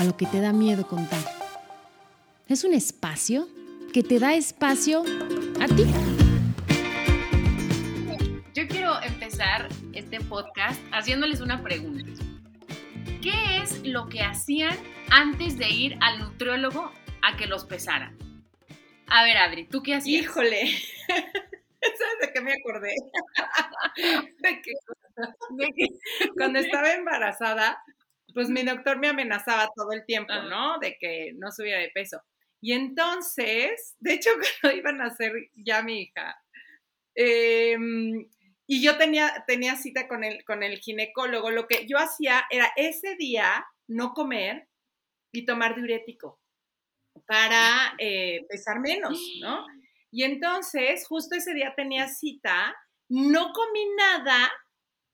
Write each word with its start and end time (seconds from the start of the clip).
A 0.00 0.04
lo 0.04 0.16
que 0.16 0.24
te 0.24 0.40
da 0.40 0.54
miedo 0.54 0.86
contar. 0.86 1.20
Es 2.48 2.64
un 2.64 2.72
espacio 2.72 3.46
que 3.92 4.02
te 4.02 4.18
da 4.18 4.32
espacio 4.32 5.02
a 5.60 5.66
ti. 5.66 5.84
Yo 8.54 8.66
quiero 8.66 8.98
empezar 9.02 9.68
este 9.92 10.20
podcast 10.22 10.80
haciéndoles 10.90 11.42
una 11.42 11.62
pregunta. 11.62 12.10
¿Qué 13.20 13.58
es 13.62 13.86
lo 13.86 14.08
que 14.08 14.22
hacían 14.22 14.74
antes 15.10 15.58
de 15.58 15.68
ir 15.68 15.98
al 16.00 16.18
nutriólogo 16.20 16.90
a 17.20 17.36
que 17.36 17.46
los 17.46 17.66
pesaran? 17.66 18.16
A 19.06 19.22
ver, 19.24 19.36
Adri, 19.36 19.66
¿tú 19.66 19.82
qué 19.82 19.96
hacías? 19.96 20.24
Híjole. 20.24 20.62
¿Sabes 21.08 22.18
de 22.22 22.32
qué 22.32 22.40
me 22.40 22.54
acordé? 22.54 22.94
de, 24.38 24.62
que, 24.62 24.72
cuando 26.38 26.58
estaba 26.58 26.90
embarazada, 26.94 27.82
pues 28.34 28.48
mi 28.48 28.62
doctor 28.62 28.98
me 28.98 29.08
amenazaba 29.08 29.70
todo 29.74 29.92
el 29.92 30.04
tiempo, 30.04 30.32
¿no? 30.48 30.78
De 30.78 30.96
que 30.98 31.32
no 31.36 31.50
subiera 31.50 31.80
de 31.80 31.90
peso. 31.90 32.22
Y 32.60 32.72
entonces, 32.72 33.96
de 33.98 34.14
hecho, 34.14 34.30
cuando 34.62 34.78
iban 34.78 35.00
a 35.00 35.06
hacer 35.06 35.32
ya 35.54 35.82
mi 35.82 36.02
hija, 36.02 36.36
em, 37.14 38.26
y 38.66 38.82
yo 38.82 38.96
tenía, 38.98 39.44
tenía 39.46 39.76
cita 39.76 40.06
con 40.06 40.22
el, 40.22 40.44
con 40.44 40.62
el 40.62 40.78
ginecólogo, 40.78 41.50
lo 41.50 41.66
que 41.66 41.86
yo 41.86 41.98
hacía 41.98 42.44
era 42.50 42.70
ese 42.76 43.16
día 43.16 43.66
no 43.88 44.12
comer 44.12 44.68
y 45.32 45.44
tomar 45.44 45.74
diurético 45.74 46.40
para 47.26 47.94
eh, 47.98 48.46
pesar 48.48 48.80
menos, 48.80 49.18
¿no? 49.40 49.66
Y 50.12 50.24
entonces, 50.24 51.06
justo 51.06 51.36
ese 51.36 51.54
día 51.54 51.72
tenía 51.76 52.08
cita, 52.08 52.74
no 53.08 53.52
comí 53.52 53.86
nada 53.96 54.50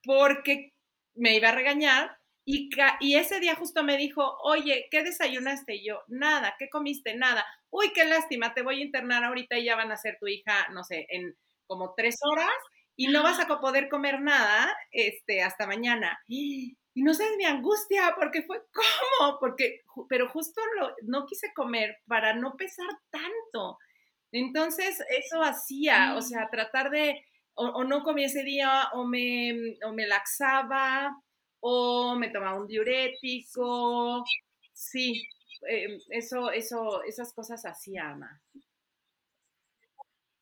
porque 0.03 0.73
me 1.15 1.37
iba 1.37 1.51
a 1.51 1.55
regañar 1.55 2.16
y, 2.47 2.71
y, 3.01 3.17
ese 3.17 3.41
día 3.41 3.57
justo 3.57 3.83
me 3.83 3.97
dijo, 3.97 4.39
oye, 4.43 4.87
¿qué 4.91 5.03
desayunaste? 5.03 5.75
Y 5.75 5.87
yo, 5.89 6.03
nada, 6.07 6.55
¿qué 6.59 6.71
comiste? 6.71 7.17
Nada. 7.17 7.45
Uy, 7.71 7.93
qué 7.93 8.05
lástima, 8.05 8.55
te 8.55 8.63
voy 8.63 8.81
a 8.81 8.85
internar 8.85 9.25
ahorita 9.25 9.59
y 9.59 9.65
ya 9.65 9.75
van 9.75 9.91
a 9.91 9.97
ser 9.97 10.17
tu 10.21 10.29
hija, 10.29 10.69
no 10.71 10.85
sé, 10.85 11.07
en 11.11 11.37
como 11.67 11.95
tres 11.97 12.17
horas 12.23 12.55
y 12.95 13.09
no 13.09 13.23
vas 13.23 13.41
a 13.41 13.49
poder 13.61 13.89
comer 13.89 14.21
nada 14.21 14.75
este, 14.93 15.43
hasta 15.43 15.67
mañana. 15.67 16.19
Y 16.29 16.77
no 16.95 17.13
sé, 17.13 17.25
mi 17.37 17.45
angustia, 17.45 18.15
porque 18.17 18.43
fue, 18.43 18.63
¿cómo? 18.73 19.39
Porque, 19.39 19.83
pero 20.09 20.29
justo 20.29 20.61
lo, 20.79 20.95
no 21.03 21.27
quise 21.27 21.53
comer 21.53 21.99
para 22.07 22.35
no 22.35 22.57
pesar 22.57 22.89
tanto. 23.11 23.79
Entonces, 24.33 25.03
eso 25.11 25.43
hacía, 25.43 26.15
o 26.17 26.23
sea, 26.23 26.49
tratar 26.51 26.91
de, 26.91 27.23
o, 27.55 27.85
no 27.85 28.03
comía 28.03 28.27
ese 28.27 28.45
día, 28.45 28.89
o 28.93 29.05
me, 29.05 29.77
o 29.85 29.93
me 29.93 30.07
laxaba, 30.07 31.15
o 31.69 32.15
me 32.15 32.29
tomaba 32.29 32.61
un 32.61 32.69
diurético. 32.69 34.25
Sí, 34.73 35.29
em, 35.69 35.99
eso, 36.11 36.51
eso, 36.53 37.03
esas 37.03 37.33
cosas 37.33 37.67
hacía, 37.67 38.11
Ana. 38.11 38.41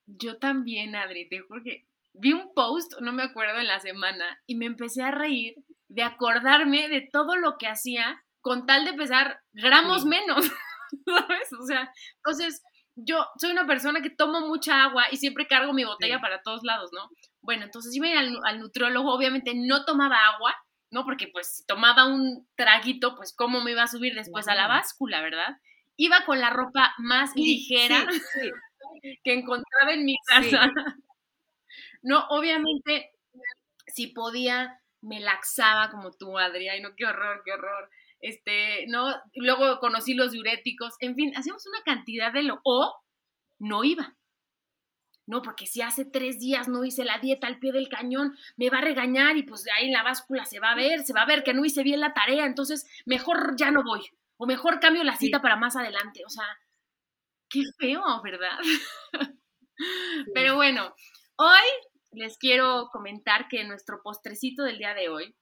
Yo 0.07 0.39
también, 0.39 0.95
Adri, 0.95 1.27
porque 1.49 1.87
vi 2.13 2.35
un 2.35 2.53
post, 2.53 2.93
no 3.01 3.13
me 3.13 3.23
acuerdo, 3.23 3.59
en 3.59 3.69
la 3.69 3.81
semana, 3.81 4.39
y 4.47 4.57
me 4.57 4.67
empecé 4.67 5.03
a 5.03 5.13
reír 5.13 5.55
de 5.89 6.03
acordarme 6.03 6.89
de 6.89 7.09
todo 7.11 7.37
lo 7.37 7.57
que 7.57 7.69
hacía 7.69 8.23
con 8.43 8.67
tal 8.67 8.85
de 8.85 8.93
pesar 8.93 9.41
gramos 9.55 10.05
menos, 10.05 10.45
¿sabes? 11.07 11.53
O 11.59 11.67
sea, 11.67 11.91
entonces 12.17 12.63
yo 12.97 13.27
soy 13.39 13.51
una 13.51 13.67
persona 13.67 14.03
que 14.03 14.11
tomo 14.11 14.41
mucha 14.43 14.85
agua 14.85 15.07
y 15.11 15.17
siempre 15.17 15.47
cargo 15.47 15.73
mi 15.73 15.85
botella 15.85 16.21
para 16.21 16.43
todos 16.43 16.63
lados, 16.65 16.91
¿no? 16.93 17.09
Bueno, 17.41 17.65
entonces 17.65 17.95
iba 17.97 18.09
al, 18.19 18.39
al 18.45 18.61
nutriólogo, 18.61 19.15
obviamente 19.15 19.55
no 19.55 19.87
tomaba 19.87 20.19
agua, 20.35 20.55
¿no? 20.95 21.05
Porque 21.05 21.29
pues 21.29 21.57
si 21.57 21.67
tomaba 21.67 22.07
un 22.07 22.49
traguito, 22.55 23.17
pues 23.17 23.35
cómo 23.37 23.61
me 23.61 23.73
iba 23.73 23.83
a 23.83 23.89
subir 23.89 24.15
después 24.15 24.49
a 24.49 24.55
la 24.55 24.69
báscula, 24.69 25.21
¿verdad? 25.21 25.59
Iba 25.97 26.25
con 26.25 26.41
la 26.41 26.51
ropa 26.51 26.95
más 26.99 27.35
ligera 27.37 28.07
que 29.25 29.35
encontraba 29.35 29.93
en 29.93 30.05
mi 30.05 30.17
casa. 30.27 30.73
No, 32.07 32.27
obviamente, 32.29 33.13
si 33.87 34.09
podía, 34.09 34.79
me 35.01 35.21
laxaba 35.21 35.91
como 35.91 36.13
tú, 36.13 36.39
Adrián, 36.39 36.83
no, 36.83 36.95
qué 36.95 37.07
horror, 37.07 37.41
qué 37.47 37.53
horror 37.53 37.91
este, 38.25 38.87
¿no? 38.89 39.15
Luego 39.35 39.79
conocí 39.81 40.15
los 40.15 40.33
diuréticos, 40.33 40.95
en 41.01 41.15
fin, 41.15 41.33
hacíamos 41.37 41.67
una 41.67 41.83
cantidad 41.83 42.33
de 42.33 42.43
lo, 42.43 42.61
o 42.65 42.95
no 43.59 43.85
iba. 43.85 44.17
No, 45.27 45.41
porque 45.41 45.67
si 45.67 45.81
hace 45.81 46.05
tres 46.05 46.39
días 46.39 46.69
no 46.69 46.85
hice 46.85 47.05
la 47.05 47.19
dieta 47.19 47.47
al 47.47 47.59
pie 47.59 47.73
del 47.73 47.89
cañón, 47.89 48.37
me 48.57 48.69
va 48.69 48.79
a 48.79 48.83
regañar 48.83 49.37
y 49.37 49.43
pues 49.43 49.65
ahí 49.75 49.87
en 49.87 49.93
la 49.93 50.03
báscula 50.03 50.45
se 50.45 50.61
va 50.61 50.73
a 50.73 50.77
ver, 50.77 51.03
se 51.05 51.15
va 51.15 51.23
a 51.23 51.27
ver 51.27 51.43
que 51.43 51.55
no 51.55 51.65
hice 51.65 51.83
bien 51.83 52.01
la 52.01 52.13
tarea, 52.13 52.45
entonces 52.45 52.87
mejor 53.07 53.55
ya 53.57 53.71
no 53.71 53.83
voy, 53.83 54.03
o 54.37 54.47
mejor 54.47 54.81
cambio 54.81 55.03
la 55.03 55.17
cita 55.17 55.41
para 55.41 55.57
más 55.57 55.77
adelante, 55.77 56.23
o 56.27 56.29
sea, 56.29 56.45
qué 57.49 57.63
feo, 57.79 58.03
¿verdad? 58.23 58.59
Pero 60.35 60.57
bueno, 60.57 60.95
hoy 61.37 61.63
les 62.13 62.37
quiero 62.39 62.89
comentar 62.93 63.49
que 63.49 63.65
nuestro 63.65 64.03
postrecito 64.03 64.63
del 64.63 64.79
día 64.79 64.95
de 64.95 65.09
hoy 65.09 65.35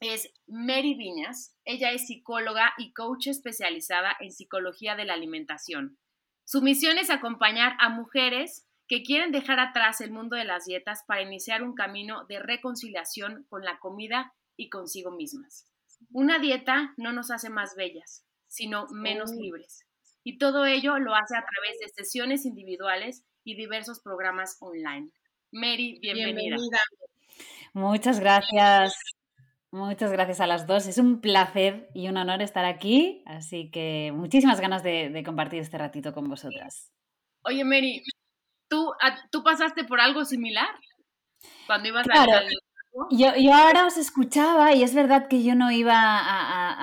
es 0.00 0.32
Mary 0.46 0.94
Viñas. 0.94 1.56
Ella 1.64 1.90
es 1.90 2.06
psicóloga 2.06 2.72
y 2.78 2.92
coach 2.92 3.26
especializada 3.26 4.16
en 4.20 4.30
psicología 4.30 4.94
de 4.94 5.04
la 5.04 5.14
alimentación. 5.14 5.98
Su 6.44 6.62
misión 6.62 6.98
es 6.98 7.10
acompañar 7.10 7.74
a 7.80 7.88
mujeres 7.88 8.67
que 8.88 9.02
quieren 9.02 9.32
dejar 9.32 9.60
atrás 9.60 10.00
el 10.00 10.10
mundo 10.10 10.36
de 10.36 10.44
las 10.44 10.64
dietas 10.64 11.04
para 11.06 11.22
iniciar 11.22 11.62
un 11.62 11.74
camino 11.74 12.24
de 12.26 12.38
reconciliación 12.38 13.44
con 13.48 13.62
la 13.62 13.78
comida 13.78 14.32
y 14.56 14.70
consigo 14.70 15.10
mismas. 15.10 15.66
Una 16.10 16.38
dieta 16.38 16.94
no 16.96 17.12
nos 17.12 17.30
hace 17.30 17.50
más 17.50 17.74
bellas, 17.76 18.24
sino 18.46 18.86
menos 18.88 19.30
oh. 19.32 19.40
libres. 19.40 19.84
Y 20.24 20.38
todo 20.38 20.66
ello 20.66 20.98
lo 20.98 21.14
hace 21.14 21.36
a 21.36 21.44
través 21.44 21.78
de 21.80 22.02
sesiones 22.02 22.46
individuales 22.46 23.24
y 23.44 23.56
diversos 23.56 24.00
programas 24.00 24.56
online. 24.60 25.10
Mary, 25.52 25.98
bienvenida. 26.00 26.56
bienvenida. 26.56 26.78
Muchas 27.72 28.20
gracias. 28.20 28.94
Muchas 29.70 30.12
gracias 30.12 30.40
a 30.40 30.46
las 30.46 30.66
dos. 30.66 30.86
Es 30.86 30.96
un 30.98 31.20
placer 31.20 31.90
y 31.94 32.08
un 32.08 32.16
honor 32.16 32.40
estar 32.40 32.64
aquí, 32.64 33.22
así 33.26 33.70
que 33.70 34.12
muchísimas 34.14 34.60
ganas 34.60 34.82
de, 34.82 35.22
compartir 35.24 35.60
este 35.60 35.76
ratito 35.76 36.14
con 36.14 36.28
vosotras. 36.28 36.90
Oye, 37.44 37.64
Mary, 37.64 38.02
¿tú, 38.68 38.92
¿tú 39.30 39.42
pasaste 39.42 39.84
por 39.84 40.00
algo 40.00 40.24
similar 40.24 40.68
cuando 41.66 41.88
ibas 41.88 42.06
claro. 42.06 42.32
al 42.32 42.48
yo, 43.10 43.28
yo, 43.36 43.54
ahora 43.54 43.86
os 43.86 43.96
escuchaba 43.96 44.74
y 44.74 44.82
es 44.82 44.94
verdad 44.94 45.28
que 45.28 45.42
yo 45.42 45.54
no 45.54 45.70
iba 45.70 46.18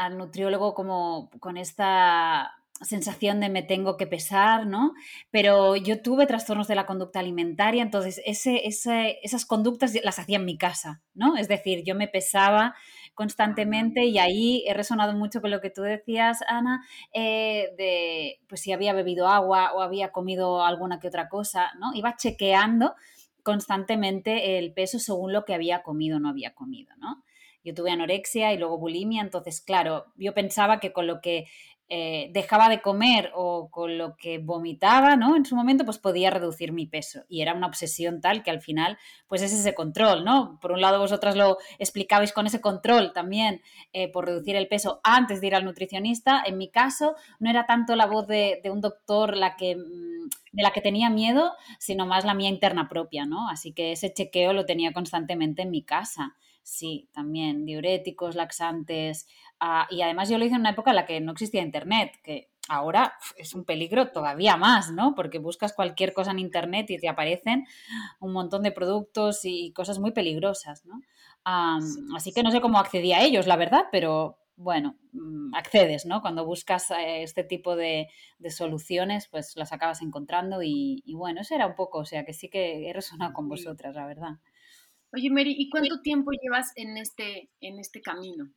al 0.05 0.17
nutriólogo 0.17 0.73
como 0.73 1.29
con 1.39 1.57
esta 1.57 2.53
sensación 2.81 3.39
de 3.39 3.49
me 3.49 3.63
tengo 3.63 3.97
que 3.97 4.07
pesar, 4.07 4.65
¿no? 4.65 4.93
Pero 5.31 5.75
yo 5.75 6.01
tuve 6.01 6.25
trastornos 6.25 6.67
de 6.67 6.75
la 6.75 6.85
conducta 6.85 7.19
alimentaria, 7.19 7.81
entonces 7.81 8.21
ese, 8.25 8.61
esas 9.23 9.45
conductas 9.45 9.93
las 10.03 10.19
hacía 10.19 10.37
en 10.37 10.45
mi 10.45 10.57
casa, 10.57 11.01
¿no? 11.13 11.37
Es 11.37 11.47
decir, 11.47 11.83
yo 11.85 11.95
me 11.95 12.07
pesaba 12.07 12.75
constantemente 13.15 14.05
y 14.05 14.19
ahí 14.19 14.63
he 14.67 14.73
resonado 14.73 15.13
mucho 15.13 15.41
con 15.41 15.49
lo 15.49 15.61
que 15.61 15.69
tú 15.69 15.81
decías, 15.81 16.39
Ana, 16.47 16.85
eh, 17.13 17.69
de 17.77 18.39
pues 18.47 18.61
si 18.61 18.73
había 18.73 18.93
bebido 18.93 19.27
agua 19.27 19.71
o 19.73 19.81
había 19.81 20.11
comido 20.11 20.63
alguna 20.63 20.99
que 20.99 21.07
otra 21.07 21.29
cosa, 21.29 21.71
¿no? 21.79 21.93
Iba 21.95 22.15
chequeando 22.17 22.95
constantemente 23.41 24.57
el 24.57 24.73
peso 24.73 24.99
según 24.99 25.31
lo 25.31 25.45
que 25.45 25.53
había 25.53 25.81
comido 25.81 26.17
o 26.17 26.19
no 26.19 26.29
había 26.29 26.53
comido, 26.53 26.95
¿no? 26.97 27.23
Yo 27.63 27.73
tuve 27.73 27.89
anorexia 27.89 28.53
y 28.53 28.57
luego 28.59 28.77
bulimia, 28.77 29.23
entonces, 29.23 29.59
claro, 29.59 30.05
yo 30.17 30.35
pensaba 30.35 30.79
que 30.79 30.93
con 30.93 31.07
lo 31.07 31.19
que 31.19 31.45
eh, 31.87 32.29
dejaba 32.33 32.67
de 32.67 32.81
comer 32.81 33.31
o 33.35 33.69
con 33.69 33.99
lo 33.99 34.17
que 34.17 34.39
vomitaba, 34.39 35.15
¿no? 35.15 35.35
En 35.35 35.45
su 35.45 35.55
momento, 35.55 35.85
pues 35.85 35.99
podía 35.99 36.31
reducir 36.31 36.71
mi 36.71 36.87
peso. 36.87 37.25
Y 37.29 37.41
era 37.41 37.53
una 37.53 37.67
obsesión 37.67 38.21
tal 38.21 38.41
que 38.41 38.49
al 38.49 38.61
final, 38.61 38.97
pues 39.27 39.43
es 39.43 39.53
ese 39.53 39.75
control, 39.75 40.25
¿no? 40.25 40.57
Por 40.61 40.71
un 40.71 40.81
lado, 40.81 40.99
vosotras 40.99 41.35
lo 41.35 41.57
explicabais 41.77 42.33
con 42.33 42.47
ese 42.47 42.59
control 42.59 43.13
también 43.13 43.61
eh, 43.93 44.11
por 44.11 44.25
reducir 44.25 44.55
el 44.55 44.67
peso 44.67 44.99
antes 45.03 45.41
de 45.41 45.47
ir 45.47 45.55
al 45.55 45.63
nutricionista. 45.63 46.41
En 46.43 46.57
mi 46.57 46.69
caso, 46.69 47.15
no 47.39 47.51
era 47.51 47.67
tanto 47.67 47.95
la 47.95 48.07
voz 48.07 48.25
de, 48.25 48.61
un 48.65 48.81
doctor 48.81 49.37
la 49.37 49.55
que 49.55 49.75
mm, 49.75 50.29
de 50.53 50.63
la 50.63 50.71
que 50.71 50.81
tenía 50.81 51.09
miedo, 51.09 51.51
sino 51.77 52.07
más 52.07 52.25
la 52.25 52.33
mía 52.33 52.49
interna 52.49 52.87
propia, 52.89 53.25
¿no? 53.25 53.49
Así 53.49 53.73
que 53.73 53.91
ese 53.91 54.11
chequeo 54.11 54.53
lo 54.53 54.65
tenía 54.65 54.91
constantemente 54.91 55.61
en 55.61 55.69
mi 55.69 55.83
casa 55.83 56.35
sí, 56.65 57.09
también, 57.13 57.65
diuréticos, 57.65 58.35
laxantes. 58.35 59.27
Ah, 59.59 59.87
y 59.91 60.01
además 60.01 60.29
yo 60.29 60.37
lo 60.37 60.45
hice 60.45 60.55
en 60.55 60.61
una 60.61 60.71
época 60.71 60.89
en 60.89 60.95
la 60.95 61.05
que 61.05 61.21
no 61.21 61.31
existía 61.31 61.61
internet, 61.61 62.13
que 62.23 62.49
ahora 62.67 63.13
es 63.37 63.53
un 63.53 63.65
peligro 63.65 64.11
todavía 64.11 64.57
más, 64.57 64.91
¿no? 64.91 65.13
Porque 65.15 65.37
buscas 65.37 65.73
cualquier 65.73 66.13
cosa 66.13 66.31
en 66.31 66.39
internet 66.39 66.89
y 66.89 66.97
te 66.97 67.07
aparecen 67.07 67.65
un 68.19 68.33
montón 68.33 68.63
de 68.63 68.71
productos 68.71 69.41
y 69.43 69.71
cosas 69.73 69.99
muy 69.99 70.11
peligrosas, 70.11 70.85
¿no? 70.85 71.01
así 72.15 72.33
que 72.33 72.41
no 72.41 72.49
sé 72.49 72.59
cómo 72.59 72.79
accedí 72.79 73.13
a 73.13 73.21
ellos, 73.21 73.45
la 73.45 73.55
verdad, 73.55 73.83
pero 73.91 74.39
bueno, 74.55 74.95
mm, 75.11 75.53
accedes, 75.53 76.07
¿no? 76.07 76.21
Cuando 76.21 76.43
buscas 76.43 76.89
eh, 76.89 77.21
este 77.21 77.43
tipo 77.43 77.75
de, 77.75 78.07
soluciones, 78.49 79.27
pues 79.27 79.55
las 79.55 79.71
acabas 79.71 80.01
encontrando 80.01 80.63
y, 80.63 81.03
bueno, 81.13 81.41
eso 81.41 81.53
era 81.53 81.67
un 81.67 81.75
poco, 81.75 81.99
o 81.99 82.05
sea, 82.05 82.25
que 82.25 82.33
sí 82.33 82.49
que 82.49 82.89
he 82.89 82.93
resonado 82.93 83.33
con 83.33 83.47
vosotras, 83.47 83.93
la 83.93 84.07
verdad. 84.07 84.39
Oye, 85.15 85.29
Mary, 85.29 85.55
¿y 85.57 85.69
cuánto 85.69 86.01
tiempo 86.01 86.31
llevas 86.31 86.71
en 86.75 86.97
este, 86.97 87.49
en 87.61 87.79
este 87.79 88.01
camino? 88.01 88.49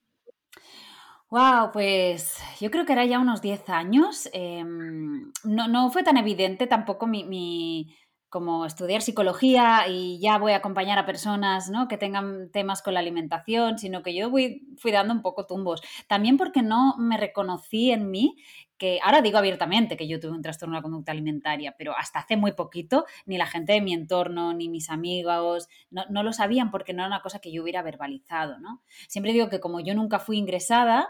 Wow, 1.31 1.71
pues 1.73 2.43
yo 2.59 2.71
creo 2.71 2.87
que 2.87 2.95
era 2.95 3.05
ya 3.05 3.19
unos 3.19 3.43
10 3.43 3.69
años. 3.69 4.29
Em, 4.33 5.31
no, 5.45 5.69
no, 5.69 5.91
fue 5.91 6.03
tan 6.03 6.17
evidente 6.17 6.67
tampoco 6.67 7.07
mi, 7.07 7.25
mi, 7.25 7.95
como 8.29 8.67
estudiar 8.67 9.03
psicología 9.03 9.87
y 9.89 10.19
ya 10.21 10.39
voy 10.39 10.53
a 10.53 10.57
acompañar 10.57 10.99
a 10.99 11.07
personas 11.07 11.71
¿no? 11.71 11.89
que 11.89 11.97
tengan 11.97 12.51
temas 12.51 12.83
con 12.83 12.95
la 12.95 13.01
alimentación, 13.01 13.79
sino 13.79 14.03
que 14.03 14.15
yo 14.15 14.31
fui, 14.31 14.67
fui 14.77 14.93
dando 14.93 15.15
un 15.15 15.23
poco 15.23 15.47
tumbos. 15.47 15.81
También 16.07 16.37
porque 16.37 16.63
no 16.63 16.97
me 16.99 17.17
reconocí 17.17 17.91
en 17.91 18.11
mí 18.11 18.37
que 18.79 19.01
ahora 19.03 19.21
digo 19.21 19.39
abiertamente 19.39 19.97
que 19.97 20.07
yo 20.07 20.21
tuve 20.21 20.33
un 20.33 20.43
trastorno 20.43 20.75
de 20.75 20.79
la 20.79 20.83
conducta 20.83 21.13
alimentaria, 21.13 21.75
pero 21.77 21.97
hasta 21.97 22.21
hace 22.21 22.37
muy 22.37 22.53
poquito 22.53 23.05
ni 23.27 23.37
la 23.37 23.47
gente 23.47 23.73
de 23.73 23.81
mi 23.81 23.93
entorno, 23.93 24.55
ni 24.55 24.69
mis 24.69 24.89
amigos, 24.89 25.69
no, 25.91 26.05
no, 26.09 26.23
lo 26.23 26.33
sabían 26.33 26.71
porque 26.71 26.95
no 26.95 27.03
era 27.03 27.09
una 27.09 27.21
cosa 27.21 27.41
que 27.41 27.51
yo 27.51 27.63
hubiera 27.63 27.83
verbalizado, 27.83 28.59
¿no? 28.61 28.83
Siempre 29.09 29.33
digo 29.33 29.49
que 29.49 29.59
como 29.59 29.81
yo 29.81 29.95
nunca 29.95 30.21
fui 30.21 30.39
ingresada, 30.39 31.09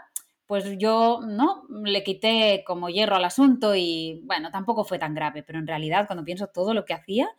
pues 0.49 0.65
yo 0.79 1.19
no 1.21 1.61
le 1.69 2.03
quité 2.03 2.63
como 2.65 2.89
hierro 2.89 3.17
al 3.17 3.23
asunto 3.23 3.75
y 3.75 4.19
bueno, 4.23 4.49
tampoco 4.49 4.83
fue 4.83 4.97
tan 4.97 5.13
grave, 5.13 5.43
pero 5.43 5.59
en 5.59 5.67
realidad 5.67 6.07
cuando 6.07 6.25
pienso 6.25 6.47
todo 6.47 6.73
lo 6.73 6.85
que 6.85 6.95
hacía, 6.95 7.29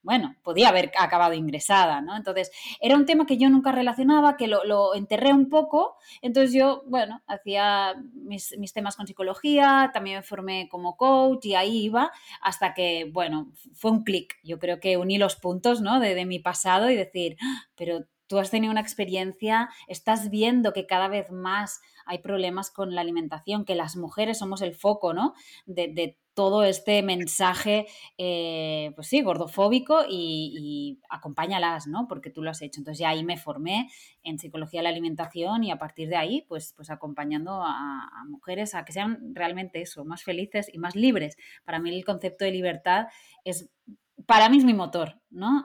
bueno, 0.00 0.34
podía 0.42 0.70
haber 0.70 0.90
acabado 0.98 1.34
ingresada, 1.34 2.00
¿no? 2.00 2.16
Entonces, 2.16 2.50
era 2.80 2.96
un 2.96 3.04
tema 3.04 3.26
que 3.26 3.36
yo 3.36 3.50
nunca 3.50 3.70
relacionaba, 3.70 4.38
que 4.38 4.46
lo, 4.48 4.94
enterré 4.94 5.34
un 5.34 5.50
poco, 5.50 5.98
entonces 6.22 6.54
yo, 6.54 6.84
bueno, 6.86 7.20
hacía 7.26 7.96
mis, 8.14 8.54
temas 8.72 8.96
con 8.96 9.06
psicología, 9.06 9.90
también 9.92 10.16
me 10.16 10.22
formé 10.22 10.66
como 10.70 10.96
coach 10.96 11.44
y 11.44 11.56
ahí 11.56 11.84
iba 11.84 12.12
hasta 12.40 12.72
que, 12.72 13.10
bueno, 13.12 13.52
fue 13.74 13.90
un 13.90 14.04
clic, 14.04 14.36
yo 14.42 14.58
creo 14.58 14.80
que 14.80 14.96
uní 14.96 15.18
los 15.18 15.36
puntos, 15.36 15.82
¿no? 15.82 16.00
De, 16.00 16.14
de 16.14 16.24
mi 16.24 16.38
pasado 16.38 16.88
y 16.88 16.96
decir, 16.96 17.36
¡Ah! 17.42 17.68
pero 17.74 18.06
tú 18.26 18.38
has 18.38 18.50
tenido 18.50 18.70
una 18.70 18.80
experiencia, 18.80 19.68
estás 19.86 20.30
viendo 20.30 20.72
que 20.72 20.86
cada 20.86 21.08
vez 21.08 21.30
más 21.30 21.82
hay 22.06 22.18
problemas 22.18 22.70
con 22.70 22.94
la 22.94 23.00
alimentación, 23.00 23.64
que 23.64 23.74
las 23.74 23.96
mujeres 23.96 24.38
somos 24.38 24.62
el 24.62 24.74
foco, 24.74 25.14
¿no? 25.14 25.34
De, 25.66 26.16
todo 26.34 26.64
este 26.64 27.00
mensaje, 27.04 27.86
eh, 28.18 28.90
pues 28.96 29.06
sí, 29.06 29.22
gordofóbico 29.22 30.00
y, 30.08 31.00
acompáñalas, 31.08 31.86
¿no? 31.86 32.08
Porque 32.08 32.28
tú 32.28 32.42
lo 32.42 32.50
has 32.50 32.60
hecho. 32.60 32.80
Entonces 32.80 32.98
ya 32.98 33.10
ahí 33.10 33.22
me 33.22 33.36
formé 33.36 33.88
en 34.24 34.40
psicología 34.40 34.80
de 34.80 34.84
la 34.84 34.88
alimentación 34.88 35.62
y 35.62 35.70
a 35.70 35.78
partir 35.78 36.08
de 36.08 36.16
ahí, 36.16 36.44
pues, 36.48 36.72
pues 36.76 36.90
acompañando 36.90 37.62
a, 37.62 38.08
a 38.08 38.24
mujeres 38.28 38.74
a 38.74 38.84
que 38.84 38.92
sean 38.92 39.32
realmente 39.32 39.80
eso, 39.80 40.04
más 40.04 40.24
felices 40.24 40.68
y 40.72 40.78
más 40.78 40.96
libres. 40.96 41.36
Para 41.64 41.78
mí 41.78 41.94
el 41.94 42.04
concepto 42.04 42.44
de 42.44 42.50
libertad 42.50 43.06
es 43.44 43.70
para 44.26 44.48
mí 44.48 44.58
es 44.58 44.64
mi 44.64 44.74
motor, 44.74 45.20
¿no? 45.30 45.62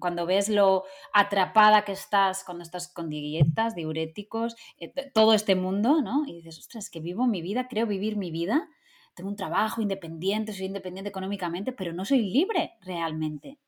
cuando 0.00 0.26
ves 0.26 0.48
lo 0.48 0.84
atrapada 1.12 1.84
que 1.84 1.92
estás, 1.92 2.44
cuando 2.44 2.62
estás 2.62 2.92
con 2.92 3.08
dietas, 3.08 3.74
diuréticos, 3.74 4.56
eh, 4.78 4.92
todo 5.12 5.34
este 5.34 5.54
mundo, 5.54 6.02
¿no? 6.02 6.24
Y 6.26 6.34
dices, 6.34 6.58
ostras, 6.58 6.90
que 6.90 7.00
vivo 7.00 7.26
mi 7.26 7.42
vida, 7.42 7.68
creo 7.68 7.86
vivir 7.86 8.16
mi 8.16 8.30
vida, 8.30 8.68
tengo 9.14 9.30
un 9.30 9.36
trabajo 9.36 9.80
independiente, 9.80 10.52
soy 10.52 10.66
independiente 10.66 11.08
económicamente, 11.08 11.72
pero 11.72 11.92
no 11.92 12.04
soy 12.04 12.22
libre 12.30 12.74
realmente. 12.80 13.58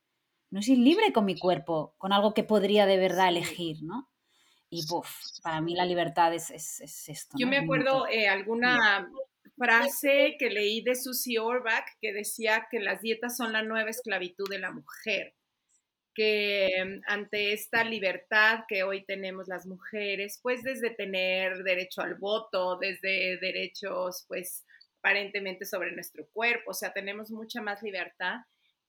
No 0.50 0.62
soy 0.62 0.76
libre 0.76 1.12
con 1.12 1.25
mi 1.25 1.38
cuerpo, 1.38 1.94
con 1.99 2.12
algo 2.12 2.32
que 2.32 2.44
podría 2.44 2.87
de 2.87 2.99
verdad 2.99 3.29
elegir, 3.29 3.82
¿no? 3.82 4.09
Y, 4.70 4.87
buf, 4.87 5.09
para 5.43 5.61
mí 5.61 5.75
la 5.75 5.87
libertad 5.87 6.35
es, 6.35 6.50
esto. 7.09 7.37
Yo 7.38 7.47
me 7.47 7.59
acuerdo 7.59 8.06
eh, 8.06 8.29
alguna 8.29 9.11
frase 9.58 10.37
que 10.38 10.50
leí 10.50 10.82
de 10.82 10.94
Susie 10.94 11.38
Orbach 11.38 11.87
que 12.00 12.12
decía 12.12 12.69
que 12.70 12.81
las 12.81 13.02
dietas 13.02 13.37
son 13.37 13.52
la 13.52 13.62
nueva 13.62 13.90
esclavitud 13.90 14.49
de 14.49 14.58
la 14.58 14.70
mujer, 14.70 15.34
que 16.14 16.70
mm, 16.84 17.00
ante 17.06 17.52
esta 17.52 17.84
libertad 17.84 18.64
que 18.69 18.82
hoy 18.82 19.05
tenemos 19.05 19.49
las 19.49 19.66
mujeres, 19.66 20.38
pues 20.43 20.62
desde 20.62 20.90
tener 20.90 21.62
derecho 21.64 22.02
al 22.02 22.14
voto, 22.14 22.78
desde 22.78 23.38
derechos, 23.38 24.25
pues 24.28 24.64
aparentemente 24.99 25.64
sobre 25.64 25.93
nuestro 25.93 26.26
cuerpo, 26.32 26.70
o 26.70 26.75
sea, 26.75 26.93
tenemos 26.93 27.31
mucha 27.31 27.62
más 27.62 27.82
libertad 27.82 28.37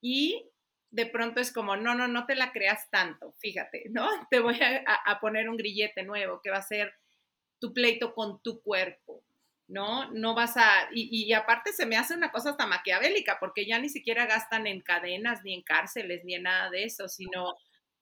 y 0.01 0.49
de 0.91 1.05
pronto 1.05 1.39
es 1.39 1.51
como, 1.51 1.75
no, 1.75 1.93
no, 1.93 2.07
no 2.07 2.25
te 2.25 2.35
la 2.35 2.51
creas 2.51 2.89
tanto, 2.89 3.35
fíjate, 3.39 3.85
¿no? 3.91 4.07
Te 4.31 4.39
voy 4.39 4.59
a, 4.61 4.83
a 5.05 5.19
poner 5.19 5.49
un 5.49 5.57
grillete 5.57 6.03
nuevo 6.03 6.41
que 6.41 6.49
va 6.49 6.57
a 6.57 6.63
ser 6.63 6.93
tu 7.59 7.73
pleito 7.73 8.15
con 8.15 8.41
tu 8.41 8.61
cuerpo, 8.61 9.23
¿no? 9.69 10.09
No 10.11 10.33
vas 10.33 10.57
a, 10.57 10.89
y, 10.91 11.31
aparte 11.33 11.71
se 11.71 11.85
me 11.85 11.95
hace 11.95 12.15
una 12.15 12.31
cosa 12.31 12.51
hasta 12.51 12.65
maquiavélica, 12.65 13.37
porque 13.39 13.65
ya 13.67 13.79
ni 13.79 13.89
siquiera 13.89 14.25
gastan 14.25 14.67
en 14.67 14.81
cadenas, 14.81 15.41
ni 15.43 15.53
en 15.53 15.61
cárceles, 15.61 16.25
ni 16.25 16.33
en 16.35 16.43
nada 16.43 16.69
de 16.71 16.83
eso, 16.83 17.07
sino 17.07 17.53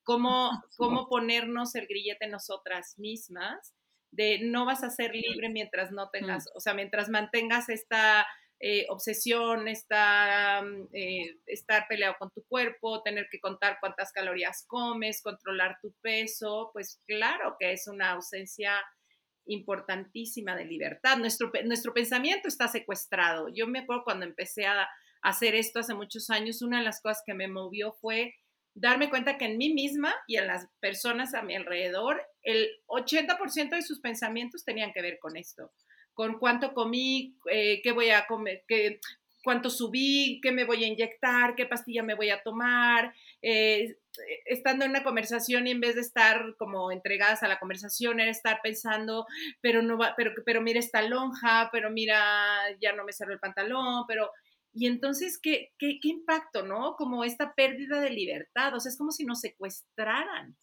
cómo, 0.03 0.49
cómo 0.77 1.07
ponernos 1.09 1.75
el 1.75 1.85
grillete 1.85 2.27
nosotras 2.27 2.95
mismas, 2.97 3.75
de 4.11 4.39
no 4.39 4.65
vas 4.65 4.83
a 4.83 4.89
ser 4.89 5.13
libre 5.13 5.49
mientras 5.49 5.91
no 5.91 6.09
tengas, 6.09 6.45
mm. 6.45 6.57
o 6.57 6.59
sea, 6.61 6.73
mientras 6.73 7.09
mantengas 7.09 7.67
esta 7.67 8.25
eh, 8.59 8.85
obsesión, 8.89 9.67
esta, 9.67 10.61
mm, 10.63 10.87
eh, 10.93 11.37
estar 11.47 11.85
peleado 11.89 12.15
con 12.17 12.31
tu 12.31 12.43
cuerpo, 12.47 13.03
tener 13.03 13.27
que 13.29 13.41
contar 13.41 13.77
cuántas 13.81 14.13
calorías 14.13 14.65
comes, 14.67 15.21
controlar 15.21 15.77
tu 15.81 15.93
peso, 16.01 16.69
pues 16.71 17.01
claro 17.05 17.57
que 17.59 17.73
es 17.73 17.87
una 17.87 18.11
ausencia 18.11 18.81
importantísima 19.47 20.55
de 20.55 20.65
libertad. 20.65 21.17
Nuestro, 21.17 21.51
nuestro 21.65 21.93
pensamiento 21.93 22.47
está 22.47 22.67
secuestrado. 22.67 23.49
Yo 23.53 23.67
me 23.67 23.79
acuerdo 23.79 24.03
cuando 24.03 24.25
empecé 24.25 24.65
a 24.65 24.87
hacer 25.21 25.55
esto 25.55 25.79
hace 25.79 25.93
muchos 25.93 26.29
años, 26.29 26.61
una 26.61 26.79
de 26.79 26.85
las 26.85 27.01
cosas 27.01 27.23
que 27.25 27.33
me 27.33 27.47
movió 27.47 27.93
fue 27.93 28.35
darme 28.79 29.09
cuenta 29.09 29.37
que 29.37 29.45
en 29.45 29.57
mí 29.57 29.73
misma 29.73 30.13
y 30.27 30.37
en 30.37 30.47
las 30.47 30.67
personas 30.79 31.33
a 31.33 31.41
mi 31.41 31.55
alrededor, 31.55 32.21
el 32.43 32.69
80% 32.87 33.71
de 33.71 33.81
sus 33.81 33.99
pensamientos 33.99 34.63
tenían 34.63 34.93
que 34.93 35.01
ver 35.01 35.17
con 35.19 35.35
esto, 35.35 35.71
con 36.13 36.37
cuánto 36.37 36.73
comí, 36.73 37.35
eh, 37.49 37.81
qué 37.81 37.91
voy 37.91 38.11
a 38.11 38.27
comer, 38.27 38.63
qué, 38.67 38.99
cuánto 39.43 39.71
subí, 39.71 40.39
qué 40.43 40.51
me 40.51 40.65
voy 40.65 40.83
a 40.83 40.87
inyectar, 40.87 41.55
qué 41.55 41.65
pastilla 41.65 42.03
me 42.03 42.13
voy 42.13 42.29
a 42.29 42.43
tomar, 42.43 43.13
eh, 43.41 43.97
estando 44.45 44.85
en 44.85 44.91
una 44.91 45.03
conversación 45.03 45.67
y 45.67 45.71
en 45.71 45.81
vez 45.81 45.95
de 45.95 46.01
estar 46.01 46.55
como 46.57 46.91
entregadas 46.91 47.43
a 47.43 47.47
la 47.47 47.59
conversación, 47.59 48.19
era 48.19 48.31
estar 48.31 48.59
pensando, 48.61 49.25
pero 49.61 49.81
no 49.81 49.97
va, 49.97 50.13
pero, 50.15 50.31
pero 50.45 50.61
mira 50.61 50.79
esta 50.79 51.01
lonja, 51.01 51.69
pero 51.71 51.89
mira, 51.89 52.19
ya 52.81 52.93
no 52.93 53.03
me 53.03 53.13
cerró 53.13 53.33
el 53.33 53.39
pantalón, 53.39 54.05
pero... 54.07 54.31
Y 54.73 54.85
entonces, 54.85 55.39
¿qué, 55.41 55.71
qué, 55.79 55.97
qué 55.99 56.09
impacto, 56.09 56.63
no? 56.63 56.95
Como 56.97 57.23
esta 57.23 57.55
pérdida 57.55 57.99
de 57.99 58.11
libertad, 58.11 58.75
o 58.75 58.79
sea, 58.79 58.91
es 58.91 58.97
como 58.97 59.11
si 59.11 59.25
nos 59.25 59.39
secuestraran. 59.39 60.55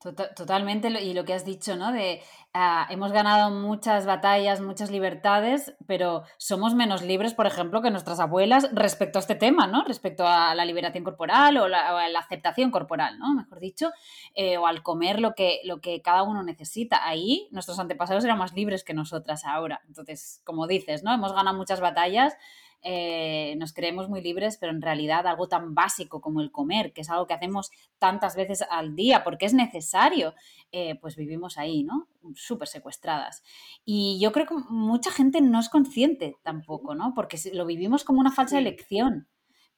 Tota-, 0.00 0.32
totalmente, 0.32 0.88
y 1.02 1.12
lo 1.12 1.24
que 1.24 1.34
has 1.34 1.44
dicho, 1.44 1.74
¿no? 1.74 1.90
De 1.90 2.22
ah, 2.54 2.86
hemos 2.88 3.10
ganado 3.10 3.50
muchas 3.50 4.06
batallas, 4.06 4.60
muchas 4.60 4.92
libertades, 4.92 5.74
pero 5.88 6.22
somos 6.36 6.76
menos 6.76 7.02
libres, 7.02 7.34
por 7.34 7.48
ejemplo, 7.48 7.82
que 7.82 7.90
nuestras 7.90 8.20
abuelas 8.20 8.68
respecto 8.72 9.18
a 9.18 9.20
este 9.20 9.34
tema, 9.34 9.66
¿no? 9.66 9.82
Respecto 9.82 10.24
a 10.24 10.54
la 10.54 10.64
liberación 10.64 11.02
corporal 11.02 11.56
o, 11.56 11.66
la, 11.66 12.04
a 12.04 12.08
la 12.08 12.20
aceptación 12.20 12.70
corporal, 12.70 13.18
¿no? 13.18 13.34
Mejor 13.34 13.58
dicho, 13.58 13.90
eh, 14.36 14.56
o 14.56 14.68
al 14.68 14.84
comer 14.84 15.18
lo 15.18 15.34
que, 15.34 15.62
lo 15.64 15.80
que 15.80 16.00
cada 16.00 16.22
uno 16.22 16.44
necesita. 16.44 17.04
Ahí 17.04 17.48
nuestros 17.50 17.80
antepasados 17.80 18.24
eran 18.24 18.38
más 18.38 18.52
libres 18.52 18.84
que 18.84 18.94
nosotras 18.94 19.44
ahora. 19.44 19.80
Entonces, 19.88 20.42
como 20.44 20.68
dices, 20.68 21.02
¿no? 21.02 21.12
Hemos 21.12 21.32
ganado 21.32 21.56
muchas 21.56 21.80
batallas 21.80 22.36
eh, 22.82 23.54
nos 23.58 23.72
creemos 23.72 24.08
muy 24.08 24.20
libres, 24.20 24.56
pero 24.58 24.72
en 24.72 24.82
realidad 24.82 25.26
algo 25.26 25.48
tan 25.48 25.74
básico 25.74 26.20
como 26.20 26.40
el 26.40 26.52
comer, 26.52 26.92
que 26.92 27.00
es 27.00 27.10
algo 27.10 27.26
que 27.26 27.34
hacemos 27.34 27.70
tantas 27.98 28.36
veces 28.36 28.64
al 28.70 28.94
día 28.94 29.24
porque 29.24 29.46
es 29.46 29.54
necesario, 29.54 30.34
eh, 30.72 30.96
pues 31.00 31.16
vivimos 31.16 31.58
ahí, 31.58 31.84
¿no? 31.84 32.08
Súper 32.34 32.68
secuestradas. 32.68 33.42
Y 33.84 34.18
yo 34.20 34.32
creo 34.32 34.46
que 34.46 34.54
mucha 34.68 35.10
gente 35.10 35.40
no 35.40 35.60
es 35.60 35.68
consciente 35.68 36.36
tampoco, 36.42 36.94
¿no? 36.94 37.14
Porque 37.14 37.38
lo 37.52 37.66
vivimos 37.66 38.04
como 38.04 38.20
una 38.20 38.32
falsa 38.32 38.58
elección 38.58 39.28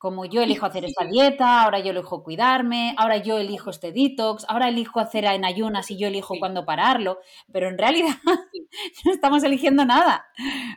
como 0.01 0.25
yo 0.25 0.41
elijo 0.41 0.65
hacer 0.65 0.87
esta 0.87 1.05
dieta, 1.05 1.63
ahora 1.63 1.79
yo 1.81 1.91
elijo 1.91 2.23
cuidarme, 2.23 2.95
ahora 2.97 3.19
yo 3.19 3.37
elijo 3.37 3.69
este 3.69 3.93
detox, 3.93 4.47
ahora 4.49 4.71
elijo 4.71 4.99
hacer 4.99 5.27
en 5.27 5.45
ayunas 5.45 5.91
y 5.91 5.99
yo 5.99 6.09
elijo 6.09 6.37
cuándo 6.39 6.65
pararlo, 6.65 7.19
pero 7.53 7.69
en 7.69 7.77
realidad 7.77 8.17
no 9.05 9.13
estamos 9.13 9.45
eligiendo 9.45 9.85
nada. 9.85 10.25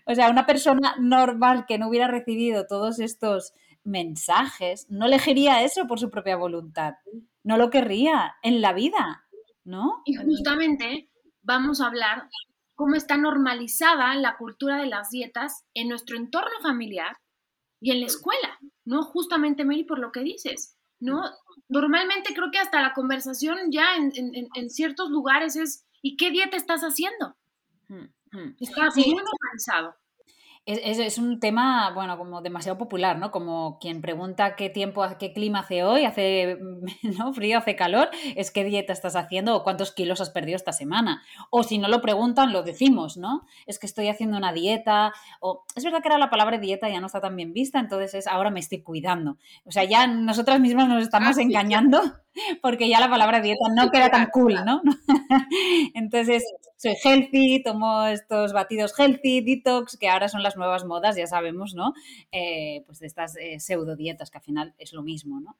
O 0.05 0.13
sea, 0.13 0.29
una 0.29 0.45
persona 0.45 0.95
normal 0.99 1.65
que 1.65 1.77
no 1.77 1.87
hubiera 1.87 2.09
recibido 2.09 2.67
todos 2.67 2.99
estos 2.99 3.53
mensajes 3.85 4.87
no 4.89 5.05
elegiría 5.05 5.63
eso 5.63 5.87
por 5.87 6.01
su 6.01 6.09
propia 6.09 6.35
voluntad. 6.35 6.95
no 7.43 7.55
lo 7.55 7.69
querría 7.69 8.35
en 8.43 8.59
la 8.59 8.73
vida, 8.73 9.23
¿no? 9.63 10.01
Y 10.03 10.15
justamente 10.15 11.09
vamos 11.43 11.79
a 11.79 11.87
hablar 11.87 12.27
cómo 12.75 12.95
está 12.95 13.15
normalizada 13.15 14.13
la 14.15 14.35
cultura 14.35 14.75
de 14.79 14.87
las 14.87 15.11
dietas 15.11 15.63
en 15.73 15.87
nuestro 15.87 16.17
entorno 16.17 16.59
familiar 16.61 17.15
y 17.83 17.91
en 17.91 17.99
la 17.99 18.05
escuela, 18.05 18.57
¿no? 18.85 19.03
Justamente, 19.03 19.65
Mary, 19.65 19.83
por 19.83 19.99
lo 19.99 20.13
que 20.13 20.21
dices, 20.21 20.77
¿no? 21.01 21.21
Normalmente 21.67 22.33
creo 22.33 22.49
que 22.49 22.57
hasta 22.57 22.81
la 22.81 22.93
conversación 22.93 23.71
ya 23.71 23.97
en, 23.97 24.69
ciertos 24.69 25.09
lugares 25.09 25.57
es, 25.57 25.85
¿y 26.01 26.15
qué 26.15 26.31
dieta 26.31 26.55
estás 26.55 26.81
haciendo? 26.81 27.35
Hmm, 27.89 28.05
hmm. 28.31 28.55
Está 28.61 28.89
muy 28.95 29.13
normalizado. 29.13 29.97
Es, 30.65 30.97
es, 30.97 31.17
un 31.17 31.41
tema, 31.41 31.91
bueno, 31.93 32.17
como 32.17 32.41
demasiado 32.41 32.77
popular, 32.77 33.19
¿no? 33.19 33.31
Como 33.31 33.79
quien 33.79 34.01
pregunta 34.01 34.55
qué 34.55 34.69
tiempo, 34.69 35.05
qué 35.19 35.33
clima 35.33 35.59
hace 35.59 35.83
hoy, 35.83 36.05
hace 36.05 36.57
¿no? 37.17 37.33
frío, 37.33 37.57
hace 37.57 37.75
calor, 37.75 38.09
es 38.37 38.49
qué 38.49 38.63
dieta 38.63 38.93
estás 38.93 39.17
haciendo 39.17 39.57
o 39.57 39.63
cuántos 39.63 39.91
kilos 39.91 40.21
has 40.21 40.29
perdido 40.29 40.55
esta 40.55 40.71
semana. 40.71 41.21
O 41.49 41.63
si 41.63 41.79
no 41.79 41.89
lo 41.89 42.01
preguntan, 42.01 42.53
lo 42.53 42.63
decimos, 42.63 43.17
¿no? 43.17 43.45
Es 43.67 43.77
que 43.77 43.87
estoy 43.87 44.07
haciendo 44.07 44.37
una 44.37 44.53
dieta. 44.53 45.11
O 45.41 45.65
es 45.75 45.83
verdad 45.83 46.01
que 46.01 46.07
ahora 46.07 46.17
la 46.19 46.29
palabra 46.29 46.57
dieta 46.57 46.87
ya 46.87 47.01
no 47.01 47.07
está 47.07 47.19
tan 47.19 47.35
bien 47.35 47.51
vista, 47.51 47.79
entonces 47.79 48.13
es 48.13 48.27
ahora 48.27 48.49
me 48.49 48.61
estoy 48.61 48.81
cuidando. 48.81 49.37
O 49.65 49.71
sea, 49.71 49.83
ya 49.83 50.07
nosotras 50.07 50.61
mismas 50.61 50.87
nos 50.87 51.03
estamos 51.03 51.37
ah, 51.37 51.41
engañando 51.41 52.22
porque 52.61 52.89
ya 52.89 52.99
la 52.99 53.09
palabra 53.09 53.41
dieta 53.41 53.65
no 53.75 53.91
queda 53.91 54.09
tan 54.09 54.27
cool, 54.27 54.55
¿no? 54.65 54.81
Entonces, 55.93 56.43
soy 56.83 56.95
healthy, 57.01 57.63
tomo 57.63 58.03
estos 58.05 58.51
batidos 58.51 58.93
healthy, 58.99 59.41
detox, 59.41 59.97
que 59.97 60.09
ahora 60.09 60.27
son 60.27 60.43
las 60.43 60.57
nuevas 60.57 60.85
modas, 60.85 61.15
ya 61.15 61.27
sabemos, 61.27 61.75
¿no? 61.75 61.93
Eh, 62.31 62.83
pues 62.85 62.99
de 62.99 63.07
estas 63.07 63.37
eh, 63.37 63.59
pseudo 63.59 63.95
dietas, 63.95 64.29
que 64.29 64.37
al 64.37 64.43
final 64.43 64.73
es 64.77 64.93
lo 64.93 65.03
mismo, 65.03 65.39
¿no? 65.39 65.57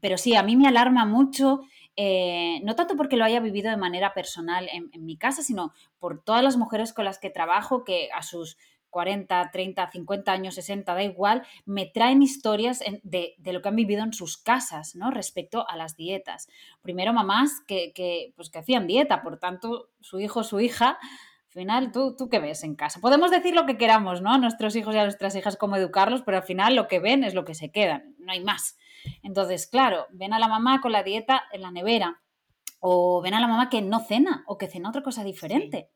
pero 0.00 0.16
sí, 0.16 0.34
a 0.36 0.42
mí 0.42 0.56
me 0.56 0.68
alarma 0.68 1.04
mucho, 1.04 1.60
eh, 1.96 2.60
no 2.62 2.74
tanto 2.76 2.96
porque 2.96 3.16
lo 3.16 3.24
haya 3.24 3.40
vivido 3.40 3.70
de 3.70 3.76
manera 3.76 4.14
personal 4.14 4.68
en 4.72 5.04
mi 5.04 5.16
casa, 5.16 5.42
sino 5.42 5.72
por 5.98 6.22
todas 6.22 6.42
las 6.42 6.56
mujeres 6.56 6.92
con 6.92 7.04
las 7.04 7.18
que 7.18 7.30
trabajo, 7.30 7.84
que 7.84 8.08
a 8.14 8.22
sus 8.22 8.56
40, 8.94 9.50
30, 9.50 9.90
50 9.90 10.30
años, 10.30 10.54
60, 10.54 10.94
da 10.94 11.02
igual, 11.02 11.42
me 11.66 11.86
traen 11.86 12.22
historias 12.22 12.80
de, 13.02 13.34
lo 13.44 13.60
que 13.60 13.68
han 13.68 13.74
vivido 13.74 14.04
en 14.04 14.12
sus 14.12 14.38
casas, 14.38 14.94
¿no? 14.94 15.10
Respecto 15.10 15.68
a 15.68 15.76
las 15.76 15.96
dietas. 15.96 16.46
Primero 16.80 17.12
mamás 17.12 17.60
que, 17.66 18.32
pues, 18.36 18.50
que 18.50 18.60
hacían 18.60 18.86
dieta, 18.86 19.24
por 19.24 19.40
tanto, 19.40 19.90
su 20.00 20.20
hijo, 20.20 20.44
su 20.44 20.60
hija, 20.60 20.90
al 20.90 21.60
final, 21.60 21.90
¿tú, 21.90 22.14
¿tú 22.16 22.28
qué 22.28 22.38
ves 22.38 22.62
en 22.62 22.76
casa? 22.76 23.00
Podemos 23.00 23.32
decir 23.32 23.52
lo 23.52 23.66
que 23.66 23.76
queramos, 23.76 24.22
¿no? 24.22 24.32
A 24.32 24.38
nuestros 24.38 24.76
hijos 24.76 24.94
y 24.94 24.98
a 24.98 25.02
nuestras 25.02 25.34
hijas 25.34 25.56
cómo 25.56 25.74
educarlos, 25.74 26.22
pero 26.22 26.36
al 26.36 26.44
final 26.44 26.76
lo 26.76 26.86
que 26.86 27.00
ven 27.00 27.24
es 27.24 27.34
lo 27.34 27.44
que 27.44 27.56
se 27.56 27.72
quedan, 27.72 28.14
no 28.20 28.30
hay 28.30 28.44
más. 28.44 28.78
Entonces, 29.24 29.66
claro, 29.66 30.06
ven 30.12 30.32
a 30.32 30.38
la 30.38 30.46
mamá 30.46 30.80
con 30.80 30.92
la 30.92 31.02
dieta 31.02 31.42
en 31.50 31.62
la 31.62 31.72
nevera, 31.72 32.22
o 32.78 33.20
ven 33.22 33.34
a 33.34 33.40
la 33.40 33.48
mamá 33.48 33.68
que 33.70 33.82
no 33.82 33.98
cena, 33.98 34.44
o 34.46 34.56
que 34.56 34.68
cena 34.68 34.90
otra 34.90 35.02
cosa 35.02 35.24
diferente. 35.24 35.90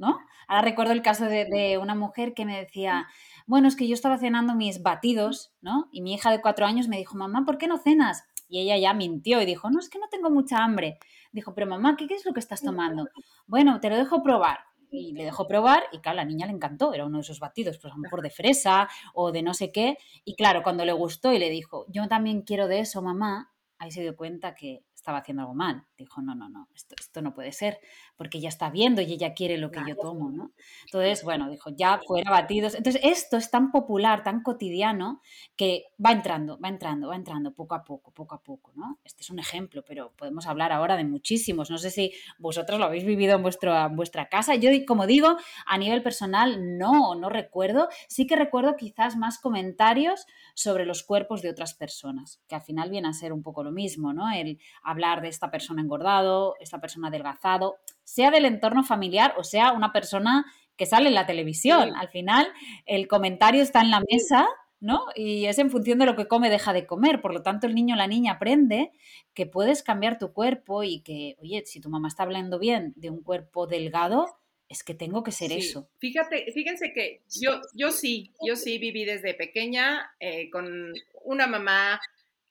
¿No? 0.00 0.18
Ahora 0.48 0.62
recuerdo 0.62 0.92
el 0.92 1.02
caso 1.02 1.26
de, 1.26 1.78
una 1.80 1.94
mujer 1.94 2.32
que 2.32 2.46
me 2.46 2.58
decía, 2.58 3.06
bueno, 3.46 3.68
es 3.68 3.76
que 3.76 3.86
yo 3.86 3.94
estaba 3.94 4.16
cenando 4.18 4.54
mis 4.54 4.82
batidos, 4.82 5.52
¿no? 5.60 5.88
Y 5.92 6.00
mi 6.00 6.14
hija 6.14 6.30
de 6.32 6.40
cuatro 6.40 6.66
años 6.66 6.88
me 6.88 6.96
dijo, 6.96 7.16
mamá, 7.16 7.44
¿por 7.44 7.58
qué 7.58 7.68
no 7.68 7.76
cenas? 7.76 8.24
Y 8.48 8.60
ella 8.60 8.78
ya 8.78 8.94
mintió 8.94 9.40
y 9.42 9.46
dijo, 9.46 9.70
no, 9.70 9.78
es 9.78 9.90
que 9.90 9.98
no 9.98 10.08
tengo 10.08 10.30
mucha 10.30 10.64
hambre. 10.64 10.98
Dijo, 11.32 11.54
pero 11.54 11.66
mamá, 11.66 11.96
¿qué, 11.96 12.06
es 12.12 12.24
lo 12.24 12.32
que 12.32 12.40
estás 12.40 12.62
tomando? 12.62 13.08
Bueno, 13.46 13.78
te 13.78 13.90
lo 13.90 13.96
dejo 13.96 14.22
probar. 14.22 14.60
Y 14.90 15.12
le 15.12 15.24
dejó 15.24 15.46
probar 15.46 15.84
y 15.92 16.00
claro, 16.00 16.18
a 16.18 16.22
la 16.22 16.28
niña 16.28 16.46
le 16.46 16.52
encantó, 16.52 16.94
era 16.94 17.06
uno 17.06 17.18
de 17.18 17.22
esos 17.22 17.38
batidos, 17.38 17.78
pues 17.78 17.92
a 17.92 17.96
lo 17.96 18.02
mejor 18.02 18.22
de 18.22 18.30
fresa 18.30 18.88
o 19.14 19.30
de 19.30 19.42
no 19.42 19.54
sé 19.54 19.70
qué. 19.70 19.98
Y 20.24 20.34
claro, 20.34 20.62
cuando 20.64 20.84
le 20.84 20.92
gustó 20.92 21.32
y 21.32 21.38
le 21.38 21.50
dijo, 21.50 21.84
yo 21.88 22.08
también 22.08 22.42
quiero 22.42 22.66
de 22.66 22.80
eso, 22.80 23.02
mamá, 23.02 23.52
ahí 23.78 23.92
se 23.92 24.00
dio 24.00 24.16
cuenta 24.16 24.54
que 24.54 24.82
estaba 24.94 25.18
haciendo 25.18 25.42
algo 25.42 25.54
mal. 25.54 25.84
Dijo, 26.04 26.22
no, 26.22 26.34
no, 26.34 26.48
no, 26.48 26.68
esto, 26.74 26.94
esto 26.98 27.22
no 27.22 27.34
puede 27.34 27.52
ser, 27.52 27.78
porque 28.16 28.38
ella 28.38 28.48
está 28.48 28.70
viendo 28.70 29.02
y 29.02 29.12
ella 29.12 29.34
quiere 29.34 29.58
lo 29.58 29.70
que 29.70 29.80
yo 29.86 29.96
tomo, 29.96 30.30
¿no? 30.30 30.52
Entonces, 30.86 31.22
bueno, 31.24 31.50
dijo, 31.50 31.70
ya 31.70 32.00
fuera 32.06 32.30
batidos. 32.30 32.74
Entonces, 32.74 33.02
esto 33.04 33.36
es 33.36 33.50
tan 33.50 33.70
popular, 33.70 34.22
tan 34.22 34.42
cotidiano, 34.42 35.20
que 35.56 35.84
va 36.04 36.12
entrando, 36.12 36.58
va 36.58 36.68
entrando, 36.68 37.08
va 37.08 37.16
entrando 37.16 37.52
poco 37.52 37.74
a 37.74 37.84
poco, 37.84 38.10
poco 38.12 38.34
a 38.34 38.42
poco, 38.42 38.72
¿no? 38.74 38.98
Este 39.04 39.22
es 39.22 39.30
un 39.30 39.38
ejemplo, 39.38 39.84
pero 39.86 40.12
podemos 40.16 40.46
hablar 40.46 40.72
ahora 40.72 40.96
de 40.96 41.04
muchísimos. 41.04 41.70
No 41.70 41.78
sé 41.78 41.90
si 41.90 42.12
vosotros 42.38 42.78
lo 42.78 42.86
habéis 42.86 43.04
vivido 43.04 43.36
en, 43.36 43.42
vuestro, 43.42 43.76
en 43.76 43.96
vuestra 43.96 44.28
casa. 44.28 44.54
Yo, 44.54 44.70
como 44.86 45.06
digo, 45.06 45.36
a 45.66 45.78
nivel 45.78 46.02
personal, 46.02 46.78
no, 46.78 47.14
no 47.14 47.28
recuerdo. 47.28 47.88
Sí 48.08 48.26
que 48.26 48.36
recuerdo 48.36 48.76
quizás 48.76 49.16
más 49.16 49.38
comentarios 49.38 50.26
sobre 50.54 50.86
los 50.86 51.02
cuerpos 51.02 51.42
de 51.42 51.50
otras 51.50 51.74
personas, 51.74 52.40
que 52.48 52.54
al 52.54 52.62
final 52.62 52.90
viene 52.90 53.08
a 53.08 53.12
ser 53.12 53.32
un 53.32 53.42
poco 53.42 53.62
lo 53.62 53.72
mismo, 53.72 54.12
¿no? 54.12 54.30
El 54.30 54.58
hablar 54.82 55.20
de 55.20 55.28
esta 55.28 55.50
persona 55.50 55.82
engordado, 55.90 56.54
esta 56.60 56.80
persona 56.80 57.08
adelgazado, 57.08 57.78
sea 58.04 58.30
del 58.30 58.44
entorno 58.44 58.84
familiar 58.84 59.34
o 59.36 59.44
sea 59.44 59.72
una 59.72 59.92
persona 59.92 60.44
que 60.76 60.86
sale 60.86 61.08
en 61.08 61.14
la 61.14 61.26
televisión. 61.26 61.94
Al 61.96 62.08
final, 62.08 62.48
el 62.86 63.06
comentario 63.06 63.62
está 63.62 63.82
en 63.82 63.90
la 63.90 64.02
mesa. 64.10 64.48
¿no? 64.82 65.04
Y 65.14 65.44
es 65.44 65.58
en 65.58 65.70
función 65.70 65.98
de 65.98 66.06
lo 66.06 66.16
que 66.16 66.26
come, 66.26 66.48
deja 66.48 66.72
de 66.72 66.86
comer. 66.86 67.20
Por 67.20 67.34
lo 67.34 67.42
tanto, 67.42 67.66
el 67.66 67.74
niño 67.74 67.94
o 67.94 67.98
la 67.98 68.06
niña 68.06 68.32
aprende 68.32 68.92
que 69.34 69.44
puedes 69.44 69.82
cambiar 69.82 70.18
tu 70.18 70.32
cuerpo 70.32 70.82
y 70.82 71.00
que, 71.00 71.36
oye, 71.42 71.62
si 71.66 71.82
tu 71.82 71.90
mamá 71.90 72.08
está 72.08 72.22
hablando 72.22 72.58
bien 72.58 72.94
de 72.96 73.10
un 73.10 73.22
cuerpo 73.22 73.66
delgado, 73.66 74.26
es 74.70 74.82
que 74.82 74.94
tengo 74.94 75.22
que 75.22 75.32
ser 75.32 75.52
eso. 75.52 75.90
Fíjate, 75.98 76.50
fíjense 76.52 76.92
que 76.94 77.20
yo, 77.28 77.60
yo 77.74 77.90
sí, 77.90 78.32
yo 78.42 78.56
sí 78.56 78.78
viví 78.78 79.04
desde 79.04 79.34
pequeña 79.34 80.12
eh, 80.18 80.48
con 80.48 80.94
una 81.24 81.46
mamá 81.46 82.00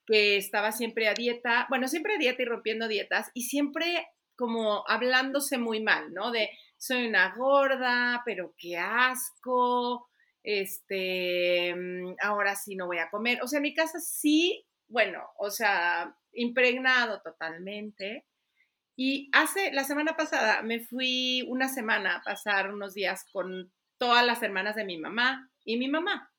que 0.10 0.38
estaba 0.38 0.72
siempre 0.72 1.08
a 1.08 1.14
dieta, 1.14 1.68
bueno, 1.70 1.88
siempre 1.88 2.16
a 2.16 2.18
dieta 2.18 2.42
y 2.42 2.46
rompiendo 2.46 2.88
dietas, 2.88 3.30
y 3.36 3.44
siempre 3.44 4.08
como 4.36 4.84
hablándose 4.88 5.60
muy 5.60 5.84
mal, 5.84 6.14
¿no? 6.14 6.32
De 6.32 6.50
soy 6.78 7.06
una 7.08 7.36
gorda, 7.36 8.24
pero 8.26 8.56
qué 8.58 8.78
asco, 8.78 10.10
este, 10.42 11.76
mm, 11.76 12.16
ahora 12.24 12.56
sí 12.56 12.76
no 12.76 12.88
voy 12.88 12.98
a 12.98 13.10
comer. 13.12 13.40
O 13.44 13.48
sea, 13.48 13.58
en 13.58 13.64
mi 13.64 13.74
casa 13.76 14.00
sí, 14.00 14.66
bueno, 14.88 15.22
o 15.38 15.52
sea, 15.52 16.16
impregnado 16.34 17.22
totalmente. 17.22 18.26
Y 18.96 19.30
hace, 19.32 19.72
la 19.74 19.84
semana 19.84 20.18
pasada 20.18 20.64
me 20.64 20.80
fui 20.80 21.46
una 21.48 21.70
semana 21.70 22.16
a 22.16 22.24
pasar 22.24 22.74
unos 22.74 22.96
días 22.96 23.26
con 23.32 23.72
todas 23.98 24.26
las 24.26 24.42
hermanas 24.42 24.76
de 24.76 24.86
mi 24.86 24.98
mamá 24.98 25.52
y 25.66 25.78
mi 25.78 25.88
mamá. 25.88 26.32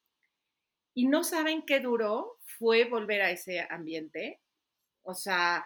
Y 1.00 1.06
no 1.06 1.24
saben 1.24 1.62
qué 1.62 1.80
duró 1.80 2.36
fue 2.58 2.84
volver 2.84 3.22
a 3.22 3.30
ese 3.30 3.66
ambiente, 3.70 4.38
o 5.02 5.14
sea, 5.14 5.64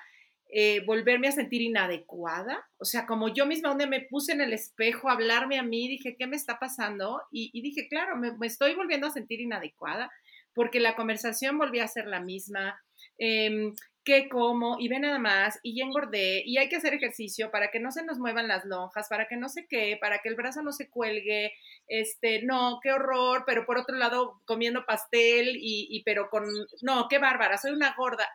eh, 0.48 0.84
volverme 0.86 1.26
a 1.26 1.32
sentir 1.32 1.60
inadecuada, 1.60 2.64
o 2.78 2.84
sea, 2.84 3.04
como 3.04 3.34
yo 3.34 3.44
misma 3.44 3.70
donde 3.70 3.88
me 3.88 4.02
puse 4.02 4.30
en 4.30 4.40
el 4.40 4.52
espejo 4.52 5.08
a 5.08 5.14
hablarme 5.14 5.58
a 5.58 5.64
mí, 5.64 5.88
dije, 5.88 6.14
¿qué 6.16 6.28
me 6.28 6.36
está 6.36 6.60
pasando? 6.60 7.20
Y, 7.32 7.60
dije, 7.62 7.88
claro, 7.88 8.14
me, 8.16 8.46
estoy 8.46 8.76
volviendo 8.76 9.08
a 9.08 9.10
sentir 9.10 9.40
inadecuada 9.40 10.08
porque 10.54 10.78
la 10.78 10.94
conversación 10.94 11.58
volvía 11.58 11.82
a 11.82 11.88
ser 11.88 12.06
la 12.06 12.20
misma. 12.20 12.80
Em, 13.18 13.74
qué 14.04 14.28
como, 14.28 14.76
y 14.78 14.88
ve 14.88 15.00
nada 15.00 15.18
más, 15.18 15.58
y 15.62 15.80
engordé, 15.80 16.42
y 16.44 16.58
hay 16.58 16.68
que 16.68 16.76
hacer 16.76 16.94
ejercicio 16.94 17.50
para 17.50 17.70
que 17.70 17.80
no 17.80 17.90
se 17.90 18.04
nos 18.04 18.18
muevan 18.18 18.48
las 18.48 18.64
lonjas, 18.64 19.08
para 19.08 19.26
que 19.26 19.36
no 19.36 19.48
se 19.48 19.66
qué, 19.66 19.96
para 20.00 20.18
que 20.18 20.28
el 20.28 20.36
brazo 20.36 20.62
no 20.62 20.72
se 20.72 20.88
cuelgue, 20.90 21.52
este, 21.86 22.42
no, 22.42 22.80
qué 22.82 22.92
horror, 22.92 23.44
pero 23.46 23.66
por 23.66 23.78
otro 23.78 23.96
lado 23.96 24.40
comiendo 24.44 24.84
pastel 24.86 25.56
y, 25.56 25.88
y 25.90 26.02
pero 26.04 26.28
con, 26.30 26.44
no, 26.82 27.08
qué 27.08 27.18
bárbara, 27.18 27.58
soy 27.58 27.72
una 27.72 27.94
gorda. 27.96 28.28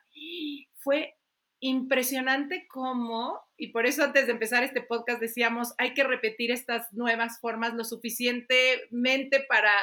Fue 0.82 1.16
impresionante 1.62 2.66
cómo, 2.70 3.40
y 3.58 3.72
por 3.72 3.86
eso 3.86 4.04
antes 4.04 4.26
de 4.26 4.32
empezar 4.32 4.64
este 4.64 4.82
podcast 4.82 5.20
decíamos, 5.20 5.74
hay 5.78 5.94
que 5.94 6.04
repetir 6.04 6.52
estas 6.52 6.92
nuevas 6.94 7.40
formas 7.42 7.74
lo 7.74 7.84
suficientemente 7.84 9.46
para 9.48 9.74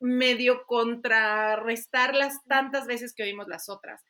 medio 0.00 0.64
contrarrestarlas 0.66 2.42
tantas 2.48 2.86
veces 2.86 3.14
que 3.14 3.22
oímos 3.22 3.48
las 3.48 3.68
otras. 3.68 4.02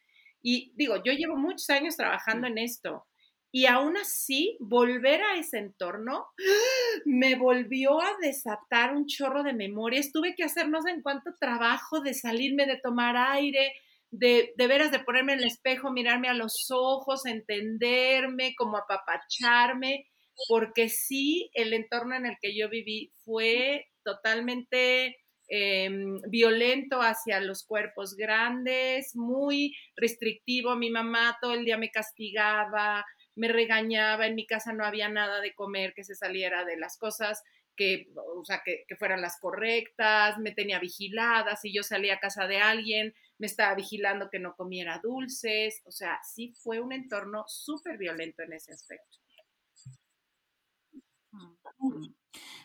Y 0.42 0.72
digo, 0.76 0.96
yo 1.04 1.12
llevo 1.12 1.36
muchos 1.36 1.68
años 1.70 1.96
trabajando 1.96 2.46
en 2.46 2.58
esto 2.58 3.06
y 3.52 3.66
aún 3.66 3.96
así 3.96 4.56
volver 4.60 5.22
a 5.22 5.36
ese 5.36 5.58
entorno 5.58 6.26
me 7.04 7.34
volvió 7.34 8.00
a 8.00 8.16
desatar 8.20 8.94
un 8.94 9.06
chorro 9.06 9.42
de 9.42 9.52
memorias. 9.52 10.12
Tuve 10.12 10.34
que 10.34 10.44
hacer 10.44 10.68
no 10.68 10.82
sé 10.82 10.90
en 10.90 11.02
cuánto 11.02 11.30
trabajo 11.40 12.00
de 12.00 12.14
salirme, 12.14 12.66
de 12.66 12.80
tomar 12.82 13.16
aire, 13.16 13.72
de, 14.10 14.52
de 14.56 14.66
veras 14.66 14.90
de 14.92 15.00
ponerme 15.00 15.32
en 15.34 15.40
el 15.40 15.46
espejo, 15.46 15.90
mirarme 15.92 16.28
a 16.28 16.34
los 16.34 16.68
ojos, 16.70 17.26
entenderme, 17.26 18.54
como 18.56 18.76
apapacharme, 18.76 20.06
porque 20.48 20.88
sí, 20.88 21.50
el 21.54 21.72
entorno 21.72 22.16
en 22.16 22.26
el 22.26 22.36
que 22.40 22.56
yo 22.56 22.68
viví 22.68 23.12
fue 23.24 23.86
totalmente 24.04 25.16
Em, 25.52 26.20
violento 26.28 27.02
hacia 27.02 27.40
los 27.40 27.64
cuerpos 27.64 28.14
grandes, 28.14 29.16
muy 29.16 29.74
restrictivo. 29.96 30.76
Mi 30.76 30.90
mamá 30.90 31.38
todo 31.40 31.54
el 31.54 31.64
día 31.64 31.76
me 31.76 31.90
castigaba, 31.90 33.04
me 33.34 33.48
regañaba, 33.48 34.28
en 34.28 34.36
mi 34.36 34.46
casa 34.46 34.72
no 34.72 34.84
había 34.84 35.08
nada 35.08 35.40
de 35.40 35.52
comer 35.52 35.92
que 35.92 36.04
se 36.04 36.14
saliera 36.14 36.64
de 36.64 36.76
las 36.76 36.96
cosas 36.96 37.42
que, 37.76 38.06
o 38.14 38.44
sea, 38.44 38.62
que, 38.64 38.84
que, 38.86 38.94
fueran 38.94 39.22
las 39.22 39.40
correctas, 39.40 40.38
me 40.38 40.52
tenía 40.52 40.78
vigilada, 40.78 41.56
si 41.56 41.74
yo 41.74 41.82
salía 41.82 42.14
a 42.14 42.20
casa 42.20 42.46
de 42.46 42.58
alguien, 42.58 43.12
me 43.38 43.48
estaba 43.48 43.74
vigilando 43.74 44.30
que 44.30 44.38
no 44.38 44.54
comiera 44.54 45.00
dulces, 45.02 45.82
o 45.84 45.90
sea, 45.90 46.20
sí 46.22 46.54
fue 46.62 46.78
un 46.78 46.92
entorno 46.92 47.44
súper 47.48 47.98
violento 47.98 48.42
en 48.44 48.52
ese 48.52 48.72
aspecto. 48.72 49.18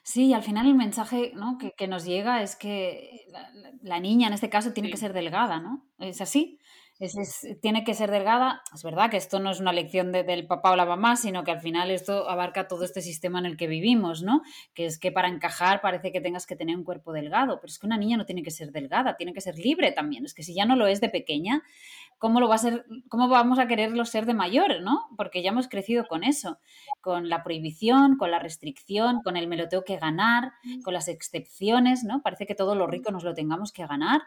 Sí, 0.03 0.33
al 0.33 0.43
final 0.43 0.67
el 0.67 0.75
mensaje 0.75 1.31
¿no? 1.35 1.57
que, 1.57 1.87
nos 1.87 2.05
llega 2.05 2.43
es 2.43 2.55
que 2.55 3.25
la, 3.81 3.99
niña 3.99 4.27
en 4.27 4.33
este 4.33 4.49
caso 4.49 4.71
tiene 4.71 4.91
que 4.91 4.97
ser 4.97 5.13
delgada, 5.13 5.59
¿no? 5.59 5.87
Es 5.97 6.21
así 6.21 6.59
tiene 7.61 7.83
que 7.83 7.93
ser 7.93 8.09
delgada. 8.09 8.61
Es 8.73 8.83
verdad 8.83 9.09
que 9.09 9.17
esto 9.17 9.39
no 9.39 9.51
es 9.51 9.59
una 9.59 9.73
lección 9.73 10.13
del 10.13 10.47
papá 10.47 10.71
o 10.71 10.75
la 10.77 10.85
mamá, 10.85 11.17
sino 11.17 11.43
que 11.43 11.51
al 11.51 11.59
final 11.59 11.91
esto 11.91 12.29
abarca 12.29 12.69
todo 12.69 12.85
este 12.85 13.01
sistema 13.01 13.39
en 13.39 13.45
el 13.45 13.57
que 13.57 13.67
vivimos, 13.67 14.23
¿no? 14.23 14.43
Que 14.73 14.85
es 14.85 14.97
que 14.97 15.11
para 15.11 15.27
encajar 15.27 15.81
parece 15.81 16.13
que 16.13 16.21
tengas 16.21 16.45
que 16.45 16.55
tener 16.55 16.77
un 16.77 16.85
cuerpo 16.85 17.11
delgado, 17.11 17.59
pero 17.59 17.69
es 17.69 17.79
que 17.79 17.85
una 17.85 17.97
niña 17.97 18.15
no 18.15 18.25
tiene 18.25 18.43
que 18.43 18.51
ser 18.51 18.71
delgada, 18.71 19.17
tiene 19.17 19.33
que 19.33 19.41
ser 19.41 19.57
libre 19.57 19.91
también. 19.91 20.23
Es 20.23 20.33
que 20.33 20.43
si 20.43 20.53
ya 20.53 20.65
no 20.65 20.77
lo 20.77 20.87
es 20.87 21.01
de 21.01 21.09
pequeña, 21.09 21.63
¿cómo, 22.17 22.39
lo 22.39 22.47
va 22.47 22.55
a 22.55 22.59
ser, 22.59 22.85
cómo 23.09 23.27
vamos 23.27 23.59
a 23.59 23.67
quererlo 23.67 24.05
ser 24.05 24.25
de 24.25 24.33
mayor, 24.33 24.81
¿no? 24.81 25.09
Porque 25.17 25.43
ya 25.43 25.49
hemos 25.49 25.67
crecido 25.67 26.07
con 26.07 26.23
eso, 26.23 26.59
con 27.01 27.27
la 27.27 27.43
prohibición, 27.43 28.15
con 28.15 28.31
la 28.31 28.39
restricción, 28.39 29.21
con 29.21 29.35
el 29.35 29.47
me 29.47 29.57
lo 29.57 29.67
tengo 29.67 29.83
que 29.83 29.97
ganar, 29.97 30.53
con 30.85 30.93
las 30.93 31.09
excepciones, 31.09 32.05
¿no? 32.05 32.21
Parece 32.21 32.45
que 32.45 32.55
todo 32.55 32.73
lo 32.73 32.87
rico 32.87 33.11
nos 33.11 33.25
lo 33.25 33.33
tengamos 33.33 33.73
que 33.73 33.85
ganar 33.85 34.21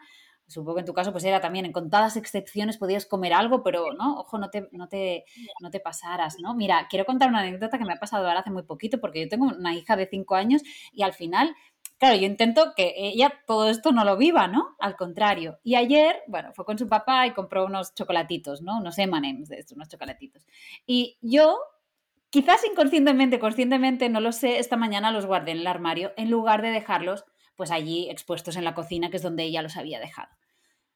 Supongo 0.49 0.75
que 0.75 0.79
en 0.81 0.85
tu 0.87 0.93
caso 0.93 1.11
pues 1.11 1.23
era 1.23 1.39
también 1.39 1.65
en 1.65 1.71
contadas 1.71 2.17
excepciones 2.17 2.77
podías 2.77 3.05
comer 3.05 3.33
algo, 3.33 3.61
pero 3.61 3.93
no, 3.93 4.19
ojo, 4.19 4.39
no 4.39 4.49
te, 4.49 4.67
no 4.71 4.87
te, 4.89 5.25
no 5.61 5.69
te 5.69 5.79
pasaras, 5.79 6.37
¿no? 6.41 6.55
Mira, 6.55 6.87
quiero 6.89 7.05
contar 7.05 7.29
una 7.29 7.41
anécdota 7.41 7.77
que 7.77 7.85
me 7.85 7.93
ha 7.93 7.99
pasado 7.99 8.27
ahora 8.27 8.39
hace 8.39 8.49
muy 8.49 8.63
poquito, 8.63 8.99
porque 8.99 9.21
yo 9.21 9.29
tengo 9.29 9.45
una 9.45 9.75
hija 9.75 9.95
de 9.95 10.07
5 10.07 10.35
años 10.35 10.63
y 10.91 11.03
al 11.03 11.13
final, 11.13 11.55
claro, 11.99 12.15
yo 12.15 12.25
intento 12.25 12.73
que 12.75 12.93
ella 12.97 13.31
todo 13.45 13.69
esto 13.69 13.91
no 13.91 14.03
lo 14.03 14.17
viva, 14.17 14.47
¿no? 14.47 14.75
Al 14.79 14.95
contrario. 14.95 15.59
Y 15.63 15.75
ayer, 15.75 16.23
bueno, 16.27 16.51
fue 16.53 16.65
con 16.65 16.79
su 16.79 16.87
papá 16.87 17.27
y 17.27 17.33
compró 17.33 17.65
unos 17.65 17.93
chocolatitos, 17.93 18.63
¿no? 18.63 18.79
Unos 18.79 18.97
M&M's 18.97 19.49
de 19.49 19.59
estos, 19.59 19.75
unos 19.75 19.87
chocolatitos. 19.87 20.47
Y 20.87 21.19
yo 21.21 21.59
quizás 22.31 22.61
inconscientemente, 22.69 23.39
conscientemente, 23.39 24.09
no 24.09 24.19
lo 24.19 24.31
sé, 24.31 24.59
esta 24.59 24.77
mañana 24.77 25.11
los 25.11 25.25
guardé 25.25 25.51
en 25.51 25.59
el 25.59 25.67
armario 25.67 26.11
en 26.17 26.29
lugar 26.29 26.61
de 26.61 26.69
dejarlos 26.69 27.25
pues 27.59 27.71
allí 27.71 28.09
expuestos 28.09 28.55
en 28.55 28.63
la 28.63 28.73
cocina, 28.73 29.09
que 29.09 29.17
es 29.17 29.21
donde 29.21 29.43
ella 29.43 29.61
los 29.61 29.75
había 29.75 29.99
dejado. 29.99 30.29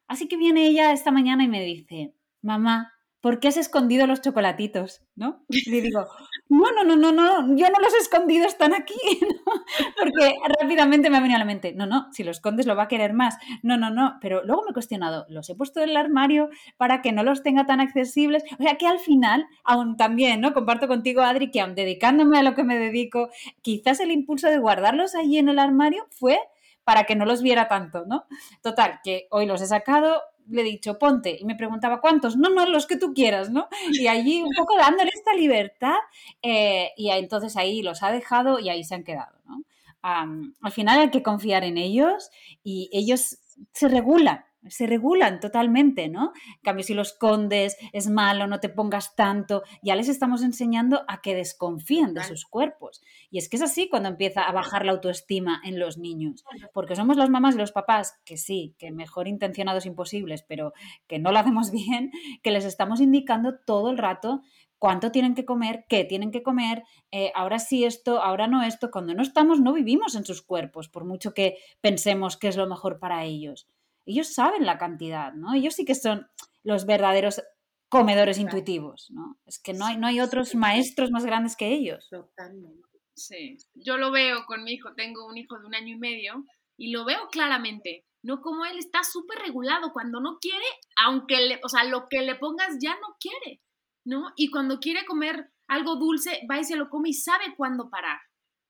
Así 0.08 0.30
que 0.30 0.38
viene 0.38 0.66
ella 0.66 0.94
esta 0.94 1.12
mañana 1.12 1.44
y 1.44 1.50
me 1.50 1.62
dice, 1.62 2.14
mamá, 2.42 2.94
¿por 3.20 3.42
qué 3.42 3.50
has 3.50 3.58
escondido 3.58 4.08
los 4.08 4.22
chocolatitos? 4.22 5.02
¿No? 5.14 5.44
Y 5.50 5.70
le 5.70 5.82
digo, 5.82 6.08
no, 6.50 6.72
no, 6.72 6.84
no, 6.84 6.96
no, 6.96 7.12
no, 7.12 7.56
yo 7.56 7.68
no 7.70 7.80
los 7.82 7.94
he 7.94 7.98
escondido, 7.98 8.46
están 8.46 8.74
aquí. 8.74 8.94
Porque 10.00 10.36
rápidamente 10.60 11.10
me 11.10 11.18
ha 11.18 11.20
venido 11.20 11.36
a 11.38 11.40
la 11.40 11.46
mente, 11.46 11.74
no, 11.74 11.86
no, 11.86 12.08
si 12.14 12.24
los 12.24 12.38
escondes 12.38 12.66
lo 12.66 12.76
va 12.76 12.84
a 12.84 12.88
querer 12.88 13.14
más. 13.14 13.38
No, 13.62 13.76
no, 13.76 13.90
no, 13.90 14.20
pero 14.22 14.44
luego 14.46 14.64
me 14.64 14.72
he 14.72 14.74
cuestionado, 14.74 15.26
los 15.28 15.50
he 15.50 15.56
puesto 15.56 15.82
en 15.82 15.90
el 15.90 15.98
armario 15.98 16.50
para 16.78 17.02
que 17.02 17.12
no 17.12 17.24
los 17.24 17.44
tenga 17.44 17.66
tan 17.66 17.82
accesibles. 17.82 18.44
O 18.58 18.64
sea 18.64 18.78
que 18.78 18.88
al 18.88 19.00
final, 19.00 19.48
aún 19.66 19.98
también, 19.98 20.40
¿no? 20.40 20.54
Comparto 20.54 20.88
contigo, 20.88 21.24
Adri, 21.24 21.52
que 21.52 21.60
aún 21.60 21.76
dedicándome 21.76 22.40
a 22.40 22.44
lo 22.44 22.56
que 22.56 22.64
me 22.64 22.78
dedico, 22.78 23.30
quizás 23.62 24.00
el 24.00 24.12
impulso 24.12 24.50
de 24.50 24.60
guardarlos 24.60 25.16
allí 25.16 25.38
en 25.38 25.50
el 25.50 25.60
armario 25.60 26.08
fue 26.10 26.40
para 26.84 27.06
que 27.06 27.16
no 27.16 27.26
los 27.26 27.42
viera 27.42 27.68
tanto, 27.68 28.06
¿no? 28.06 28.26
Total, 28.62 29.00
que 29.04 29.28
hoy 29.32 29.46
los 29.46 29.62
he 29.62 29.68
sacado, 29.68 30.22
le 30.48 30.62
he 30.62 30.66
dicho, 30.66 31.00
ponte, 31.00 31.38
y 31.40 31.46
me 31.46 31.56
preguntaba, 31.56 32.02
¿cuántos? 32.02 32.36
No, 32.36 32.50
no, 32.50 32.66
los 32.66 32.86
que 32.86 32.98
tú 32.98 33.14
quieras, 33.14 33.50
¿no? 33.50 33.68
Y 33.92 34.08
allí 34.08 34.42
un 34.42 34.54
poco 34.56 34.76
dándole 34.78 35.12
esta 35.14 35.34
libertad, 35.34 35.96
eh, 36.42 36.92
y 36.98 37.10
entonces 37.10 37.56
ahí 37.58 37.82
los 37.82 38.04
ha 38.04 38.12
dejado 38.12 38.60
y 38.60 38.70
ahí 38.70 38.84
se 38.84 38.96
han 38.96 39.04
quedado, 39.04 39.40
¿no? 39.46 39.64
al 40.04 40.72
final 40.74 41.00
hay 41.00 41.12
que 41.12 41.24
confiar 41.24 41.64
en 41.64 41.78
ellos 41.78 42.30
y 42.62 42.90
ellos 42.92 43.38
se 43.72 43.88
regulan, 43.88 44.44
se 44.70 44.88
regulan 44.88 45.40
totalmente, 45.40 46.10
¿no? 46.10 46.34
En 46.48 46.62
cambio, 46.64 46.84
si 46.84 46.94
los 46.94 47.14
condes, 47.14 47.78
es 47.92 48.10
malo, 48.10 48.48
no 48.48 48.60
te 48.60 48.70
pongas 48.70 49.16
tanto, 49.16 49.64
ya 49.82 49.96
les 49.96 50.10
estamos 50.10 50.44
enseñando 50.44 51.04
a 51.08 51.22
que 51.22 51.36
desconfíen 51.36 52.14
de 52.14 52.24
sus 52.24 52.46
cuerpos. 52.46 53.02
Y 53.30 53.38
es 53.38 53.50
que 53.50 53.58
es 53.58 53.64
así 53.64 53.90
cuando 53.90 54.10
empieza 54.10 54.44
a 54.44 54.52
bajar 54.52 54.86
la 54.86 54.94
autoestima 54.94 55.62
en 55.64 55.80
los 55.80 55.98
niños, 55.98 56.44
porque 56.74 56.96
somos 56.96 57.18
las 57.18 57.30
mamás 57.30 57.56
y 57.56 57.60
los 57.60 57.72
papás 57.72 58.20
que 58.26 58.38
sí, 58.38 58.76
que 58.78 58.92
mejor 58.92 59.28
intencionados 59.28 59.86
imposibles, 59.86 60.44
pero 60.44 60.74
que 61.08 61.20
no 61.20 61.32
lo 61.32 61.40
hacemos 61.40 61.72
bien, 61.72 62.12
que 62.42 62.52
les 62.52 62.66
estamos 62.66 63.02
indicando 63.02 63.60
todo 63.66 63.90
el 63.92 63.98
rato 63.98 64.42
cuánto 64.80 65.12
tienen 65.12 65.34
que 65.34 65.46
comer, 65.46 65.86
qué 65.88 66.04
tienen 66.04 66.30
que 66.30 66.44
comer, 66.44 66.84
eh, 67.10 67.32
ahora 67.36 67.58
sí 67.60 67.86
esto, 67.86 68.22
ahora 68.22 68.48
no 68.48 68.64
esto. 68.64 68.92
Cuando 68.92 69.14
no 69.14 69.22
estamos, 69.22 69.62
no 69.62 69.72
vivimos 69.72 70.16
en 70.16 70.26
sus 70.26 70.42
cuerpos, 70.42 70.90
por 70.90 71.06
mucho 71.06 71.34
que 71.34 71.56
pensemos 71.80 72.36
que 72.36 72.50
es 72.50 72.58
lo 72.58 72.68
mejor 72.68 73.00
para 73.00 73.24
ellos 73.24 73.70
ellos 74.06 74.34
saben 74.34 74.66
la 74.66 74.78
cantidad, 74.78 75.34
¿no? 75.34 75.54
Ellos 75.54 75.76
sí 75.76 75.86
que 75.86 75.96
son 75.96 76.28
los 76.64 76.86
verdaderos 76.86 77.42
comedores 77.90 78.40
intuitivos, 78.40 79.08
¿no? 79.12 79.38
Es 79.46 79.60
que 79.60 79.74
no 79.74 79.86
hay, 79.86 79.98
no 79.98 80.08
hay 80.08 80.20
otros 80.20 80.56
maestros 80.56 81.12
más 81.12 81.26
grandes 81.26 81.56
que 81.56 81.68
ellos. 81.68 82.08
Totalmente. 82.10 82.90
Sí, 83.16 83.58
yo 83.76 83.98
lo 83.98 84.12
veo 84.12 84.46
con 84.48 84.64
mi 84.64 84.72
hijo, 84.72 84.94
tengo 84.96 85.28
un 85.28 85.38
hijo 85.38 85.60
de 85.60 85.68
un 85.68 85.76
año 85.76 85.96
y 85.96 86.00
medio 86.00 86.44
y 86.76 86.92
lo 86.92 87.06
veo 87.06 87.28
claramente, 87.32 88.06
no 88.24 88.42
como 88.42 88.66
él 88.66 88.80
está 88.80 89.04
súper 89.04 89.38
regulado, 89.40 89.92
cuando 89.94 90.20
no 90.20 90.40
quiere, 90.40 90.66
aunque 90.98 91.38
le, 91.42 91.60
o 91.64 91.70
sea, 91.70 91.84
lo 91.84 92.08
que 92.10 92.22
le 92.22 92.36
pongas 92.36 92.78
ya 92.82 92.96
no 92.96 93.16
quiere, 93.20 93.62
¿no? 94.06 94.32
Y 94.36 94.50
cuando 94.50 94.80
quiere 94.80 95.06
comer 95.06 95.52
algo 95.68 95.96
dulce, 95.98 96.42
va 96.50 96.60
y 96.60 96.64
se 96.64 96.76
lo 96.76 96.90
come 96.90 97.10
y 97.10 97.14
sabe 97.14 97.54
cuándo 97.56 97.90
parar, 97.90 98.20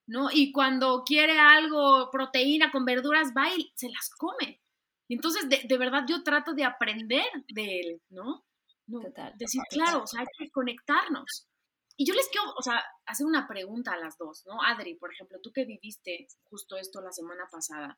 ¿no? 0.07 0.29
Y 0.31 0.51
cuando 0.51 1.03
quiere 1.05 1.39
algo, 1.39 2.09
proteína 2.11 2.71
con 2.71 2.83
verduras, 2.83 3.31
va 3.37 3.55
y 3.55 3.71
se 3.75 3.89
las 3.89 4.09
come. 4.17 4.59
Entonces, 5.09 5.47
de, 5.49 5.77
verdad, 5.77 6.05
yo 6.07 6.23
trato 6.23 6.53
de 6.53 6.63
aprender 6.63 7.25
de 7.47 7.79
él, 7.79 8.01
¿no? 8.09 8.45
Total, 8.89 9.33
decir, 9.37 9.61
claro, 9.69 10.03
o 10.03 10.07
sea, 10.07 10.21
hay 10.21 10.27
que 10.37 10.51
conectarnos. 10.51 11.47
Y 11.95 12.05
yo 12.05 12.13
les 12.13 12.27
quiero, 12.29 12.53
o 12.57 12.61
sea, 12.61 12.83
hacer 13.05 13.25
una 13.25 13.47
pregunta 13.47 13.93
a 13.93 13.97
las 13.97 14.17
dos, 14.17 14.43
¿no? 14.45 14.61
Adri, 14.63 14.95
por 14.95 15.13
ejemplo, 15.13 15.39
tú 15.41 15.51
que 15.51 15.65
viviste 15.65 16.27
justo 16.45 16.75
esto 16.77 17.01
la 17.01 17.11
semana 17.11 17.47
pasada, 17.51 17.95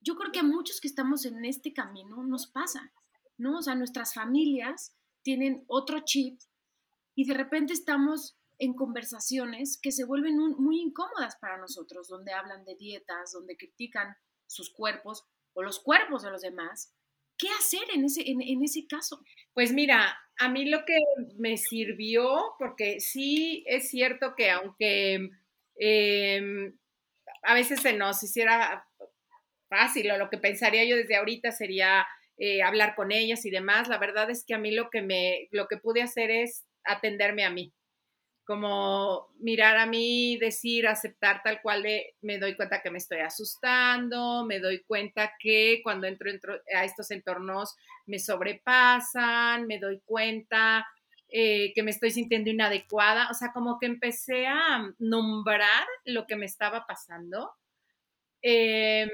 yo 0.00 0.16
creo 0.16 0.32
que 0.32 0.40
a 0.40 0.44
muchos 0.44 0.80
que 0.80 0.88
estamos 0.88 1.24
en 1.24 1.44
este 1.44 1.72
camino 1.72 2.22
nos 2.24 2.48
pasa, 2.48 2.92
¿no? 3.38 3.58
O 3.58 3.62
sea, 3.62 3.74
nuestras 3.74 4.14
familias 4.14 4.94
tienen 5.22 5.64
otro 5.68 6.00
chip 6.00 6.40
y 7.14 7.26
de 7.26 7.34
repente 7.34 7.72
estamos 7.72 8.36
en 8.58 8.74
conversaciones 8.74 9.78
que 9.80 9.92
se 9.92 10.04
vuelven 10.04 10.36
muy 10.36 10.80
incómodas 10.80 11.36
para 11.36 11.58
nosotros, 11.58 12.08
donde 12.08 12.32
hablan 12.32 12.64
de 12.64 12.76
dietas, 12.76 13.32
donde 13.32 13.56
critican 13.56 14.16
sus 14.46 14.70
cuerpos, 14.72 15.24
o 15.54 15.62
los 15.62 15.80
cuerpos 15.80 16.22
de 16.22 16.30
los 16.30 16.42
demás, 16.42 16.94
¿qué 17.38 17.48
hacer 17.58 17.82
en 17.94 18.04
ese, 18.04 18.22
en, 18.28 18.62
ese 18.62 18.86
caso? 18.86 19.22
Pues 19.52 19.72
mira, 19.72 20.16
a 20.38 20.48
mí 20.48 20.68
lo 20.68 20.84
que 20.84 20.98
me 21.38 21.56
sirvió, 21.56 22.54
porque 22.58 23.00
sí 23.00 23.64
es 23.66 23.88
cierto 23.88 24.34
que 24.36 24.50
aunque 24.50 25.30
em, 25.76 26.76
a 27.42 27.54
veces 27.54 27.80
se 27.80 27.92
nos 27.94 28.22
hiciera 28.22 28.86
fácil 29.68 30.10
o 30.10 30.18
lo 30.18 30.30
que 30.30 30.38
pensaría 30.38 30.84
yo 30.84 30.96
desde 30.96 31.16
ahorita 31.16 31.50
sería 31.50 32.06
eh, 32.38 32.62
hablar 32.62 32.94
con 32.94 33.12
ellas 33.12 33.44
y 33.44 33.50
demás, 33.50 33.88
la 33.88 33.98
verdad 33.98 34.30
es 34.30 34.44
que 34.44 34.54
a 34.54 34.58
mí 34.58 34.72
lo 34.72 34.90
que 34.90 35.02
me, 35.02 35.48
lo 35.50 35.66
que 35.68 35.76
pude 35.76 36.02
hacer 36.02 36.30
es 36.30 36.64
atenderme 36.84 37.44
a 37.44 37.50
mí 37.50 37.72
como 38.52 39.30
mirar 39.38 39.78
a 39.78 39.86
mí, 39.86 40.36
decir, 40.36 40.86
aceptar 40.86 41.42
tal 41.42 41.62
cual 41.62 41.82
de, 41.82 42.16
me 42.20 42.36
doy 42.38 42.54
cuenta 42.54 42.82
que 42.82 42.90
me 42.90 42.98
estoy 42.98 43.20
asustando, 43.20 44.44
me 44.44 44.60
doy 44.60 44.82
cuenta 44.82 45.32
que 45.38 45.80
cuando 45.82 46.06
entro, 46.06 46.30
a 46.76 46.84
estos 46.84 47.10
entornos 47.10 47.74
me 48.04 48.18
sobrepasan, 48.18 49.66
me 49.66 49.78
doy 49.78 50.02
cuenta 50.04 50.86
eh, 51.30 51.72
que 51.74 51.82
me 51.82 51.92
estoy 51.92 52.10
sintiendo 52.10 52.50
inadecuada, 52.50 53.30
o 53.30 53.34
sea, 53.34 53.52
como 53.54 53.78
que 53.78 53.86
empecé 53.86 54.46
a 54.46 54.86
nombrar 54.98 55.86
lo 56.04 56.26
que 56.26 56.36
me 56.36 56.44
estaba 56.44 56.84
pasando. 56.86 57.52
Em, 58.42 59.08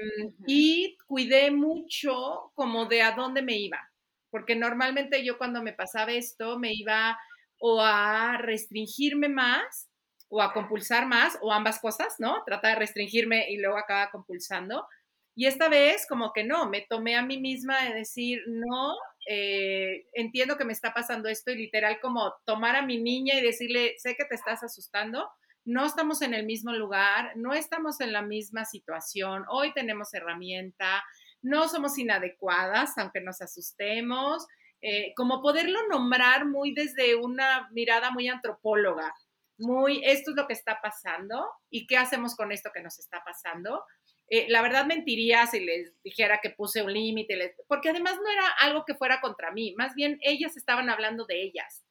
y 0.47 0.97
cuidé 1.07 1.49
mucho 1.49 2.51
como 2.55 2.87
de 2.87 3.03
a 3.03 3.13
dónde 3.13 3.41
me 3.41 3.57
iba, 3.57 3.89
porque 4.31 4.57
normalmente 4.57 5.23
yo 5.23 5.37
cuando 5.37 5.63
me 5.63 5.71
pasaba 5.71 6.11
esto 6.11 6.59
me 6.59 6.73
iba 6.73 7.17
o 7.59 7.81
a 7.81 8.37
restringirme 8.37 9.29
más 9.29 9.89
o 10.29 10.41
a 10.41 10.53
compulsar 10.53 11.07
más 11.07 11.37
o 11.41 11.51
ambas 11.51 11.79
cosas, 11.79 12.15
¿no? 12.19 12.43
Trata 12.45 12.69
de 12.69 12.75
restringirme 12.75 13.49
y 13.49 13.57
luego 13.57 13.77
acaba 13.77 14.09
compulsando. 14.11 14.87
Y 15.35 15.45
esta 15.45 15.69
vez 15.69 16.05
como 16.07 16.33
que 16.33 16.43
no, 16.43 16.69
me 16.69 16.81
tomé 16.81 17.15
a 17.15 17.23
mí 17.23 17.39
misma 17.39 17.83
de 17.85 17.93
decir, 17.93 18.41
no, 18.47 18.95
eh, 19.27 20.05
entiendo 20.13 20.57
que 20.57 20.65
me 20.65 20.73
está 20.73 20.93
pasando 20.93 21.29
esto 21.29 21.51
y 21.51 21.55
literal 21.55 21.99
como 22.01 22.33
tomar 22.45 22.75
a 22.75 22.81
mi 22.81 23.01
niña 23.01 23.35
y 23.35 23.41
decirle, 23.41 23.95
sé 23.97 24.15
que 24.15 24.25
te 24.25 24.35
estás 24.35 24.63
asustando, 24.63 25.29
no 25.65 25.85
estamos 25.85 26.21
en 26.21 26.33
el 26.33 26.45
mismo 26.45 26.73
lugar, 26.73 27.31
no 27.35 27.53
estamos 27.53 28.01
en 28.01 28.11
la 28.11 28.21
misma 28.21 28.65
situación, 28.65 29.45
hoy 29.49 29.73
tenemos 29.73 30.13
herramienta, 30.13 31.03
no 31.41 31.69
somos 31.69 31.97
inadecuadas, 31.97 32.97
aunque 32.97 33.21
nos 33.21 33.41
asustemos, 33.41 34.45
eh, 34.81 35.13
como 35.15 35.41
poderlo 35.41 35.79
nombrar 35.87 36.45
muy 36.45 36.73
desde 36.73 37.15
una 37.15 37.69
mirada 37.71 38.11
muy 38.11 38.27
antropóloga, 38.27 39.13
muy, 39.57 40.01
esto 40.05 40.31
es 40.31 40.37
lo 40.37 40.47
que 40.47 40.53
está 40.53 40.79
pasando 40.81 41.45
y 41.69 41.85
qué 41.85 41.97
hacemos 41.97 42.35
con 42.35 42.51
esto 42.51 42.71
que 42.73 42.81
nos 42.81 42.97
está 42.97 43.23
pasando. 43.25 43.83
Eh, 44.29 44.45
la 44.49 44.61
verdad 44.61 44.85
mentiría 44.85 45.47
si 45.47 45.59
les 45.59 46.01
dijera 46.03 46.39
que 46.41 46.51
puse 46.51 46.81
un 46.81 46.93
límite, 46.93 47.55
porque 47.67 47.89
además 47.89 48.15
no 48.23 48.29
era 48.29 48.47
algo 48.59 48.85
que 48.85 48.95
fuera 48.95 49.21
contra 49.21 49.51
mí, 49.51 49.73
más 49.77 49.95
bien 49.95 50.19
ellas 50.21 50.55
estaban 50.55 50.89
hablando 50.89 51.25
de 51.25 51.41
ellas 51.41 51.83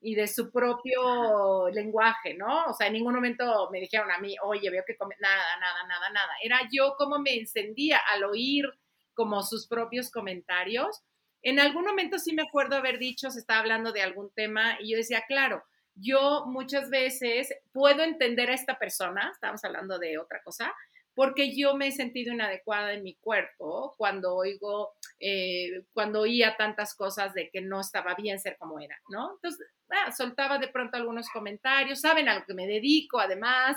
y 0.00 0.14
de 0.14 0.28
su 0.28 0.50
propio 0.50 1.68
lenguaje, 1.70 2.34
¿no? 2.34 2.64
O 2.66 2.72
sea, 2.72 2.86
en 2.86 2.94
ningún 2.94 3.14
momento 3.14 3.68
me 3.70 3.80
dijeron 3.80 4.10
a 4.10 4.18
mí, 4.18 4.34
oye, 4.42 4.70
veo 4.70 4.82
que 4.86 4.96
come... 4.96 5.14
nada, 5.20 5.58
nada, 5.60 5.86
nada, 5.86 6.10
nada. 6.10 6.32
Era 6.42 6.60
yo 6.72 6.94
como 6.96 7.18
me 7.18 7.34
encendía 7.34 7.98
al 7.98 8.24
oír 8.24 8.64
como 9.12 9.42
sus 9.42 9.66
propios 9.66 10.10
comentarios. 10.10 11.02
En 11.42 11.60
algún 11.60 11.84
momento 11.84 12.18
sí 12.18 12.34
me 12.34 12.42
acuerdo 12.42 12.76
haber 12.76 12.98
dicho, 12.98 13.30
se 13.30 13.40
estaba 13.40 13.60
hablando 13.60 13.92
de 13.92 14.02
algún 14.02 14.30
tema 14.34 14.76
y 14.80 14.92
yo 14.92 14.96
decía, 14.96 15.24
claro, 15.26 15.62
yo 15.94 16.44
muchas 16.46 16.90
veces 16.90 17.52
puedo 17.72 18.02
entender 18.02 18.50
a 18.50 18.54
esta 18.54 18.78
persona, 18.78 19.30
estamos 19.32 19.64
hablando 19.64 19.98
de 19.98 20.18
otra 20.18 20.42
cosa, 20.42 20.72
porque 21.14 21.54
yo 21.54 21.74
me 21.76 21.88
he 21.88 21.92
sentido 21.92 22.32
inadecuada 22.32 22.92
en 22.92 23.02
mi 23.02 23.16
cuerpo 23.16 23.94
cuando 23.98 24.34
oigo, 24.36 24.92
eh, 25.18 25.82
cuando 25.92 26.20
oía 26.20 26.56
tantas 26.56 26.94
cosas 26.94 27.34
de 27.34 27.50
que 27.50 27.60
no 27.60 27.80
estaba 27.80 28.14
bien 28.14 28.38
ser 28.38 28.56
como 28.58 28.78
era, 28.80 28.96
¿no? 29.10 29.34
Entonces, 29.34 29.66
ah, 29.90 30.12
soltaba 30.12 30.58
de 30.58 30.68
pronto 30.68 30.96
algunos 30.96 31.28
comentarios, 31.28 32.00
saben 32.00 32.28
a 32.28 32.38
lo 32.38 32.44
que 32.46 32.54
me 32.54 32.66
dedico, 32.66 33.18
además, 33.18 33.76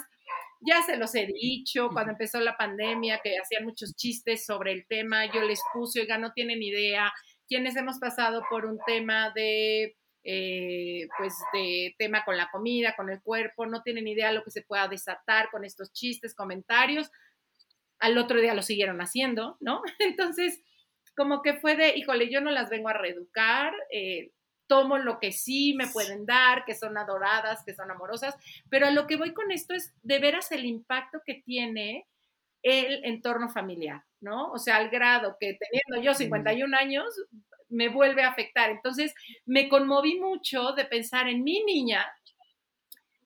ya 0.62 0.82
se 0.84 0.96
los 0.96 1.14
he 1.16 1.26
dicho, 1.26 1.90
cuando 1.92 2.12
empezó 2.12 2.40
la 2.40 2.56
pandemia, 2.56 3.20
que 3.22 3.38
hacían 3.38 3.66
muchos 3.66 3.94
chistes 3.96 4.46
sobre 4.46 4.72
el 4.72 4.86
tema, 4.88 5.26
yo 5.26 5.42
les 5.42 5.60
puse, 5.74 6.00
oiga, 6.02 6.18
no 6.18 6.32
tienen 6.32 6.62
idea, 6.62 7.12
quienes 7.48 7.76
hemos 7.76 8.00
pasado 8.00 8.44
por 8.50 8.66
un 8.66 8.80
tema 8.86 9.32
de 9.32 9.96
eh, 10.26 11.10
pues 11.18 11.34
de 11.52 11.96
tema 11.98 12.24
con 12.24 12.38
la 12.38 12.50
comida, 12.50 12.96
con 12.96 13.10
el 13.10 13.22
cuerpo, 13.22 13.66
no 13.66 13.82
tienen 13.82 14.08
idea 14.08 14.32
lo 14.32 14.44
que 14.44 14.52
se 14.52 14.62
pueda 14.62 14.88
desatar 14.88 15.50
con 15.52 15.66
estos 15.66 15.92
chistes, 15.92 16.34
comentarios. 16.34 17.12
Al 18.00 18.18
otro 18.18 18.40
día 18.40 18.54
lo 18.54 18.62
siguieron 18.62 19.02
haciendo, 19.02 19.58
¿no? 19.60 19.82
Entonces, 20.00 20.62
como 21.16 21.42
que 21.42 21.56
fue 21.56 21.76
de, 21.76 21.98
híjole, 21.98 22.32
yo 22.32 22.40
no 22.40 22.52
las 22.52 22.70
vengo 22.70 22.90
a 22.90 22.94
reeducar, 22.94 23.74
eh, 23.92 24.32
tomo 24.68 24.98
lo 24.98 25.20
que 25.20 25.34
sí 25.34 25.76
me 25.78 25.88
pueden 25.88 26.26
dar, 26.26 26.64
que 26.66 26.74
son 26.74 26.98
adoradas, 26.98 27.64
que 27.66 27.76
son 27.76 27.92
amorosas, 27.92 28.36
pero 28.70 28.88
a 28.88 28.92
lo 28.92 29.08
que 29.08 29.18
voy 29.18 29.34
con 29.34 29.52
esto 29.52 29.74
es 29.74 29.94
de 30.04 30.20
veras 30.20 30.52
el 30.52 30.66
impacto 30.66 31.22
que 31.26 31.36
tiene 31.46 32.08
el 32.62 33.04
entorno 33.04 33.50
familiar, 33.50 34.04
¿no? 34.24 34.52
O 34.52 34.58
sea, 34.58 34.78
al 34.78 34.90
grado 34.90 35.38
que 35.40 35.58
teniendo 35.60 36.04
yo 36.04 36.16
51 36.16 36.76
años, 36.76 37.06
me 37.70 37.90
vuelve 37.90 38.24
a 38.24 38.30
afectar. 38.30 38.72
Entonces, 38.72 39.14
me 39.46 39.68
conmoví 39.68 40.20
mucho 40.20 40.72
de 40.72 40.86
pensar 40.86 41.28
en 41.28 41.44
mi 41.44 41.64
niña, 41.64 42.06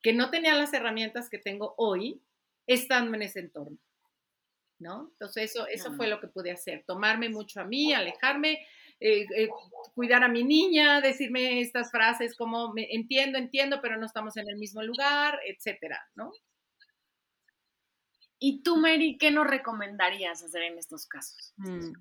que 0.02 0.14
no 0.14 0.30
tenía 0.30 0.56
las 0.56 0.74
herramientas 0.74 1.30
que 1.30 1.38
tengo 1.38 1.76
hoy, 1.78 2.22
estando 2.66 3.16
en 3.16 3.22
ese 3.22 3.40
entorno. 3.40 3.78
¿No? 4.80 5.10
Entonces, 5.14 5.52
eso, 5.52 5.68
eso 5.68 5.94
fue 5.94 6.08
lo 6.08 6.20
que 6.20 6.28
pude 6.28 6.52
hacer, 6.52 6.84
tomarme 6.86 7.30
mucho 7.30 7.62
a 7.62 7.64
mí, 7.64 7.94
alejarme, 7.94 8.60
eh, 9.00 9.26
eh, 9.36 9.50
cuidar 9.96 10.24
a 10.24 10.28
mi 10.28 10.44
niña, 10.44 11.02
decirme 11.02 11.62
estas 11.62 11.92
frases 11.92 12.36
como 12.36 12.74
me, 12.74 12.88
entiendo, 12.92 13.38
entiendo, 13.38 13.80
pero 13.82 13.98
no 13.98 14.06
estamos 14.06 14.38
en 14.38 14.48
el 14.50 14.58
mismo 14.58 14.84
lugar, 14.84 15.40
etcétera, 15.48 16.00
¿no? 16.16 16.32
¿Y 18.40 18.62
tú, 18.62 18.78
Mary, 18.78 19.18
qué 19.18 19.32
nos 19.32 19.48
recomendarías 19.48 20.44
hacer 20.44 20.64
en 20.64 20.78
estos 20.78 21.06
casos? 21.06 21.54
Mm. 21.58 21.94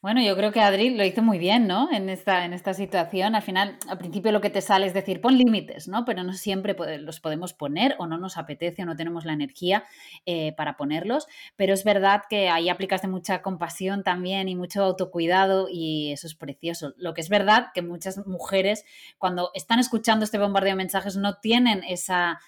Bueno, 0.00 0.22
yo 0.22 0.36
creo 0.36 0.52
que 0.52 0.60
Adri 0.60 0.90
lo 0.90 1.04
hizo 1.04 1.22
muy 1.22 1.38
bien, 1.38 1.66
¿no? 1.66 1.90
En 1.90 2.08
esta, 2.08 2.44
en 2.44 2.52
esta 2.52 2.72
situación. 2.72 3.34
Al 3.34 3.42
final, 3.42 3.78
al 3.88 3.98
principio 3.98 4.30
lo 4.30 4.40
que 4.40 4.48
te 4.48 4.60
sale 4.60 4.86
es 4.86 4.94
decir, 4.94 5.20
pon 5.20 5.36
límites, 5.36 5.88
¿no? 5.88 6.04
Pero 6.04 6.22
no 6.22 6.34
siempre 6.34 6.76
los 7.00 7.20
podemos 7.20 7.52
poner 7.52 7.96
o 7.98 8.06
no 8.06 8.16
nos 8.16 8.38
apetece 8.38 8.82
o 8.82 8.86
no 8.86 8.96
tenemos 8.96 9.24
la 9.24 9.32
energía 9.32 9.84
eh, 10.24 10.52
para 10.56 10.76
ponerlos. 10.76 11.26
Pero 11.56 11.74
es 11.74 11.84
verdad 11.84 12.22
que 12.30 12.48
ahí 12.48 12.68
aplicas 12.68 13.02
de 13.02 13.08
mucha 13.08 13.42
compasión 13.42 14.04
también 14.04 14.48
y 14.48 14.54
mucho 14.54 14.84
autocuidado 14.84 15.68
y 15.70 16.12
eso 16.12 16.28
es 16.28 16.34
precioso. 16.34 16.94
Lo 16.96 17.12
que 17.12 17.20
es 17.20 17.28
verdad 17.28 17.68
que 17.74 17.82
muchas 17.82 18.24
mujeres 18.26 18.84
cuando 19.18 19.50
están 19.54 19.80
escuchando 19.80 20.24
este 20.24 20.38
bombardeo 20.38 20.72
de 20.72 20.76
mensajes 20.76 21.16
no 21.16 21.38
tienen 21.38 21.82
esa 21.82 22.38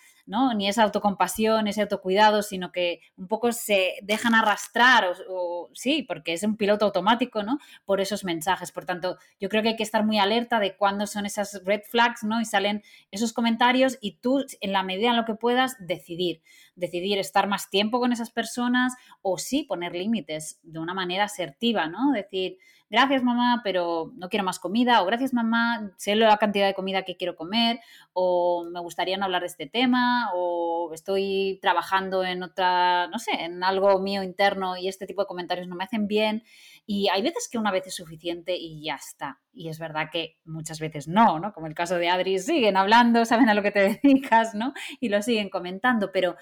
ni 0.55 0.69
esa 0.69 0.85
autocompasión, 0.85 1.66
ese 1.66 1.83
autocuidado, 1.83 2.43
sino 2.43 2.71
que 2.71 3.01
un 3.16 3.27
poco 3.27 3.51
se 3.51 3.95
dejan 4.03 4.35
arrastrar, 4.35 5.07
o, 5.29 5.69
sí, 5.75 6.05
porque 6.05 6.33
es 6.33 6.45
un 6.45 6.57
piloto 6.57 6.85
automático, 6.85 7.43
¿no? 7.43 7.59
Por 7.85 8.01
esos 8.01 8.23
mensajes. 8.23 8.71
Por 8.71 8.85
tanto, 8.85 9.19
yo 9.40 9.49
creo 9.49 9.62
que 9.62 9.71
hay 9.71 9.77
que 9.77 9.83
estar 9.83 10.07
muy 10.07 10.19
alerta 10.19 10.61
de 10.61 10.77
cuándo 10.77 11.09
son 11.09 11.27
esas 11.27 11.62
red 11.64 11.81
flags, 11.83 12.23
¿no? 12.23 12.40
Y 12.40 12.45
salen 12.45 12.83
esos 13.11 13.33
comentarios 13.33 13.99
y 14.01 14.19
tú, 14.19 14.45
en 14.61 14.73
la 14.73 14.85
medida 14.85 15.11
en 15.11 15.16
lo 15.16 15.25
que 15.25 15.35
puedas, 15.35 15.77
decidir. 15.81 16.43
Decidir 16.77 17.19
estar 17.19 17.49
más 17.49 17.69
tiempo 17.69 17.99
con 17.99 18.12
esas 18.12 18.31
personas 18.31 18.95
o 19.23 19.37
sí 19.37 19.64
poner 19.64 19.95
límites 19.95 20.61
de 20.62 20.79
una 20.79 20.95
manera 20.95 21.25
asertiva, 21.25 21.88
¿no? 21.88 22.12
Decir, 22.12 22.59
gracias 22.90 23.23
mamá, 23.23 23.61
pero 23.62 24.12
no 24.16 24.29
quiero 24.29 24.45
más 24.45 24.59
comida, 24.59 25.01
o 25.01 25.07
gracias 25.07 25.33
mamá, 25.33 25.93
sé 25.97 26.16
la 26.16 26.37
cantidad 26.37 26.66
de 26.66 26.75
comida 26.75 27.05
que 27.05 27.16
quiero 27.16 27.37
comer, 27.37 27.81
o 28.12 28.64
me 28.71 28.81
gustaría 28.81 29.16
no 29.16 29.25
hablar 29.25 29.43
de 29.43 29.47
este 29.47 29.66
tema, 29.66 30.19
o 30.35 30.90
estoy 30.92 31.59
trabajando 31.62 32.24
en 32.24 32.42
otra, 32.42 33.09
no 33.09 33.18
sé, 33.18 33.33
en 33.33 33.62
algo 33.64 33.98
mío 34.00 34.22
interno 34.22 34.76
y 34.76 34.88
este 34.88 35.06
tipo 35.06 35.22
de 35.22 35.26
comentarios 35.26 35.68
no 35.68 35.76
me 35.76 35.85
hacen 35.85 36.06
bien. 36.06 36.42
Y 36.87 37.09
hay 37.09 37.22
veces 37.22 37.48
que 37.50 37.59
una 37.59 37.70
vez 37.70 37.87
es 37.87 37.94
suficiente 37.94 38.56
y 38.56 38.83
ya 38.83 38.96
está. 38.96 39.40
Y 39.52 39.68
es 39.68 39.78
verdad 39.78 40.09
que 40.12 40.38
muchas 40.44 40.80
veces 40.80 41.09
no, 41.09 41.38
¿no? 41.38 41.52
Como 41.52 41.66
el 41.66 41.74
caso 41.74 41.96
de 41.96 42.09
Adri, 42.09 42.38
siguen 42.38 42.76
hablando, 42.76 43.24
saben 43.24 43.48
a 43.48 43.54
lo 43.54 43.62
que 43.62 43.70
te 43.70 43.80
dedicas, 44.02 44.54
¿no? 44.54 44.72
Y 45.00 45.09
lo 45.09 45.22
siguen 45.22 45.50
comentando, 45.50 46.11
pero 46.12 46.37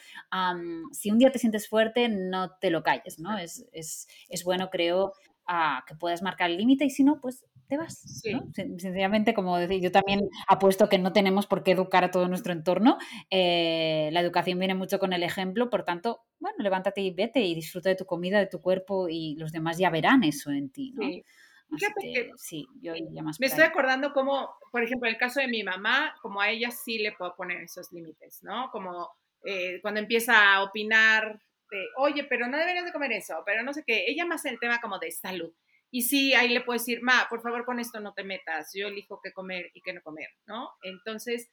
si 0.92 1.10
un 1.10 1.18
día 1.18 1.30
te 1.30 1.38
sientes 1.38 1.68
fuerte, 1.68 2.08
no 2.08 2.56
te 2.60 2.70
lo 2.70 2.82
calles, 2.82 3.18
¿no? 3.18 3.36
Es, 3.38 3.66
es, 3.72 4.08
es 4.28 4.44
bueno, 4.44 4.70
creo, 4.70 5.12
que 5.86 5.94
puedas 5.94 6.22
marcar 6.22 6.50
el 6.50 6.58
límite 6.58 6.84
y 6.84 6.90
si 6.90 7.04
no, 7.04 7.20
pues 7.20 7.44
te 7.68 7.76
vas. 7.76 8.22
Sencillamente, 8.54 9.34
como 9.34 9.56
decir, 9.58 9.80
yo 9.80 9.92
también 9.92 10.28
apuesto 10.48 10.88
que 10.88 10.98
no 10.98 11.12
tenemos 11.12 11.46
por 11.46 11.62
qué 11.62 11.72
educar 11.72 12.04
a 12.04 12.10
todo 12.10 12.28
nuestro 12.28 12.52
entorno. 12.52 12.98
Eh, 13.30 14.10
la 14.12 14.20
educación 14.20 14.58
viene 14.58 14.74
mucho 14.74 14.98
con 14.98 15.12
el 15.12 15.22
ejemplo, 15.22 15.70
por 15.70 15.84
tanto, 15.84 16.24
bueno, 16.38 16.56
levántate 16.58 17.00
y 17.00 17.10
vete 17.12 17.40
y 17.40 17.54
disfruta 17.54 17.90
de 17.90 17.96
tu 17.96 18.06
comida, 18.06 18.38
de 18.38 18.46
tu 18.46 18.60
cuerpo 18.60 19.08
y 19.08 19.36
los 19.36 19.52
demás 19.52 19.78
ya 19.78 19.90
verán 19.90 20.24
eso 20.24 20.50
en 20.50 20.70
ti, 20.70 20.92
¿no? 20.94 21.06
Sí. 22.36 22.66
yo 22.80 22.94
ya 22.94 23.22
más 23.22 23.38
me 23.38 23.46
estoy 23.46 23.64
acordando 23.64 24.14
como, 24.14 24.48
por 24.72 24.82
ejemplo, 24.82 25.08
el 25.08 25.18
caso 25.18 25.40
de 25.40 25.48
mi 25.48 25.62
mamá, 25.62 26.14
como 26.22 26.40
a 26.40 26.48
ella 26.48 26.70
sí 26.70 26.98
le 26.98 27.12
puedo 27.12 27.36
poner 27.36 27.62
esos 27.62 27.92
límites, 27.92 28.42
¿no? 28.42 28.70
Como 28.72 29.10
eh, 29.44 29.78
cuando 29.82 30.00
empieza 30.00 30.54
a 30.54 30.62
opinar 30.62 31.38
oye, 31.96 32.24
pero 32.24 32.46
no 32.48 32.56
deberías 32.56 32.84
de 32.84 32.92
comer 32.92 33.12
eso, 33.12 33.42
pero 33.44 33.62
no 33.62 33.72
sé 33.72 33.84
qué. 33.86 34.04
Ella 34.06 34.24
más 34.24 34.44
el 34.44 34.58
tema 34.58 34.80
como 34.80 34.98
de 34.98 35.10
salud. 35.10 35.52
Y 35.90 36.02
sí, 36.02 36.34
ahí 36.34 36.48
le 36.48 36.60
puedo 36.60 36.78
decir, 36.78 37.00
ma, 37.02 37.26
por 37.30 37.40
favor, 37.42 37.64
con 37.64 37.80
esto 37.80 38.00
no 38.00 38.12
te 38.12 38.24
metas. 38.24 38.70
Yo 38.74 38.88
elijo 38.88 39.20
qué 39.22 39.32
comer 39.32 39.70
y 39.74 39.80
qué 39.80 39.92
no 39.92 40.02
comer, 40.02 40.28
¿no? 40.46 40.70
Entonces, 40.82 41.50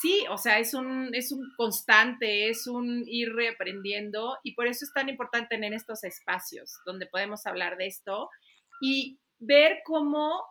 sí, 0.00 0.24
o 0.28 0.38
sea, 0.38 0.58
es 0.58 0.74
un, 0.74 1.14
es 1.14 1.32
un 1.32 1.52
constante, 1.56 2.48
es 2.48 2.66
un 2.66 3.04
ir 3.06 3.32
reaprendiendo 3.32 4.38
y 4.42 4.54
por 4.54 4.66
eso 4.66 4.84
es 4.84 4.92
tan 4.92 5.08
importante 5.08 5.48
tener 5.48 5.72
estos 5.72 6.04
espacios 6.04 6.78
donde 6.84 7.06
podemos 7.06 7.46
hablar 7.46 7.76
de 7.76 7.86
esto 7.86 8.28
y 8.80 9.18
ver 9.38 9.80
cómo 9.84 10.42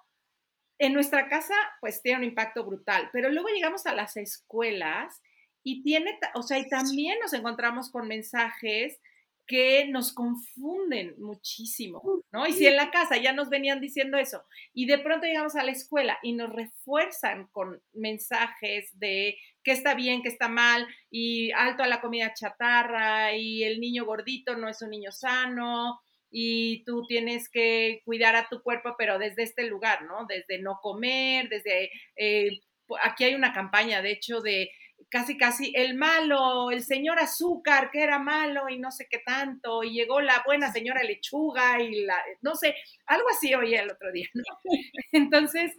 en 0.78 0.94
nuestra 0.94 1.30
casa, 1.30 1.56
pues 1.80 2.02
tiene 2.02 2.20
un 2.20 2.24
impacto 2.26 2.66
brutal, 2.66 3.10
pero 3.14 3.30
luego 3.30 3.48
llegamos 3.50 3.86
a 3.86 3.96
las 3.96 4.18
escuelas 4.18 5.22
y 5.64 5.84
tiene, 5.84 6.20
o 6.36 6.44
sea, 6.44 6.60
y 6.60 6.68
también 6.68 7.18
nos 7.22 7.34
encontramos 7.34 7.90
con 7.92 8.08
mensajes 8.08 9.00
que 9.48 9.88
nos 9.88 10.14
confunden 10.14 11.16
muchísimo, 11.20 12.02
¿no? 12.32 12.48
Y 12.48 12.54
si 12.54 12.66
en 12.66 12.76
la 12.76 12.90
casa 12.90 13.18
ya 13.18 13.32
nos 13.34 13.50
venían 13.50 13.80
diciendo 13.80 14.18
eso 14.18 14.44
y 14.74 14.86
de 14.88 14.98
pronto 14.98 15.28
llegamos 15.28 15.56
a 15.56 15.64
la 15.64 15.72
escuela 15.72 16.18
y 16.24 16.34
nos 16.34 16.52
refuerzan 16.52 17.48
con 17.52 17.82
mensajes 17.94 18.90
de 18.98 19.38
qué 19.64 19.72
está 19.72 19.94
bien, 19.94 20.22
qué 20.24 20.30
está 20.30 20.48
mal 20.48 20.88
y 21.12 21.52
alto 21.52 21.84
a 21.84 21.88
la 21.88 22.02
comida 22.02 22.34
chatarra 22.34 23.36
y 23.36 23.64
el 23.64 23.80
niño 23.80 24.06
gordito 24.06 24.56
no 24.56 24.68
es 24.68 24.82
un 24.82 24.90
niño 24.90 25.12
sano 25.12 26.00
y 26.32 26.84
tú 26.84 27.06
tienes 27.08 27.48
que 27.50 28.02
cuidar 28.04 28.36
a 28.36 28.50
tu 28.50 28.62
cuerpo, 28.62 28.96
pero 28.98 29.18
desde 29.20 29.44
este 29.44 29.68
lugar, 29.68 30.04
¿no? 30.04 30.26
Desde 30.28 30.60
no 30.62 30.80
comer, 30.82 31.48
desde... 31.50 31.92
Eh, 32.16 32.60
aquí 33.04 33.24
hay 33.24 33.36
una 33.36 33.54
campaña, 33.54 34.02
de 34.02 34.12
hecho, 34.12 34.42
de 34.42 34.70
casi 35.10 35.38
casi 35.38 35.72
el 35.76 35.96
malo, 35.96 36.72
el 36.72 36.84
señor 36.84 37.20
azúcar 37.20 37.90
que 37.92 38.04
era 38.04 38.20
malo 38.20 38.70
y 38.70 38.80
no 38.80 38.92
sé 38.92 39.08
qué 39.10 39.20
tanto, 39.20 39.84
y 39.84 39.94
llegó 39.94 40.22
la 40.22 40.44
buena 40.46 40.72
señora 40.72 41.04
lechuga 41.04 41.82
y 41.82 42.04
la, 42.06 42.22
no 42.42 42.56
sé, 42.56 42.76
algo 43.06 43.28
así 43.30 43.54
oía 43.54 43.82
el 43.82 43.92
otro 43.92 44.12
día, 44.12 44.28
¿no? 44.34 44.44
Entonces, 45.12 45.72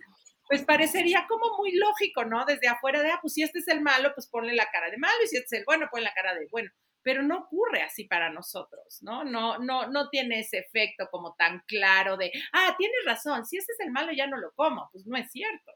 pues 0.49 0.65
parecería 0.65 1.27
como 1.29 1.57
muy 1.59 1.73
lógico, 1.73 2.25
¿no? 2.25 2.45
Desde 2.45 2.69
afuera 2.69 3.03
de, 3.03 3.11
ah, 3.11 3.19
pues 3.21 3.35
si 3.35 3.43
este 3.43 3.59
es 3.59 3.69
el 3.69 3.81
malo, 3.83 4.13
pues 4.15 4.29
ponle 4.29 4.55
la 4.55 4.69
cara 4.71 4.91
de 4.91 4.99
malo, 4.99 5.17
y 5.25 5.29
si 5.29 5.37
este 5.37 5.57
es 5.57 5.61
el 5.61 5.65
bueno, 5.67 5.89
ponle 5.91 6.05
la 6.05 6.15
cara 6.15 6.35
de 6.35 6.47
bueno. 6.51 6.71
Pero 7.03 7.23
no 7.23 7.39
ocurre 7.39 7.83
así 7.83 8.05
para 8.05 8.31
nosotros, 8.33 8.99
¿no? 9.03 9.25
No, 9.25 9.59
no, 9.59 9.89
no 9.89 10.09
tiene 10.09 10.41
ese 10.41 10.59
efecto 10.59 11.09
como 11.11 11.35
tan 11.37 11.61
claro 11.67 12.17
de, 12.17 12.33
ah, 12.53 12.75
tienes 12.79 13.05
razón, 13.07 13.45
si 13.47 13.59
este 13.59 13.73
es 13.73 13.81
el 13.81 13.93
malo 13.93 14.13
ya 14.13 14.27
no 14.27 14.39
lo 14.39 14.53
como, 14.53 14.89
pues 14.93 15.07
no 15.07 15.17
es 15.17 15.31
cierto. 15.31 15.73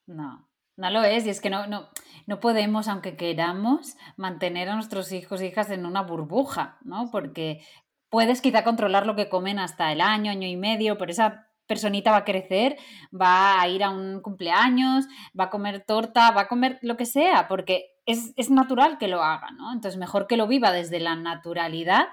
No. 0.06 0.48
No 0.76 0.90
lo 0.90 1.02
es, 1.02 1.24
y 1.26 1.30
es 1.30 1.40
que 1.40 1.48
no, 1.48 1.66
no, 1.66 1.88
no 2.26 2.38
podemos, 2.38 2.86
aunque 2.88 3.16
queramos, 3.16 3.96
mantener 4.16 4.68
a 4.68 4.74
nuestros 4.74 5.10
hijos 5.10 5.40
e 5.40 5.46
hijas 5.46 5.70
en 5.70 5.86
una 5.86 6.02
burbuja, 6.02 6.76
¿no? 6.82 7.10
Porque 7.10 7.64
puedes 8.10 8.42
quizá 8.42 8.62
controlar 8.62 9.06
lo 9.06 9.16
que 9.16 9.30
comen 9.30 9.58
hasta 9.58 9.90
el 9.90 10.02
año, 10.02 10.30
año 10.30 10.46
y 10.46 10.56
medio, 10.56 10.98
pero 10.98 11.12
esa 11.12 11.46
personita 11.66 12.10
va 12.10 12.18
a 12.18 12.24
crecer, 12.24 12.76
va 13.10 13.60
a 13.60 13.68
ir 13.68 13.82
a 13.82 13.90
un 13.90 14.20
cumpleaños, 14.20 15.06
va 15.38 15.44
a 15.44 15.50
comer 15.50 15.82
torta, 15.86 16.30
va 16.30 16.42
a 16.42 16.48
comer 16.48 16.78
lo 16.82 16.96
que 16.98 17.06
sea, 17.06 17.48
porque 17.48 17.86
es, 18.04 18.34
es 18.36 18.50
natural 18.50 18.98
que 18.98 19.08
lo 19.08 19.22
haga, 19.22 19.50
¿no? 19.52 19.72
Entonces, 19.72 19.98
mejor 19.98 20.26
que 20.26 20.36
lo 20.36 20.46
viva 20.46 20.72
desde 20.72 21.00
la 21.00 21.16
naturalidad 21.16 22.08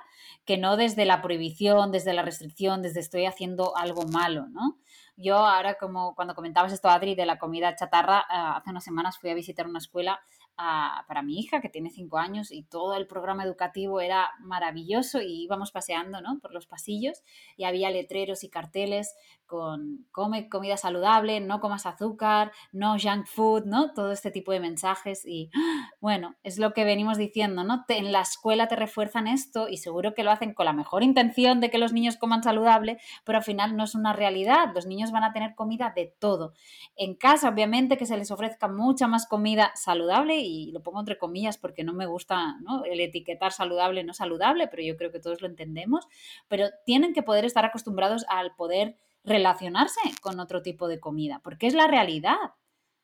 que 0.46 0.58
no 0.58 0.76
desde 0.78 1.06
la 1.06 1.22
prohibición, 1.22 1.92
desde 1.92 2.14
la 2.14 2.22
restricción, 2.22 2.82
desde 2.82 3.00
estoy 3.00 3.26
haciendo 3.26 3.78
algo 3.78 4.04
malo, 4.04 4.48
¿no? 4.50 4.78
Yo 5.16 5.38
ahora, 5.38 5.76
como 5.76 6.16
cuando 6.16 6.34
comentabas 6.36 6.74
esto, 6.74 6.90
Adri, 6.90 7.16
de 7.16 7.26
la 7.26 7.38
comida 7.38 7.76
chatarra, 7.76 8.22
eh, 8.22 8.24
hace 8.30 8.70
unas 8.72 8.84
semanas 8.84 9.18
fui 9.20 9.30
a 9.30 9.36
visitar 9.36 9.68
una 9.68 9.80
escuela 9.80 10.22
para 10.56 11.22
mi 11.24 11.40
hija, 11.40 11.62
que 11.62 11.70
tiene 11.70 11.90
cinco 11.90 12.18
años, 12.18 12.52
y 12.52 12.64
todo 12.64 12.96
el 12.96 13.08
programa 13.08 13.44
educativo 13.44 14.02
era 14.02 14.30
maravilloso 14.40 15.22
y 15.22 15.44
íbamos 15.44 15.72
paseando 15.72 16.22
¿no? 16.22 16.40
por 16.40 16.54
los 16.54 16.68
pasillos 16.68 17.24
y 17.58 17.64
había 17.64 17.90
letreros 17.90 18.44
y 18.44 18.50
carteles 18.50 19.16
con 19.46 20.08
come 20.12 20.50
comida 20.50 20.78
saludable, 20.78 21.40
no 21.40 21.60
comas 21.60 21.86
azúcar, 21.86 22.52
no 22.72 22.96
junk 23.00 23.28
food, 23.28 23.66
¿no? 23.66 23.94
Todo 23.94 24.12
este 24.12 24.32
tipo 24.32 24.52
de 24.52 24.60
mensajes 24.60 25.26
y 25.26 25.52
bueno, 26.02 26.36
es 26.44 26.58
lo 26.58 26.74
que 26.74 26.84
venimos 26.84 27.18
diciendo, 27.18 27.64
¿no? 27.64 27.86
en 27.90 28.12
la 28.12 28.22
escuela 28.22 28.68
te 28.68 28.76
refuerzan 28.76 29.28
esto 29.28 29.68
y 29.70 29.78
seguro 29.78 30.14
que 30.14 30.24
lo 30.24 30.32
hacen 30.32 30.54
con 30.54 30.66
la 30.66 30.74
mejor 30.74 31.04
intención 31.04 31.60
de 31.60 31.70
que 31.70 31.78
los 31.78 31.94
niños 31.94 32.18
coman 32.18 32.44
saludable, 32.44 32.98
pero 33.24 33.38
al 33.38 33.44
final 33.44 33.76
no 33.76 33.84
es 33.84 33.96
una 33.96 34.14
realidad, 34.14 34.70
los 34.74 34.86
niños 34.86 35.12
van 35.12 35.24
a 35.24 35.34
tener 35.34 35.56
comida 35.56 35.94
de 35.96 36.14
todo. 36.20 36.54
En 36.96 37.16
casa, 37.16 37.50
obviamente, 37.50 37.98
que 37.98 38.06
se 38.06 38.18
les 38.18 38.32
ofrezca 38.32 38.68
mucha 38.68 39.08
más 39.08 39.28
comida 39.28 39.72
saludable 39.76 40.43
y 40.44 40.72
lo 40.72 40.84
pongo 40.84 41.00
entre 41.00 41.18
comillas 41.18 41.58
porque 41.58 41.84
no 41.84 41.94
me 41.94 42.06
gusta 42.06 42.58
el 42.86 43.00
etiquetar 43.00 43.52
saludable, 43.52 44.04
no 44.04 44.14
saludable, 44.14 44.68
pero 44.68 44.84
yo 44.84 44.98
creo 44.98 45.12
que 45.12 45.20
todos 45.20 45.42
lo 45.42 45.48
entendemos, 45.48 46.08
pero 46.48 46.68
tienen 46.86 47.14
que 47.14 47.24
poder 47.24 47.46
estar 47.46 47.66
acostumbrados 47.66 48.26
al 48.30 48.56
poder 48.56 48.96
relacionarse 49.24 50.00
con 50.22 50.40
otro 50.40 50.62
tipo 50.62 50.88
de 50.88 51.00
comida, 51.00 51.42
porque 51.44 51.68
es 51.68 51.74
la 51.74 51.88
realidad. 51.88 52.38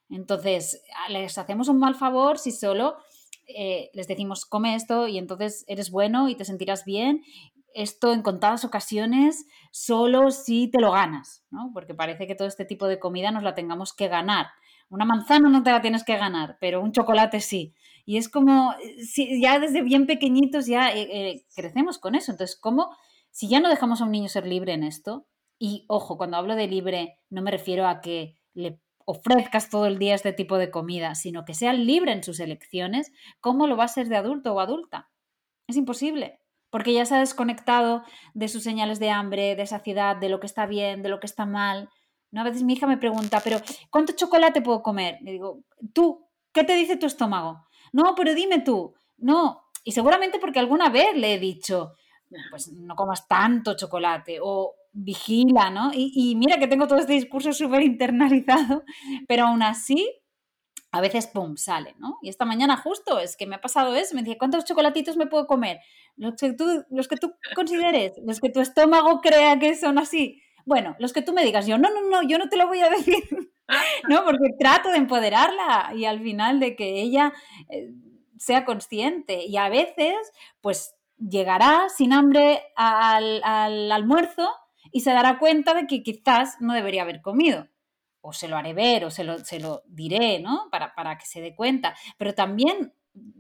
Entonces, 0.10 0.84
les 1.10 1.38
hacemos 1.38 1.68
un 1.68 1.80
mal 1.80 1.96
favor 1.96 2.40
si 2.40 2.52
solo 2.52 2.98
eh, 3.48 3.90
les 3.94 4.08
decimos, 4.08 4.46
come 4.46 4.76
esto 4.76 5.08
y 5.08 5.18
entonces 5.18 5.66
eres 5.68 5.90
bueno 5.90 6.30
y 6.30 6.36
te 6.36 6.46
sentirás 6.46 6.86
bien. 6.86 7.24
Esto 7.74 8.14
en 8.14 8.22
contadas 8.22 8.64
ocasiones 8.64 9.46
solo 9.72 10.32
si 10.32 10.70
te 10.70 10.80
lo 10.80 10.92
ganas, 10.92 11.44
¿no? 11.50 11.72
Porque 11.74 11.94
parece 11.94 12.28
que 12.28 12.36
todo 12.36 12.48
este 12.48 12.66
tipo 12.66 12.88
de 12.88 13.00
comida 13.00 13.32
nos 13.32 13.44
la 13.44 13.56
tengamos 13.56 13.94
que 13.94 14.08
ganar. 14.08 14.48
Una 14.90 15.06
manzana 15.06 15.50
no 15.50 15.64
te 15.64 15.72
la 15.72 15.82
tienes 15.82 16.04
que 16.04 16.18
ganar, 16.18 16.58
pero 16.60 16.82
un 16.82 16.92
chocolate 16.92 17.40
sí. 17.40 17.76
Y 18.06 18.18
es 18.18 18.28
como, 18.28 18.74
si 19.06 19.40
ya 19.40 19.60
desde 19.60 19.84
bien 19.84 20.08
pequeñitos 20.08 20.66
ya 20.66 20.90
eh, 20.90 21.08
eh, 21.12 21.46
crecemos 21.56 22.00
con 22.00 22.16
eso. 22.16 22.32
Entonces, 22.32 22.58
¿cómo, 22.60 22.90
si 23.30 23.48
ya 23.48 23.60
no 23.60 23.70
dejamos 23.70 24.02
a 24.02 24.06
un 24.06 24.12
niño 24.12 24.30
ser 24.30 24.48
libre 24.48 24.74
en 24.74 24.84
esto, 24.84 25.28
y 25.60 25.86
ojo, 25.88 26.18
cuando 26.18 26.38
hablo 26.38 26.56
de 26.56 26.68
libre 26.68 27.20
no 27.30 27.42
me 27.42 27.52
refiero 27.52 27.88
a 27.88 28.02
que 28.02 28.38
le 28.54 28.80
ofrezcas 29.06 29.70
todo 29.70 29.88
el 29.88 30.00
día 30.00 30.16
este 30.16 30.34
tipo 30.34 30.58
de 30.58 30.72
comida, 30.72 31.16
sino 31.16 31.44
que 31.44 31.54
sea 31.54 31.74
libre 31.74 32.12
en 32.12 32.24
sus 32.24 32.40
elecciones, 32.40 33.12
¿cómo 33.42 33.68
lo 33.68 33.76
va 33.76 33.84
a 33.84 33.90
ser 33.90 34.08
de 34.08 34.18
adulto 34.18 34.54
o 34.54 34.60
adulta? 34.60 35.10
Es 35.68 35.76
imposible, 35.76 36.40
porque 36.70 36.94
ya 36.94 37.06
se 37.06 37.16
ha 37.16 37.20
desconectado 37.20 38.04
de 38.34 38.48
sus 38.48 38.64
señales 38.64 39.00
de 39.00 39.10
hambre, 39.10 39.56
de 39.56 39.66
saciedad, 39.66 40.16
de 40.16 40.30
lo 40.30 40.40
que 40.40 40.46
está 40.46 40.66
bien, 40.66 41.02
de 41.02 41.10
lo 41.10 41.20
que 41.20 41.26
está 41.26 41.46
mal. 41.46 41.90
¿No? 42.32 42.42
A 42.42 42.44
veces 42.44 42.64
mi 42.64 42.74
hija 42.74 42.88
me 42.88 42.98
pregunta, 42.98 43.42
pero 43.44 43.58
¿cuánto 43.90 44.14
chocolate 44.14 44.62
puedo 44.62 44.82
comer? 44.82 45.18
Le 45.22 45.32
digo, 45.32 45.64
tú, 45.94 46.28
¿qué 46.54 46.64
te 46.64 46.76
dice 46.76 46.98
tu 46.98 47.06
estómago? 47.06 47.66
No, 47.94 48.16
pero 48.16 48.34
dime 48.34 48.60
tú. 48.60 48.94
No, 49.18 49.64
y 49.84 49.92
seguramente 49.92 50.40
porque 50.40 50.60
alguna 50.60 50.90
vez 50.90 51.16
le 51.16 51.34
he 51.34 51.40
dicho, 51.40 51.94
pues 52.50 52.72
no 52.72 52.96
comas 52.96 53.28
tanto 53.28 53.76
chocolate 53.76 54.40
o 54.42 54.76
vigila, 54.92 55.70
¿no? 55.70 55.92
Y, 55.94 56.36
mira 56.36 56.58
que 56.60 56.68
tengo 56.68 56.88
todo 56.88 57.00
este 57.00 57.14
discurso 57.14 57.54
súper 57.54 57.82
internalizado, 57.82 58.84
pero 59.28 59.48
aún 59.48 59.64
así, 59.64 60.12
a 60.92 61.02
veces, 61.02 61.28
¡pum!, 61.28 61.56
sale, 61.56 61.96
¿no? 62.00 62.18
Y 62.22 62.30
esta 62.30 62.46
mañana 62.46 62.76
justo 62.78 63.20
es 63.20 63.38
que 63.38 63.46
me 63.46 63.56
ha 63.56 63.62
pasado 63.62 63.96
eso, 63.96 64.16
me 64.16 64.22
decía, 64.22 64.38
¿cuántos 64.40 64.66
chocolatitos 64.66 65.18
me 65.18 65.28
puedo 65.28 65.46
comer? 65.46 65.80
Los 66.16 66.36
que 66.36 66.54
tú, 66.54 66.84
los 66.90 67.08
que 67.08 67.18
tú 67.18 67.34
consideres, 67.56 68.14
los 68.26 68.40
que 68.40 68.50
tu 68.50 68.60
estómago 68.60 69.22
crea 69.22 69.60
que 69.60 69.76
son 69.76 69.98
así. 70.00 70.42
Bueno, 70.70 70.96
los 71.00 71.14
que 71.14 71.24
tú 71.24 71.34
me 71.34 71.44
digas, 71.44 71.66
yo, 71.66 71.80
no, 71.80 71.90
no, 71.90 72.08
no, 72.12 72.22
yo 72.22 72.38
no 72.38 72.48
te 72.48 72.56
lo 72.56 72.68
voy 72.68 72.80
a 72.80 72.90
decir, 72.98 73.28
¿no? 74.08 74.24
Porque 74.24 74.52
trato 74.60 74.92
de 74.92 74.98
empoderarla 74.98 75.94
y 75.96 76.06
al 76.06 76.22
final 76.22 76.60
de 76.60 76.76
que 76.76 77.02
ella 77.02 77.34
eh, 77.70 77.92
sea 78.38 78.66
consciente. 78.66 79.44
Y 79.46 79.58
a 79.58 79.68
veces, 79.70 80.16
pues 80.62 80.96
llegará 81.18 81.90
sin 81.90 82.14
hambre 82.14 82.62
al, 82.76 83.42
al 83.44 83.92
almuerzo 83.92 84.48
y 84.92 85.00
se 85.00 85.10
dará 85.10 85.40
cuenta 85.40 85.74
de 85.74 85.88
que 85.88 86.04
quizás 86.04 86.62
no 86.62 86.74
debería 86.76 87.02
haber 87.02 87.22
comido. 87.22 87.68
O 88.22 88.32
se 88.32 88.48
lo 88.48 88.56
haré 88.56 88.76
ver 88.76 89.06
o 89.06 89.10
se 89.10 89.24
lo, 89.24 89.40
se 89.40 89.60
lo 89.60 89.82
diré, 89.88 90.40
¿no? 90.40 90.68
Para, 90.70 90.94
para 90.94 91.18
que 91.18 91.26
se 91.26 91.42
dé 91.42 91.56
cuenta. 91.56 91.96
Pero 92.20 92.36
también 92.36 92.94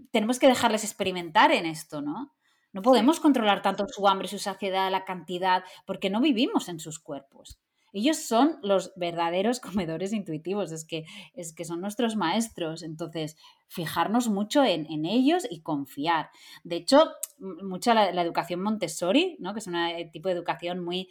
tenemos 0.09 0.39
que 0.39 0.47
dejarles 0.47 0.83
experimentar 0.83 1.51
en 1.51 1.67
esto, 1.67 2.01
¿no? 2.01 2.33
No 2.71 2.81
podemos 2.81 3.19
controlar 3.19 3.61
tanto 3.61 3.87
su 3.87 4.07
hambre, 4.07 4.27
su 4.27 4.37
saciedad, 4.37 4.91
la 4.91 5.05
cantidad, 5.05 5.63
porque 5.85 6.09
no 6.09 6.21
vivimos 6.21 6.69
en 6.69 6.79
sus 6.79 6.99
cuerpos. 6.99 7.59
Ellos 7.91 8.17
son 8.17 8.59
los 8.61 8.93
verdaderos 8.95 9.59
comedores 9.59 10.13
intuitivos, 10.13 10.71
es 10.71 10.85
que, 10.85 11.05
es 11.33 11.53
que 11.53 11.65
son 11.65 11.81
nuestros 11.81 12.15
maestros. 12.15 12.83
Entonces, 12.83 13.37
fijarnos 13.67 14.29
mucho 14.29 14.63
en, 14.63 14.87
ellos 15.05 15.47
y 15.49 15.61
confiar. 15.61 16.29
De 16.63 16.75
hecho, 16.77 17.11
mucha 17.39 17.93
la, 17.93 18.21
educación 18.21 18.61
Montessori, 18.61 19.37
¿no? 19.39 19.53
que 19.53 19.59
es 19.59 19.67
un 19.67 19.75
eh, 19.75 20.09
tipo 20.11 20.27
de 20.27 20.35
educación 20.35 20.83
muy, 20.83 21.09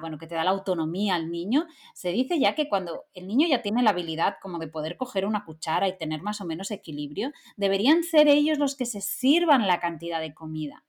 bueno, 0.00 0.18
que 0.18 0.26
te 0.26 0.34
da 0.34 0.44
la 0.44 0.50
autonomía 0.50 1.14
al 1.14 1.30
niño, 1.30 1.66
se 1.94 2.10
dice 2.10 2.38
ya 2.38 2.54
que 2.54 2.68
cuando 2.68 3.04
el 3.14 3.26
niño 3.26 3.46
ya 3.48 3.62
tiene 3.62 3.82
la 3.82 3.90
habilidad 3.90 4.36
como 4.40 4.58
de 4.58 4.68
poder 4.68 4.96
coger 4.96 5.26
una 5.26 5.44
cuchara 5.44 5.88
y 5.88 5.98
tener 5.98 6.22
más 6.22 6.40
o 6.40 6.44
menos 6.44 6.70
equilibrio, 6.70 7.32
deberían 7.56 8.02
ser 8.02 8.28
ellos 8.28 8.58
los 8.58 8.76
que 8.76 8.86
se 8.86 9.00
sirvan 9.00 9.66
la 9.66 9.80
cantidad 9.80 10.20
de 10.20 10.34
comida. 10.34 10.84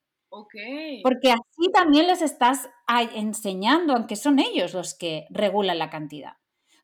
Porque 1.03 1.31
así 1.31 1.71
también 1.73 2.07
les 2.07 2.21
estás 2.21 2.69
enseñando, 3.13 3.93
aunque 3.93 4.15
son 4.15 4.39
ellos 4.39 4.73
los 4.73 4.93
que 4.93 5.25
regulan 5.29 5.79
la 5.79 5.89
cantidad. 5.89 6.33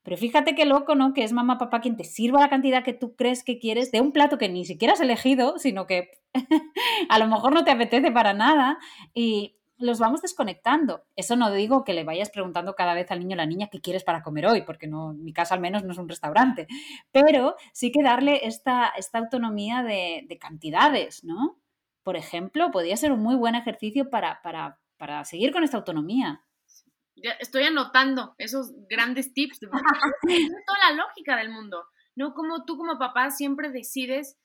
Pero 0.03 0.17
fíjate 0.17 0.53
qué 0.53 0.65
loco, 0.65 0.95
¿no? 0.95 1.13
Que 1.13 1.23
es 1.23 1.31
mamá, 1.31 1.57
papá 1.57 1.79
quien 1.79 1.95
te 1.95 2.03
sirva 2.03 2.41
la 2.41 2.49
cantidad 2.49 2.83
que 2.83 2.93
tú 2.93 3.15
crees 3.15 3.43
que 3.43 3.57
quieres 3.57 3.91
de 3.91 4.01
un 4.01 4.11
plato 4.11 4.37
que 4.37 4.49
ni 4.49 4.65
siquiera 4.65 4.93
has 4.93 5.01
elegido, 5.01 5.57
sino 5.57 5.87
que 5.87 6.11
a 7.09 7.19
lo 7.19 7.27
mejor 7.27 7.53
no 7.53 7.63
te 7.63 7.71
apetece 7.71 8.11
para 8.11 8.33
nada 8.33 8.79
y 9.13 9.55
los 9.77 9.99
vamos 9.99 10.21
desconectando. 10.21 11.05
Eso 11.15 11.37
no 11.37 11.51
digo 11.51 11.85
que 11.85 11.93
le 11.93 12.03
vayas 12.03 12.29
preguntando 12.29 12.75
cada 12.75 12.93
vez 12.93 13.11
al 13.11 13.19
niño 13.19 13.35
o 13.35 13.37
la 13.37 13.45
niña 13.45 13.69
qué 13.71 13.79
quieres 13.79 14.03
para 14.03 14.23
comer 14.23 14.45
hoy, 14.47 14.63
porque 14.63 14.87
no, 14.87 15.13
mi 15.13 15.31
casa 15.31 15.55
al 15.55 15.61
menos 15.61 15.83
no 15.83 15.93
es 15.93 15.97
un 15.97 16.09
restaurante, 16.09 16.67
pero 17.11 17.55
sí 17.71 17.91
que 17.91 18.03
darle 18.03 18.45
esta, 18.45 18.91
esta 18.97 19.19
autonomía 19.19 19.83
de 19.83 20.37
cantidades, 20.39 21.23
¿no? 21.23 21.62
Por 22.03 22.17
ejemplo, 22.17 22.71
podría 22.71 22.97
ser 22.97 23.11
un 23.11 23.21
muy 23.21 23.35
buen 23.35 23.55
ejercicio 23.55 24.09
para, 24.09 24.41
para, 24.41 24.79
para 24.97 25.23
seguir 25.25 25.51
con 25.51 25.63
esta 25.63 25.77
autonomía. 25.77 26.45
Ya 27.15 27.31
estoy 27.39 27.63
anotando 27.63 28.35
esos 28.37 28.73
grandes 28.89 29.33
tips. 29.33 29.59
toda 29.61 30.79
la 30.89 30.95
lógica 30.95 31.37
del 31.37 31.49
mundo. 31.49 31.85
No 32.15 32.33
como 32.33 32.65
tú 32.65 32.77
como 32.77 32.99
papá 32.99 33.31
siempre 33.31 33.71
decides 33.71 34.37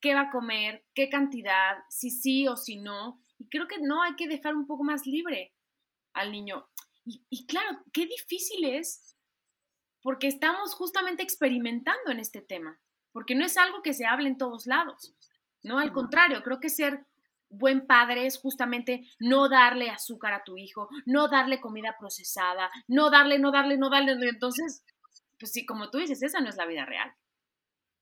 qué 0.00 0.14
va 0.14 0.22
a 0.22 0.30
comer, 0.30 0.84
qué 0.94 1.08
cantidad, 1.08 1.78
si 1.88 2.10
sí 2.10 2.48
o 2.48 2.56
si 2.56 2.76
no. 2.76 3.22
Y 3.38 3.48
creo 3.48 3.68
que 3.68 3.78
no, 3.80 4.02
hay 4.02 4.16
que 4.16 4.28
dejar 4.28 4.54
un 4.54 4.66
poco 4.66 4.84
más 4.84 5.06
libre 5.06 5.54
al 6.12 6.32
niño. 6.32 6.66
Y, 7.04 7.24
y 7.30 7.46
claro, 7.46 7.78
qué 7.92 8.06
difícil 8.06 8.64
es 8.64 9.16
porque 10.02 10.26
estamos 10.26 10.74
justamente 10.74 11.22
experimentando 11.22 12.10
en 12.10 12.18
este 12.18 12.42
tema, 12.42 12.78
porque 13.12 13.34
no 13.34 13.44
es 13.44 13.56
algo 13.56 13.80
que 13.82 13.94
se 13.94 14.04
hable 14.04 14.28
en 14.28 14.36
todos 14.36 14.66
lados. 14.66 15.14
¿No? 15.64 15.78
Al 15.78 15.92
contrario, 15.92 16.42
creo 16.42 16.60
que 16.60 16.68
ser 16.68 17.04
buen 17.48 17.86
padre 17.86 18.26
es 18.26 18.38
justamente 18.38 19.06
no 19.18 19.48
darle 19.48 19.90
azúcar 19.90 20.32
a 20.34 20.44
tu 20.44 20.56
hijo, 20.56 20.88
no 21.06 21.28
darle 21.28 21.60
comida 21.60 21.96
procesada, 21.98 22.70
no 22.86 23.10
darle, 23.10 23.38
no 23.38 23.50
darle, 23.50 23.76
no 23.76 23.90
darle. 23.90 24.12
Entonces, 24.28 24.84
pues 25.38 25.52
sí, 25.52 25.66
como 25.66 25.90
tú 25.90 25.98
dices, 25.98 26.22
esa 26.22 26.40
no 26.40 26.48
es 26.48 26.56
la 26.56 26.66
vida 26.66 26.84
real. 26.84 27.12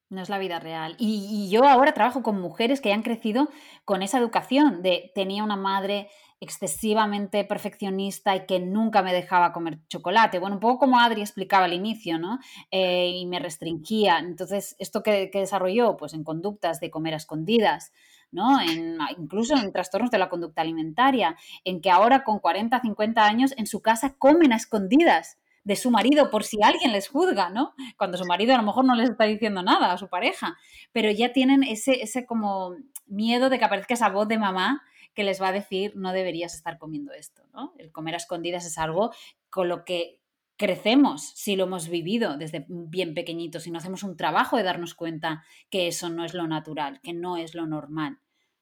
No 0.08 0.20
es 0.20 0.28
la 0.28 0.38
vida 0.38 0.60
real. 0.60 0.94
Y, 0.98 1.26
y, 1.30 1.50
yo 1.50 1.64
ahora 1.64 1.94
trabajo 1.94 2.22
con 2.22 2.38
mujeres 2.38 2.82
que 2.82 2.92
han 2.92 3.02
crecido 3.02 3.48
con 3.86 4.02
esa 4.02 4.18
educación 4.18 4.82
de 4.82 5.10
tenía 5.14 5.42
una 5.42 5.56
madre 5.56 6.10
excesivamente 6.42 7.44
perfeccionista 7.44 8.34
y 8.34 8.46
que 8.46 8.58
nunca 8.58 9.00
me 9.00 9.12
dejaba 9.12 9.52
comer 9.52 9.78
chocolate. 9.88 10.40
Bueno, 10.40 10.56
un 10.56 10.60
poco 10.60 10.80
como 10.80 10.98
Adri 10.98 11.20
explicaba 11.20 11.66
al 11.66 11.72
inicio, 11.72 12.18
¿no? 12.18 12.40
Eh, 12.72 13.10
y 13.10 13.26
me 13.26 13.38
restringía. 13.38 14.18
Entonces, 14.18 14.74
¿esto 14.80 15.04
que, 15.04 15.30
desarrolló? 15.32 15.96
Pues 15.96 16.14
en 16.14 16.24
conductas 16.24 16.80
de 16.80 16.90
comer 16.90 17.14
a 17.14 17.18
escondidas, 17.18 17.92
¿no? 18.32 18.60
En, 18.60 18.98
incluso 19.18 19.56
en 19.56 19.72
trastornos 19.72 20.10
de 20.10 20.18
la 20.18 20.28
conducta 20.28 20.62
alimentaria, 20.62 21.36
en 21.62 21.80
que 21.80 21.92
ahora 21.92 22.24
con 22.24 22.40
40, 22.40 22.80
50 22.80 23.24
años 23.24 23.54
en 23.56 23.68
su 23.68 23.80
casa 23.80 24.16
comen 24.18 24.52
a 24.52 24.56
escondidas 24.56 25.38
de 25.62 25.76
su 25.76 25.92
marido 25.92 26.28
por 26.32 26.42
si 26.42 26.60
alguien 26.60 26.90
les 26.90 27.08
juzga, 27.08 27.50
¿no? 27.50 27.72
Cuando 27.96 28.18
su 28.18 28.24
marido 28.24 28.52
a 28.52 28.56
lo 28.56 28.64
mejor 28.64 28.84
no 28.84 28.96
les 28.96 29.10
está 29.10 29.26
diciendo 29.26 29.62
nada 29.62 29.92
a 29.92 29.98
su 29.98 30.08
pareja, 30.08 30.56
pero 30.90 31.08
ya 31.12 31.32
tienen 31.32 31.62
ese, 31.62 32.02
ese 32.02 32.26
como 32.26 32.74
miedo 33.06 33.48
de 33.48 33.60
que 33.60 33.64
aparezca 33.64 33.94
esa 33.94 34.08
voz 34.08 34.26
de 34.26 34.38
mamá 34.38 34.82
que 35.14 35.24
les 35.24 35.40
va 35.40 35.48
a 35.48 35.52
decir 35.52 35.94
no 35.96 36.12
deberías 36.12 36.54
estar 36.54 36.78
comiendo 36.78 37.12
esto, 37.12 37.42
¿no? 37.52 37.74
El 37.78 37.92
comer 37.92 38.14
a 38.14 38.18
escondidas 38.18 38.64
es 38.66 38.78
algo 38.78 39.12
con 39.50 39.68
lo 39.68 39.84
que 39.84 40.20
crecemos 40.56 41.32
si 41.34 41.56
lo 41.56 41.64
hemos 41.64 41.88
vivido 41.88 42.36
desde 42.36 42.66
bien 42.68 43.14
pequeñitos 43.14 43.66
y 43.66 43.70
no 43.70 43.78
hacemos 43.78 44.02
un 44.02 44.16
trabajo 44.16 44.56
de 44.56 44.62
darnos 44.62 44.94
cuenta 44.94 45.44
que 45.70 45.88
eso 45.88 46.08
no 46.08 46.24
es 46.24 46.34
lo 46.34 46.46
natural, 46.46 47.00
que 47.02 47.12
no 47.12 47.36
es 47.36 47.54
lo 47.54 47.66
normal, 47.66 48.20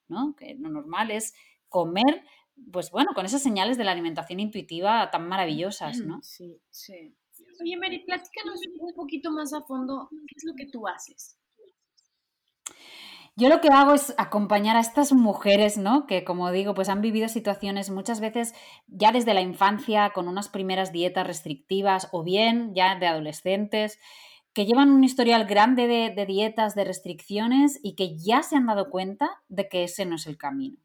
¿no? 0.09 0.35
Que 0.35 0.55
lo 0.55 0.71
normal 0.71 1.11
es 1.11 1.35
comer, 1.69 2.25
pues 2.73 2.91
bueno, 2.91 3.13
con 3.15 3.27
esas 3.27 3.43
señales 3.43 3.77
de 3.77 3.85
la 3.85 3.93
alimentación 3.93 4.41
intuitiva 4.41 5.11
tan 5.11 5.29
maravillosas, 5.29 5.99
¿no? 5.99 6.21
Sí, 6.23 6.61
sí. 6.71 7.15
Oye, 7.61 7.77
Mary, 7.77 8.03
platícanos 8.05 8.61
un 8.81 8.95
poquito 8.95 9.31
más 9.31 9.53
a 9.53 9.61
fondo, 9.63 10.09
¿qué 10.11 10.35
es 10.37 10.45
lo 10.45 10.55
que 10.55 10.67
tú 10.67 10.89
haces? 10.89 11.37
Yo 13.37 13.49
lo 13.49 13.61
que 13.61 13.69
hago 13.69 13.95
es 13.95 14.15
acompañar 14.19 14.77
a 14.77 14.81
estas 14.81 15.13
mujeres, 15.13 15.79
¿no? 15.79 16.07
Que 16.07 16.25
como 16.25 16.51
digo, 16.51 16.75
pues 16.75 16.89
han 16.89 17.01
vivido 17.01 17.29
situaciones 17.29 17.91
muchas 17.91 18.21
veces 18.21 18.55
ya 18.87 19.13
desde 19.13 19.35
la 19.35 19.41
infancia 19.41 20.11
con 20.11 20.29
unas 20.29 20.49
primeras 20.49 20.93
dietas 20.93 21.27
restrictivas 21.27 22.09
o 22.13 22.23
bien 22.23 22.75
ya 22.75 22.97
de 22.97 23.07
adolescentes 23.07 23.99
que 24.53 24.67
llevan 24.67 24.91
un 24.91 25.05
historial 25.05 25.47
grande 25.47 25.87
de, 25.87 26.11
de 26.11 26.27
dietas, 26.27 26.75
de 26.75 26.85
restricciones 26.85 27.79
y 27.83 27.95
que 27.95 28.19
ya 28.19 28.43
se 28.43 28.57
han 28.57 28.67
dado 28.67 28.91
cuenta 28.91 29.43
de 29.49 29.69
que 29.69 29.85
ese 29.85 30.05
no 30.07 30.17
es 30.17 30.27
el 30.27 30.37
camino. 30.37 30.77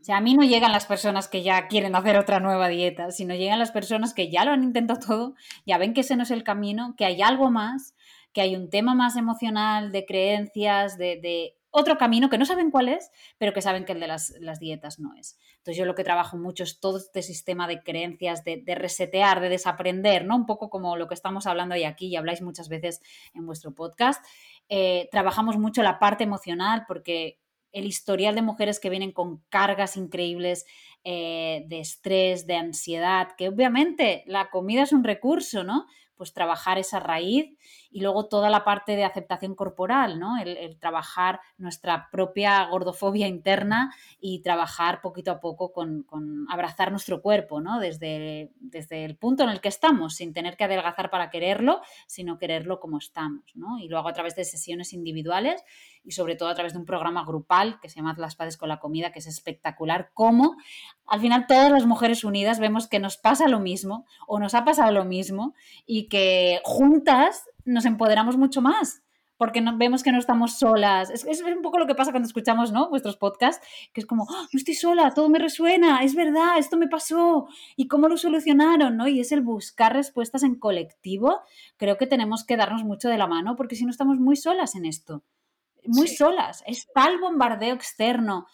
O 0.00 0.04
sea, 0.04 0.16
a 0.16 0.20
mí 0.20 0.34
no 0.34 0.42
llegan 0.42 0.72
las 0.72 0.86
personas 0.86 1.28
que 1.28 1.42
ya 1.42 1.68
quieren 1.68 1.94
hacer 1.94 2.16
otra 2.16 2.40
nueva 2.40 2.68
dieta, 2.68 3.10
sino 3.10 3.34
llegan 3.34 3.58
las 3.58 3.70
personas 3.70 4.14
que 4.14 4.30
ya 4.30 4.44
lo 4.44 4.52
han 4.52 4.64
intentado 4.64 5.00
todo, 5.00 5.34
ya 5.64 5.78
ven 5.78 5.94
que 5.94 6.00
ese 6.00 6.16
no 6.16 6.24
es 6.24 6.30
el 6.30 6.42
camino, 6.42 6.94
que 6.96 7.04
hay 7.04 7.22
algo 7.22 7.50
más, 7.50 7.94
que 8.36 8.42
hay 8.42 8.54
un 8.54 8.68
tema 8.68 8.94
más 8.94 9.16
emocional, 9.16 9.92
de 9.92 10.04
creencias, 10.04 10.98
de, 10.98 11.18
de 11.22 11.56
otro 11.70 11.96
camino 11.96 12.28
que 12.28 12.36
no 12.36 12.44
saben 12.44 12.70
cuál 12.70 12.90
es, 12.90 13.10
pero 13.38 13.54
que 13.54 13.62
saben 13.62 13.86
que 13.86 13.92
el 13.92 14.00
de 14.00 14.06
las, 14.06 14.34
dietas 14.60 14.98
no 14.98 15.14
es. 15.14 15.38
Entonces 15.56 15.78
yo 15.78 15.86
lo 15.86 15.94
que 15.94 16.04
trabajo 16.04 16.36
mucho 16.36 16.64
es 16.64 16.80
todo 16.80 16.98
este 16.98 17.22
sistema 17.22 17.66
de 17.66 17.82
creencias, 17.82 18.44
de, 18.44 18.62
resetear, 18.74 19.40
de 19.40 19.48
desaprender, 19.48 20.26
¿no? 20.26 20.36
Un 20.36 20.44
poco 20.44 20.68
como 20.68 20.98
lo 20.98 21.08
que 21.08 21.14
estamos 21.14 21.46
hablando 21.46 21.74
hoy 21.74 21.84
aquí 21.84 22.08
y 22.08 22.16
habláis 22.16 22.42
muchas 22.42 22.68
veces 22.68 23.00
en 23.32 23.46
vuestro 23.46 23.74
podcast. 23.74 24.22
Eh, 24.68 25.08
trabajamos 25.10 25.56
mucho 25.56 25.82
la 25.82 25.98
parte 25.98 26.24
emocional 26.24 26.84
porque 26.86 27.40
el 27.72 27.86
historial 27.86 28.34
de 28.34 28.42
mujeres 28.42 28.80
que 28.80 28.90
vienen 28.90 29.12
con 29.12 29.42
cargas 29.48 29.96
increíbles 29.96 30.66
eh, 31.08 31.62
de 31.68 31.78
estrés, 31.78 32.48
de 32.48 32.56
ansiedad, 32.56 33.28
que 33.38 33.48
obviamente 33.48 34.24
la 34.26 34.50
comida 34.50 34.82
es 34.82 34.90
un 34.90 35.04
recurso, 35.04 35.62
¿no? 35.62 35.86
Pues 36.16 36.32
trabajar 36.32 36.78
esa 36.78 36.98
raíz 36.98 37.56
y 37.92 38.00
luego 38.00 38.26
toda 38.26 38.50
la 38.50 38.64
parte 38.64 38.96
de 38.96 39.04
aceptación 39.04 39.54
corporal, 39.54 40.18
¿no? 40.18 40.36
El, 40.36 40.76
trabajar 40.80 41.38
nuestra 41.58 42.08
propia 42.10 42.64
gordofobia 42.64 43.28
interna 43.28 43.94
y 44.18 44.42
trabajar 44.42 45.00
poquito 45.00 45.30
a 45.30 45.38
poco 45.38 45.72
con, 45.72 46.04
abrazar 46.48 46.90
nuestro 46.90 47.22
cuerpo, 47.22 47.60
¿no? 47.60 47.78
Desde, 47.78 48.50
desde, 48.58 49.04
el 49.04 49.16
punto 49.16 49.44
en 49.44 49.50
el 49.50 49.60
que 49.60 49.68
estamos, 49.68 50.16
sin 50.16 50.32
tener 50.32 50.56
que 50.56 50.64
adelgazar 50.64 51.08
para 51.08 51.30
quererlo, 51.30 51.82
sino 52.08 52.36
quererlo 52.36 52.80
como 52.80 52.98
estamos, 52.98 53.44
¿no? 53.54 53.78
Y 53.78 53.86
lo 53.86 53.98
hago 53.98 54.08
a 54.08 54.12
través 54.12 54.34
de 54.34 54.44
sesiones 54.44 54.92
individuales 54.92 55.62
y 56.02 56.12
sobre 56.12 56.36
todo 56.36 56.48
a 56.48 56.54
través 56.54 56.72
de 56.72 56.78
un 56.78 56.86
programa 56.86 57.24
grupal 57.24 57.78
que 57.80 57.88
se 57.88 57.96
llama 57.96 58.14
Las 58.16 58.36
Padres 58.36 58.56
con 58.56 58.68
la 58.68 58.78
Comida, 58.78 59.12
que 59.12 59.18
es 59.18 59.26
espectacular, 59.26 60.10
cómo 60.14 60.56
al 61.06 61.20
final 61.20 61.46
todas 61.46 61.70
las 61.70 61.86
mujeres 61.86 62.24
unidas 62.24 62.58
vemos 62.58 62.88
que 62.88 62.98
nos 62.98 63.16
pasa 63.16 63.48
lo 63.48 63.60
mismo 63.60 64.06
o 64.26 64.38
nos 64.38 64.54
ha 64.54 64.64
pasado 64.64 64.90
lo 64.92 65.04
mismo 65.04 65.54
y 65.86 66.08
que 66.08 66.60
juntas 66.64 67.44
nos 67.64 67.84
empoderamos 67.84 68.36
mucho 68.36 68.60
más 68.60 69.02
porque 69.36 69.62
vemos 69.74 70.02
que 70.02 70.12
no 70.12 70.18
estamos 70.18 70.58
solas. 70.58 71.10
Es, 71.10 71.24
es, 71.24 71.42
un 71.42 71.62
poco 71.62 71.78
lo 71.78 71.86
que 71.86 71.94
pasa 71.94 72.10
cuando 72.10 72.26
escuchamos 72.26 72.72
¿no? 72.72 72.88
vuestros 72.88 73.16
podcasts, 73.16 73.64
que 73.92 74.00
es 74.00 74.06
como, 74.06 74.26
¡Ah, 74.30 74.46
no 74.52 74.56
estoy 74.56 74.74
sola, 74.74 75.12
todo 75.14 75.28
me 75.28 75.38
resuena, 75.38 76.02
es 76.02 76.14
verdad, 76.14 76.58
esto 76.58 76.76
me 76.76 76.88
pasó, 76.88 77.48
y 77.76 77.88
cómo 77.88 78.08
lo 78.08 78.16
solucionaron, 78.16 78.96
¿no? 78.96 79.08
Y 79.08 79.20
es 79.20 79.32
el 79.32 79.42
buscar 79.42 79.92
respuestas 79.92 80.42
en 80.42 80.54
colectivo. 80.54 81.40
Creo 81.76 81.98
que 81.98 82.06
tenemos 82.06 82.44
que 82.44 82.56
darnos 82.56 82.84
mucho 82.84 83.08
de 83.08 83.18
la 83.18 83.26
mano, 83.26 83.56
porque 83.56 83.76
si 83.76 83.84
no 83.84 83.90
estamos 83.90 84.18
muy 84.18 84.36
solas 84.36 84.74
en 84.74 84.86
esto, 84.86 85.22
muy 85.84 86.08
solas. 86.08 86.62
Es 86.66 86.88
tal 86.92 87.18
bombardeo 87.20 87.74
externo 87.74 88.46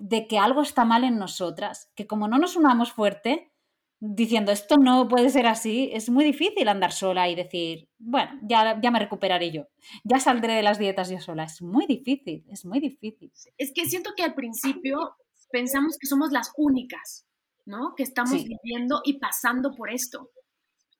de 0.00 0.26
que 0.26 0.38
algo 0.38 0.62
está 0.62 0.84
mal 0.84 1.04
en 1.04 1.18
nosotras, 1.18 1.90
que 1.94 2.06
como 2.06 2.26
no 2.26 2.38
nos 2.38 2.56
unamos 2.56 2.90
fuerte, 2.92 3.52
diciendo 4.00 4.50
esto 4.50 4.78
no 4.78 5.06
puede 5.08 5.28
ser 5.28 5.46
así, 5.46 5.90
es 5.92 6.08
muy 6.08 6.24
difícil 6.24 6.66
andar 6.68 6.90
sola 6.90 7.28
y 7.28 7.34
decir, 7.34 7.86
bueno, 7.98 8.32
ya, 8.42 8.80
ya 8.80 8.90
me 8.90 8.98
recuperaré 8.98 9.50
yo, 9.50 9.68
ya 10.02 10.18
saldré 10.18 10.54
de 10.54 10.62
las 10.62 10.78
dietas 10.78 11.10
yo 11.10 11.20
sola. 11.20 11.44
Es 11.44 11.60
muy 11.60 11.86
difícil, 11.86 12.44
es 12.48 12.64
muy 12.64 12.80
difícil. 12.80 13.30
Es 13.58 13.72
que 13.74 13.84
siento 13.84 14.12
que 14.16 14.22
al 14.22 14.34
principio 14.34 15.16
pensamos 15.52 15.98
que 16.00 16.06
somos 16.06 16.32
las 16.32 16.50
únicas, 16.56 17.26
¿no? 17.66 17.94
Que 17.94 18.04
estamos 18.04 18.42
viviendo 18.42 19.02
y 19.04 19.18
pasando 19.18 19.74
por 19.74 19.90
esto. 19.90 20.30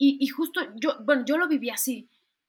Y, 0.02 0.26
justo 0.28 0.60
yo, 0.76 0.94
bueno, 1.04 1.24
yo 1.26 1.36
lo 1.36 1.46
viví 1.46 1.68
así. 1.68 2.08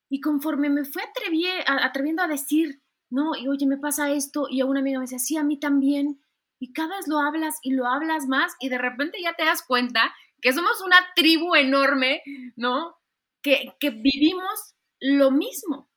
Y 0.10 0.22
conforme 0.22 0.70
me 0.70 0.86
fui 0.86 1.02
atreviendo 1.02 2.24
a 2.24 2.28
decir, 2.28 2.82
no, 3.10 3.36
y 3.36 3.48
oye, 3.48 3.66
me 3.68 3.78
pasa 3.78 4.12
esto, 4.12 4.48
y 4.50 4.62
a 4.62 4.66
una 4.66 4.80
amiga 4.80 5.00
me 5.00 5.04
decía, 5.04 5.20
sí, 5.20 5.38
a 5.38 5.44
mí 5.44 5.60
también. 5.60 6.22
Y 6.62 6.74
cada 6.74 6.96
vez 6.96 7.08
lo 7.08 7.18
hablas 7.18 7.58
y 7.64 7.72
lo 7.72 7.88
hablas 7.88 8.28
más 8.28 8.56
y 8.60 8.70
de 8.70 8.78
repente 8.78 9.18
ya 9.20 9.34
te 9.34 9.44
das 9.44 9.64
cuenta 9.64 10.14
que 10.42 10.54
somos 10.54 10.80
una 10.86 10.98
tribu 11.16 11.56
enorme, 11.56 12.22
¿no? 12.56 12.98
Que, 13.42 13.74
vivimos 13.82 14.76
lo 15.00 15.32
mismo. 15.32 15.90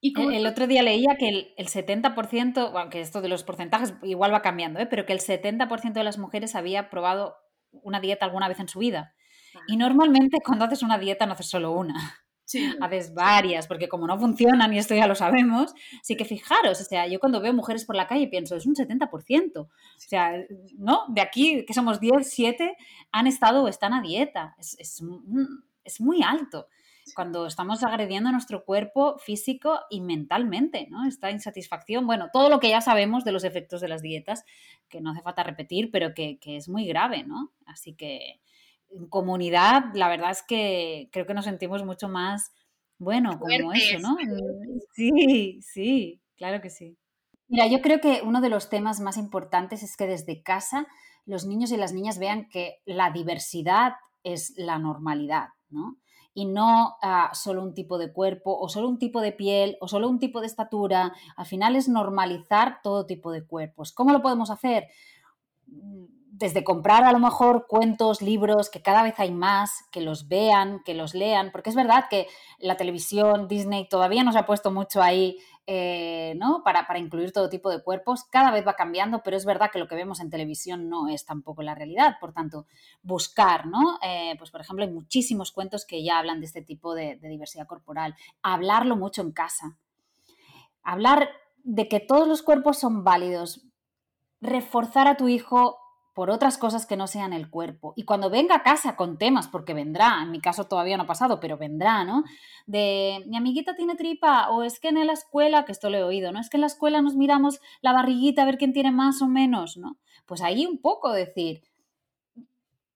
Y 0.00 0.18
el, 0.34 0.46
otro 0.46 0.66
día 0.66 0.82
leía 0.82 1.16
que 1.18 1.28
el, 1.28 1.54
el 1.58 1.68
70%, 1.68 2.72
aunque 2.74 3.02
esto 3.02 3.20
de 3.20 3.28
los 3.28 3.44
porcentajes 3.44 3.92
igual 4.02 4.32
va 4.32 4.40
cambiando, 4.40 4.80
¿eh? 4.80 4.86
pero 4.86 5.04
que 5.04 5.12
el 5.12 5.20
70% 5.20 5.92
de 5.92 6.04
las 6.04 6.16
mujeres 6.16 6.54
había 6.54 6.88
probado 6.88 7.36
una 7.70 8.00
dieta 8.00 8.24
alguna 8.24 8.48
vez 8.48 8.60
en 8.60 8.68
su 8.68 8.78
vida. 8.78 9.14
Y 9.66 9.76
normalmente 9.76 10.38
cuando 10.42 10.64
haces 10.64 10.82
una 10.82 10.96
dieta 10.96 11.26
no 11.26 11.34
haces 11.34 11.50
solo 11.50 11.72
una. 11.72 12.24
Haces 12.80 13.14
varias, 13.14 13.66
porque 13.66 13.88
como 13.88 14.06
no 14.06 14.18
funcionan, 14.18 14.72
y 14.72 14.78
esto 14.78 14.94
ya 14.94 15.06
lo 15.06 15.14
sabemos, 15.14 15.74
sí 16.02 16.16
que 16.16 16.24
fijaros, 16.24 16.80
o 16.80 16.84
sea, 16.84 17.06
yo 17.06 17.20
cuando 17.20 17.40
veo 17.40 17.52
mujeres 17.52 17.84
por 17.84 17.96
la 17.96 18.06
calle 18.06 18.28
pienso, 18.28 18.56
es 18.56 18.66
un 18.66 18.74
70%. 18.74 19.60
O 19.60 19.68
sea, 19.96 20.32
¿no? 20.76 21.04
De 21.08 21.20
aquí, 21.20 21.64
que 21.64 21.74
somos 21.74 22.00
10, 22.00 22.28
7, 22.28 22.76
han 23.12 23.26
estado 23.26 23.64
o 23.64 23.68
están 23.68 23.92
a 23.92 24.02
dieta. 24.02 24.54
Es, 24.58 24.76
es, 24.78 25.02
es 25.84 26.00
muy 26.00 26.22
alto 26.22 26.66
cuando 27.14 27.46
estamos 27.46 27.82
agrediendo 27.82 28.28
a 28.28 28.32
nuestro 28.32 28.64
cuerpo 28.64 29.18
físico 29.18 29.80
y 29.90 30.00
mentalmente, 30.00 30.86
¿no? 30.90 31.06
Esta 31.06 31.30
insatisfacción, 31.30 32.06
bueno, 32.06 32.28
todo 32.32 32.48
lo 32.48 32.60
que 32.60 32.68
ya 32.68 32.80
sabemos 32.80 33.24
de 33.24 33.32
los 33.32 33.44
efectos 33.44 33.80
de 33.80 33.88
las 33.88 34.02
dietas, 34.02 34.44
que 34.88 35.00
no 35.00 35.10
hace 35.10 35.22
falta 35.22 35.42
repetir, 35.42 35.90
pero 35.90 36.14
que, 36.14 36.38
que 36.38 36.56
es 36.56 36.68
muy 36.68 36.86
grave, 36.86 37.24
¿no? 37.24 37.52
Así 37.66 37.94
que 37.94 38.40
en 38.90 39.08
comunidad, 39.08 39.84
la 39.94 40.08
verdad 40.08 40.30
es 40.30 40.42
que 40.42 41.08
creo 41.12 41.26
que 41.26 41.34
nos 41.34 41.44
sentimos 41.44 41.84
mucho 41.84 42.08
más, 42.08 42.52
bueno, 42.98 43.38
como 43.38 43.72
eso, 43.72 43.98
¿no? 44.00 44.16
Sí, 44.94 45.60
sí, 45.62 46.20
claro 46.36 46.60
que 46.60 46.70
sí. 46.70 46.96
Mira, 47.48 47.66
yo 47.66 47.80
creo 47.80 48.00
que 48.00 48.20
uno 48.24 48.40
de 48.40 48.48
los 48.48 48.68
temas 48.68 49.00
más 49.00 49.16
importantes 49.16 49.82
es 49.82 49.96
que 49.96 50.06
desde 50.06 50.42
casa 50.42 50.86
los 51.26 51.46
niños 51.46 51.72
y 51.72 51.76
las 51.76 51.92
niñas 51.92 52.18
vean 52.18 52.48
que 52.48 52.80
la 52.84 53.10
diversidad 53.10 53.94
es 54.22 54.54
la 54.56 54.78
normalidad, 54.78 55.48
¿no? 55.68 55.96
Y 56.32 56.46
no 56.46 56.96
ah, 57.02 57.30
solo 57.34 57.62
un 57.62 57.74
tipo 57.74 57.98
de 57.98 58.12
cuerpo 58.12 58.56
o 58.56 58.68
solo 58.68 58.88
un 58.88 58.98
tipo 58.98 59.20
de 59.20 59.32
piel 59.32 59.76
o 59.80 59.88
solo 59.88 60.08
un 60.08 60.20
tipo 60.20 60.40
de 60.40 60.46
estatura. 60.46 61.12
Al 61.36 61.46
final 61.46 61.74
es 61.74 61.88
normalizar 61.88 62.80
todo 62.82 63.04
tipo 63.04 63.32
de 63.32 63.44
cuerpos. 63.44 63.92
¿Cómo 63.92 64.12
lo 64.12 64.22
podemos 64.22 64.50
hacer? 64.50 64.86
Desde 66.40 66.64
comprar 66.64 67.04
a 67.04 67.12
lo 67.12 67.18
mejor 67.18 67.66
cuentos, 67.68 68.22
libros, 68.22 68.70
que 68.70 68.80
cada 68.80 69.02
vez 69.02 69.14
hay 69.18 69.30
más, 69.30 69.84
que 69.92 70.00
los 70.00 70.26
vean, 70.26 70.80
que 70.86 70.94
los 70.94 71.14
lean, 71.14 71.52
porque 71.52 71.68
es 71.68 71.76
verdad 71.76 72.06
que 72.08 72.28
la 72.58 72.78
televisión, 72.78 73.46
Disney 73.46 73.86
todavía 73.86 74.24
nos 74.24 74.36
ha 74.36 74.46
puesto 74.46 74.70
mucho 74.70 75.02
ahí, 75.02 75.36
eh, 75.66 76.32
¿no? 76.38 76.62
Para, 76.64 76.98
incluir 76.98 77.32
todo 77.32 77.50
tipo 77.50 77.68
de 77.68 77.82
cuerpos, 77.82 78.24
cada 78.24 78.50
vez 78.52 78.66
va 78.66 78.72
cambiando, 78.72 79.22
pero 79.22 79.36
es 79.36 79.44
verdad 79.44 79.70
que 79.70 79.78
lo 79.78 79.86
que 79.86 79.94
vemos 79.94 80.18
en 80.18 80.30
televisión 80.30 80.88
no 80.88 81.08
es 81.08 81.26
tampoco 81.26 81.62
la 81.62 81.74
realidad, 81.74 82.16
por 82.18 82.32
tanto, 82.32 82.64
buscar, 83.02 83.66
¿no? 83.66 83.98
Eh, 84.02 84.34
pues 84.38 84.50
por 84.50 84.62
ejemplo, 84.62 84.86
hay 84.86 84.90
muchísimos 84.90 85.52
cuentos 85.52 85.84
que 85.84 86.02
ya 86.02 86.18
hablan 86.18 86.40
de 86.40 86.46
este 86.46 86.62
tipo 86.62 86.94
de 86.94 87.18
diversidad 87.20 87.66
corporal, 87.66 88.16
hablarlo 88.40 88.96
mucho 88.96 89.20
en 89.20 89.32
casa, 89.32 89.76
hablar 90.82 91.28
de 91.64 91.86
que 91.86 92.00
todos 92.00 92.26
los 92.26 92.40
cuerpos 92.40 92.78
son 92.78 93.04
válidos, 93.04 93.66
reforzar 94.40 95.06
a 95.06 95.18
tu 95.18 95.28
hijo 95.28 95.76
por 96.14 96.30
otras 96.30 96.58
cosas 96.58 96.86
que 96.86 96.96
no 96.96 97.06
sean 97.06 97.32
el 97.32 97.50
cuerpo. 97.50 97.92
Y 97.96 98.04
cuando 98.04 98.30
venga 98.30 98.56
a 98.56 98.62
casa 98.62 98.96
con 98.96 99.18
temas, 99.18 99.48
porque 99.48 99.74
vendrá, 99.74 100.20
en 100.22 100.30
mi 100.30 100.40
caso 100.40 100.64
todavía 100.64 100.96
no 100.96 101.04
ha 101.04 101.06
pasado, 101.06 101.40
pero 101.40 101.56
vendrá, 101.56 102.04
¿no? 102.04 102.24
De 102.66 103.24
mi 103.26 103.36
amiguita 103.36 103.74
tiene 103.76 103.96
tripa, 103.96 104.50
o 104.50 104.62
es 104.62 104.80
que 104.80 104.88
en 104.88 105.06
la 105.06 105.12
escuela, 105.12 105.64
que 105.64 105.72
esto 105.72 105.90
lo 105.90 105.98
he 105.98 106.02
oído, 106.02 106.32
¿no? 106.32 106.40
Es 106.40 106.50
que 106.50 106.56
en 106.56 106.62
la 106.62 106.66
escuela 106.66 107.02
nos 107.02 107.14
miramos 107.14 107.60
la 107.80 107.92
barriguita 107.92 108.42
a 108.42 108.46
ver 108.46 108.58
quién 108.58 108.72
tiene 108.72 108.90
más 108.90 109.22
o 109.22 109.28
menos, 109.28 109.76
¿no? 109.76 109.98
Pues 110.26 110.42
ahí 110.42 110.66
un 110.66 110.78
poco 110.78 111.12
decir, 111.12 111.62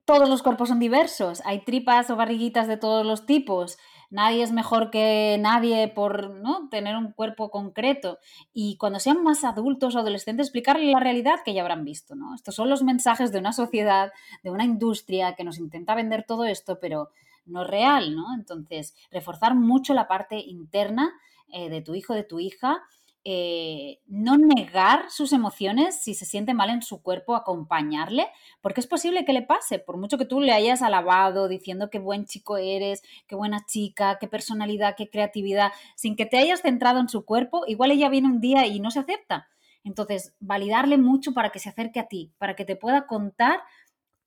todos 0.05 0.29
los 0.29 0.43
cuerpos 0.43 0.69
son 0.69 0.79
diversos, 0.79 1.41
hay 1.45 1.65
tripas 1.65 2.11
o 2.11 2.17
barriguitas 2.17 2.69
de 2.69 2.77
todos 2.77 3.07
los 3.07 3.25
tipos, 3.25 3.79
nadie 4.11 4.43
es 4.43 4.53
mejor 4.53 4.91
que 4.91 5.39
nadie 5.41 5.89
por 5.89 6.31
¿no? 6.31 6.69
tener 6.69 6.97
un 6.97 7.13
cuerpo 7.13 7.51
concreto. 7.51 8.19
Y 8.53 8.77
cuando 8.77 9.01
sean 9.01 9.23
más 9.25 9.45
adultos 9.45 9.97
o 9.97 9.99
adolescentes, 9.99 10.47
explicarles 10.47 10.93
la 10.93 11.01
realidad 11.01 11.41
que 11.45 11.55
ya 11.55 11.63
habrán 11.63 11.85
visto. 11.85 12.15
¿no? 12.15 12.35
Estos 12.35 12.55
son 12.55 12.69
los 12.69 12.83
mensajes 12.83 13.33
de 13.33 13.39
una 13.39 13.53
sociedad, 13.53 14.13
de 14.43 14.51
una 14.51 14.65
industria 14.65 15.35
que 15.35 15.45
nos 15.45 15.59
intenta 15.59 15.95
vender 15.95 16.25
todo 16.27 16.45
esto, 16.45 16.79
pero 16.81 17.11
no 17.47 17.63
es 17.63 17.69
real. 17.69 18.15
¿no? 18.15 18.35
Entonces, 18.35 18.95
reforzar 19.11 19.55
mucho 19.55 19.95
la 19.95 20.07
parte 20.07 20.37
interna 20.37 21.13
eh, 21.49 21.69
de 21.69 21.81
tu 21.81 21.95
hijo, 21.95 22.15
de 22.15 22.25
tu 22.25 22.39
hija, 22.39 22.83
eh, 23.27 24.01
no 24.07 24.37
negar 24.37 25.11
sus 25.11 25.33
emociones 25.33 26.03
si 26.03 26.15
se 26.15 26.27
siente 26.27 26.53
mal 26.53 26.69
en 26.69 26.83
su 26.83 27.01
cuerpo, 27.03 27.35
acompañarle, 27.35 28.29
porque 28.61 28.81
es 28.81 28.87
posible 28.87 29.25
que 29.25 29.33
le 29.33 29.41
pase, 29.41 29.79
por 29.79 29.97
mucho 29.97 30.19
que 30.19 30.27
tú 30.27 30.41
le 30.41 30.53
hayas 30.53 30.83
alabado 30.83 31.49
diciendo 31.49 31.89
qué 31.89 31.99
buen 31.99 32.27
chico 32.27 32.59
eres, 32.59 33.03
qué 33.27 33.35
buena 33.35 33.65
chica, 33.65 34.19
qué 34.21 34.29
personalidad, 34.29 34.95
qué 34.95 35.09
creatividad, 35.09 35.73
sin 35.97 36.17
que 36.17 36.27
te 36.27 36.37
hayas 36.37 36.61
centrado 36.61 37.01
en 37.01 37.09
su 37.09 37.25
cuerpo, 37.25 37.65
igual 37.67 37.93
ella 37.93 38.11
viene 38.11 38.29
un 38.29 38.41
día 38.41 38.67
y 38.67 38.79
no 38.79 38.91
se 38.91 39.01
acepta. 39.01 39.49
Entonces, 39.85 40.35
validarle 40.41 40.99
mucho 40.99 41.33
para 41.33 41.51
que 41.51 41.59
se 41.59 41.71
acerque 41.71 42.01
a 42.01 42.09
ti, 42.09 42.33
para 42.39 42.57
que 42.57 42.65
te 42.65 42.77
pueda 42.77 43.07
contar 43.07 43.61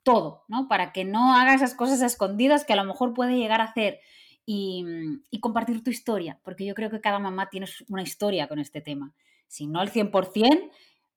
todo, 0.02 0.44
¿no? 0.48 0.68
Para 0.68 0.92
que 0.92 1.04
no 1.04 1.36
haga 1.36 1.54
esas 1.54 1.76
cosas 1.76 2.02
escondidas 2.02 2.66
que 2.66 2.74
a 2.74 2.78
lo 2.78 2.86
mejor 2.86 3.14
puede 3.14 3.38
llegar 3.38 3.62
a 3.62 3.66
hacer 3.66 4.00
Mm, 4.48 5.24
y, 5.30 5.40
compartir 5.42 5.84
tu 5.84 5.90
historia, 5.90 6.40
porque 6.44 6.66
yo 6.66 6.74
creo 6.74 6.90
que 6.90 7.02
cada 7.02 7.20
mamá 7.20 7.50
tiene 7.50 7.68
una 7.90 8.02
historia 8.02 8.48
con 8.48 8.60
este 8.60 8.80
tema. 8.82 9.14
Si 9.48 9.68
no 9.68 9.82
el 9.82 9.92
100%, 9.92 10.72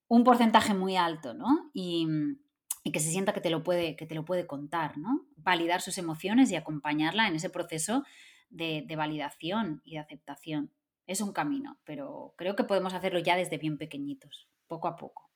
un 0.08 0.24
porcentaje 0.24 0.74
muy 0.74 0.96
alto, 0.96 1.32
¿no? 1.32 1.70
Y, 1.72 2.06
mm, 2.06 2.38
y, 2.84 2.92
que 2.92 2.98
se 2.98 3.10
sienta 3.10 3.32
que 3.32 3.40
te, 3.40 3.50
lo 3.50 3.62
puede, 3.62 3.94
que 3.94 4.06
te 4.06 4.16
lo 4.16 4.24
puede 4.24 4.46
contar, 4.48 4.98
¿no? 4.98 5.26
Validar 5.36 5.80
sus 5.80 5.96
emociones 5.98 6.50
y 6.50 6.56
acompañarla 6.56 7.28
en 7.28 7.36
ese 7.36 7.50
proceso 7.50 8.04
de, 8.48 8.82
de 8.86 8.96
validación 8.96 9.80
y 9.84 9.92
de 9.92 9.98
aceptación. 10.00 10.72
Es 11.06 11.20
un 11.20 11.32
camino, 11.32 11.78
pero 11.84 12.34
creo 12.36 12.56
que 12.56 12.64
podemos 12.64 12.94
hacerlo 12.94 13.20
ya 13.20 13.36
desde 13.36 13.58
bien 13.58 13.78
pequeñitos, 13.78 14.48
poco 14.66 14.88
a 14.88 14.96
poco. 14.96 15.30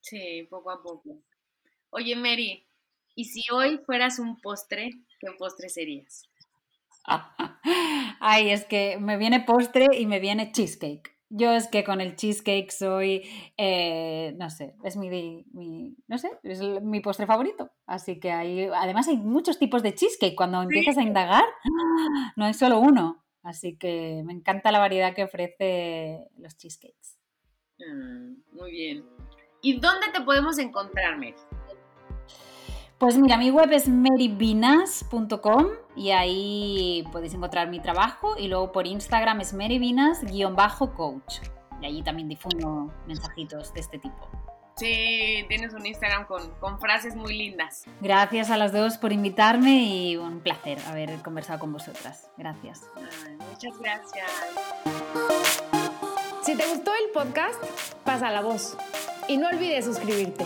Sí, 0.00 0.46
poco 0.50 0.70
a 0.70 0.82
poco. 0.82 1.18
Oye, 1.90 2.16
Mary, 2.16 2.66
¿y 3.14 3.26
si 3.26 3.42
hoy 3.52 3.78
fueras 3.78 4.18
un 4.18 4.40
postre, 4.40 4.90
qué 5.20 5.28
postre 5.38 5.68
serías? 5.68 6.28
Ay, 8.20 8.50
es 8.50 8.64
que 8.64 8.98
me 8.98 9.16
viene 9.16 9.40
postre 9.40 9.88
y 9.98 10.06
me 10.06 10.20
viene 10.20 10.52
cheesecake. 10.52 11.14
Yo 11.30 11.52
es 11.52 11.66
que 11.66 11.82
con 11.82 12.00
el 12.00 12.14
cheesecake 12.14 12.70
soy, 12.70 13.22
eh, 13.56 14.34
no 14.38 14.50
sé, 14.50 14.76
es 14.84 14.96
mi, 14.96 15.44
no 16.06 16.18
sé, 16.18 16.30
es 16.44 16.60
mi 16.82 17.00
postre 17.00 17.26
favorito. 17.26 17.72
Así 17.86 18.20
que 18.20 18.30
hay, 18.30 18.68
además 18.72 19.08
hay 19.08 19.16
muchos 19.16 19.58
tipos 19.58 19.82
de 19.82 19.94
cheesecake. 19.94 20.36
Cuando 20.36 20.62
empiezas 20.62 20.96
a 20.96 21.02
indagar, 21.02 21.44
no 22.36 22.44
hay 22.44 22.54
solo 22.54 22.78
uno. 22.78 23.24
Así 23.42 23.76
que 23.76 24.22
me 24.24 24.32
encanta 24.32 24.72
la 24.72 24.78
variedad 24.78 25.14
que 25.14 25.24
ofrece 25.24 26.28
los 26.38 26.56
cheesecakes. 26.56 27.18
Mm, 27.78 28.56
muy 28.56 28.70
bien. 28.70 29.04
¿Y 29.60 29.80
dónde 29.80 30.08
te 30.12 30.20
podemos 30.20 30.58
encontrar, 30.58 31.16
Mary? 31.16 31.34
Pues 32.98 33.18
mira, 33.18 33.36
mi 33.36 33.50
web 33.50 33.72
es 33.72 33.88
maryvinas.com 33.88 35.66
y 35.96 36.10
ahí 36.10 37.04
podéis 37.12 37.34
encontrar 37.34 37.68
mi 37.68 37.80
trabajo 37.80 38.36
y 38.38 38.48
luego 38.48 38.72
por 38.72 38.86
Instagram 38.86 39.40
es 39.40 39.52
maryvinas-coach 39.52 41.40
y 41.82 41.86
allí 41.86 42.02
también 42.02 42.28
difundo 42.28 42.92
mensajitos 43.06 43.74
de 43.74 43.80
este 43.80 43.98
tipo. 43.98 44.28
Sí, 44.76 45.44
tienes 45.48 45.72
un 45.72 45.86
Instagram 45.86 46.26
con, 46.26 46.80
frases 46.80 47.14
muy 47.14 47.36
lindas. 47.36 47.84
Gracias 48.00 48.50
a 48.50 48.56
las 48.56 48.72
dos 48.72 48.98
por 48.98 49.12
invitarme 49.12 49.84
y 49.84 50.16
un 50.16 50.40
placer 50.40 50.78
haber 50.88 51.22
conversado 51.22 51.60
con 51.60 51.72
vosotras. 51.72 52.30
Gracias. 52.36 52.82
muchas 53.50 53.78
gracias. 53.78 54.30
Si 56.42 56.56
te 56.56 56.66
gustó 56.66 56.90
el 56.92 57.10
podcast, 57.12 57.62
pasa 58.04 58.30
la 58.30 58.40
voz 58.40 58.76
y 59.28 59.36
no 59.36 59.48
olvides 59.48 59.84
suscribirte. 59.84 60.44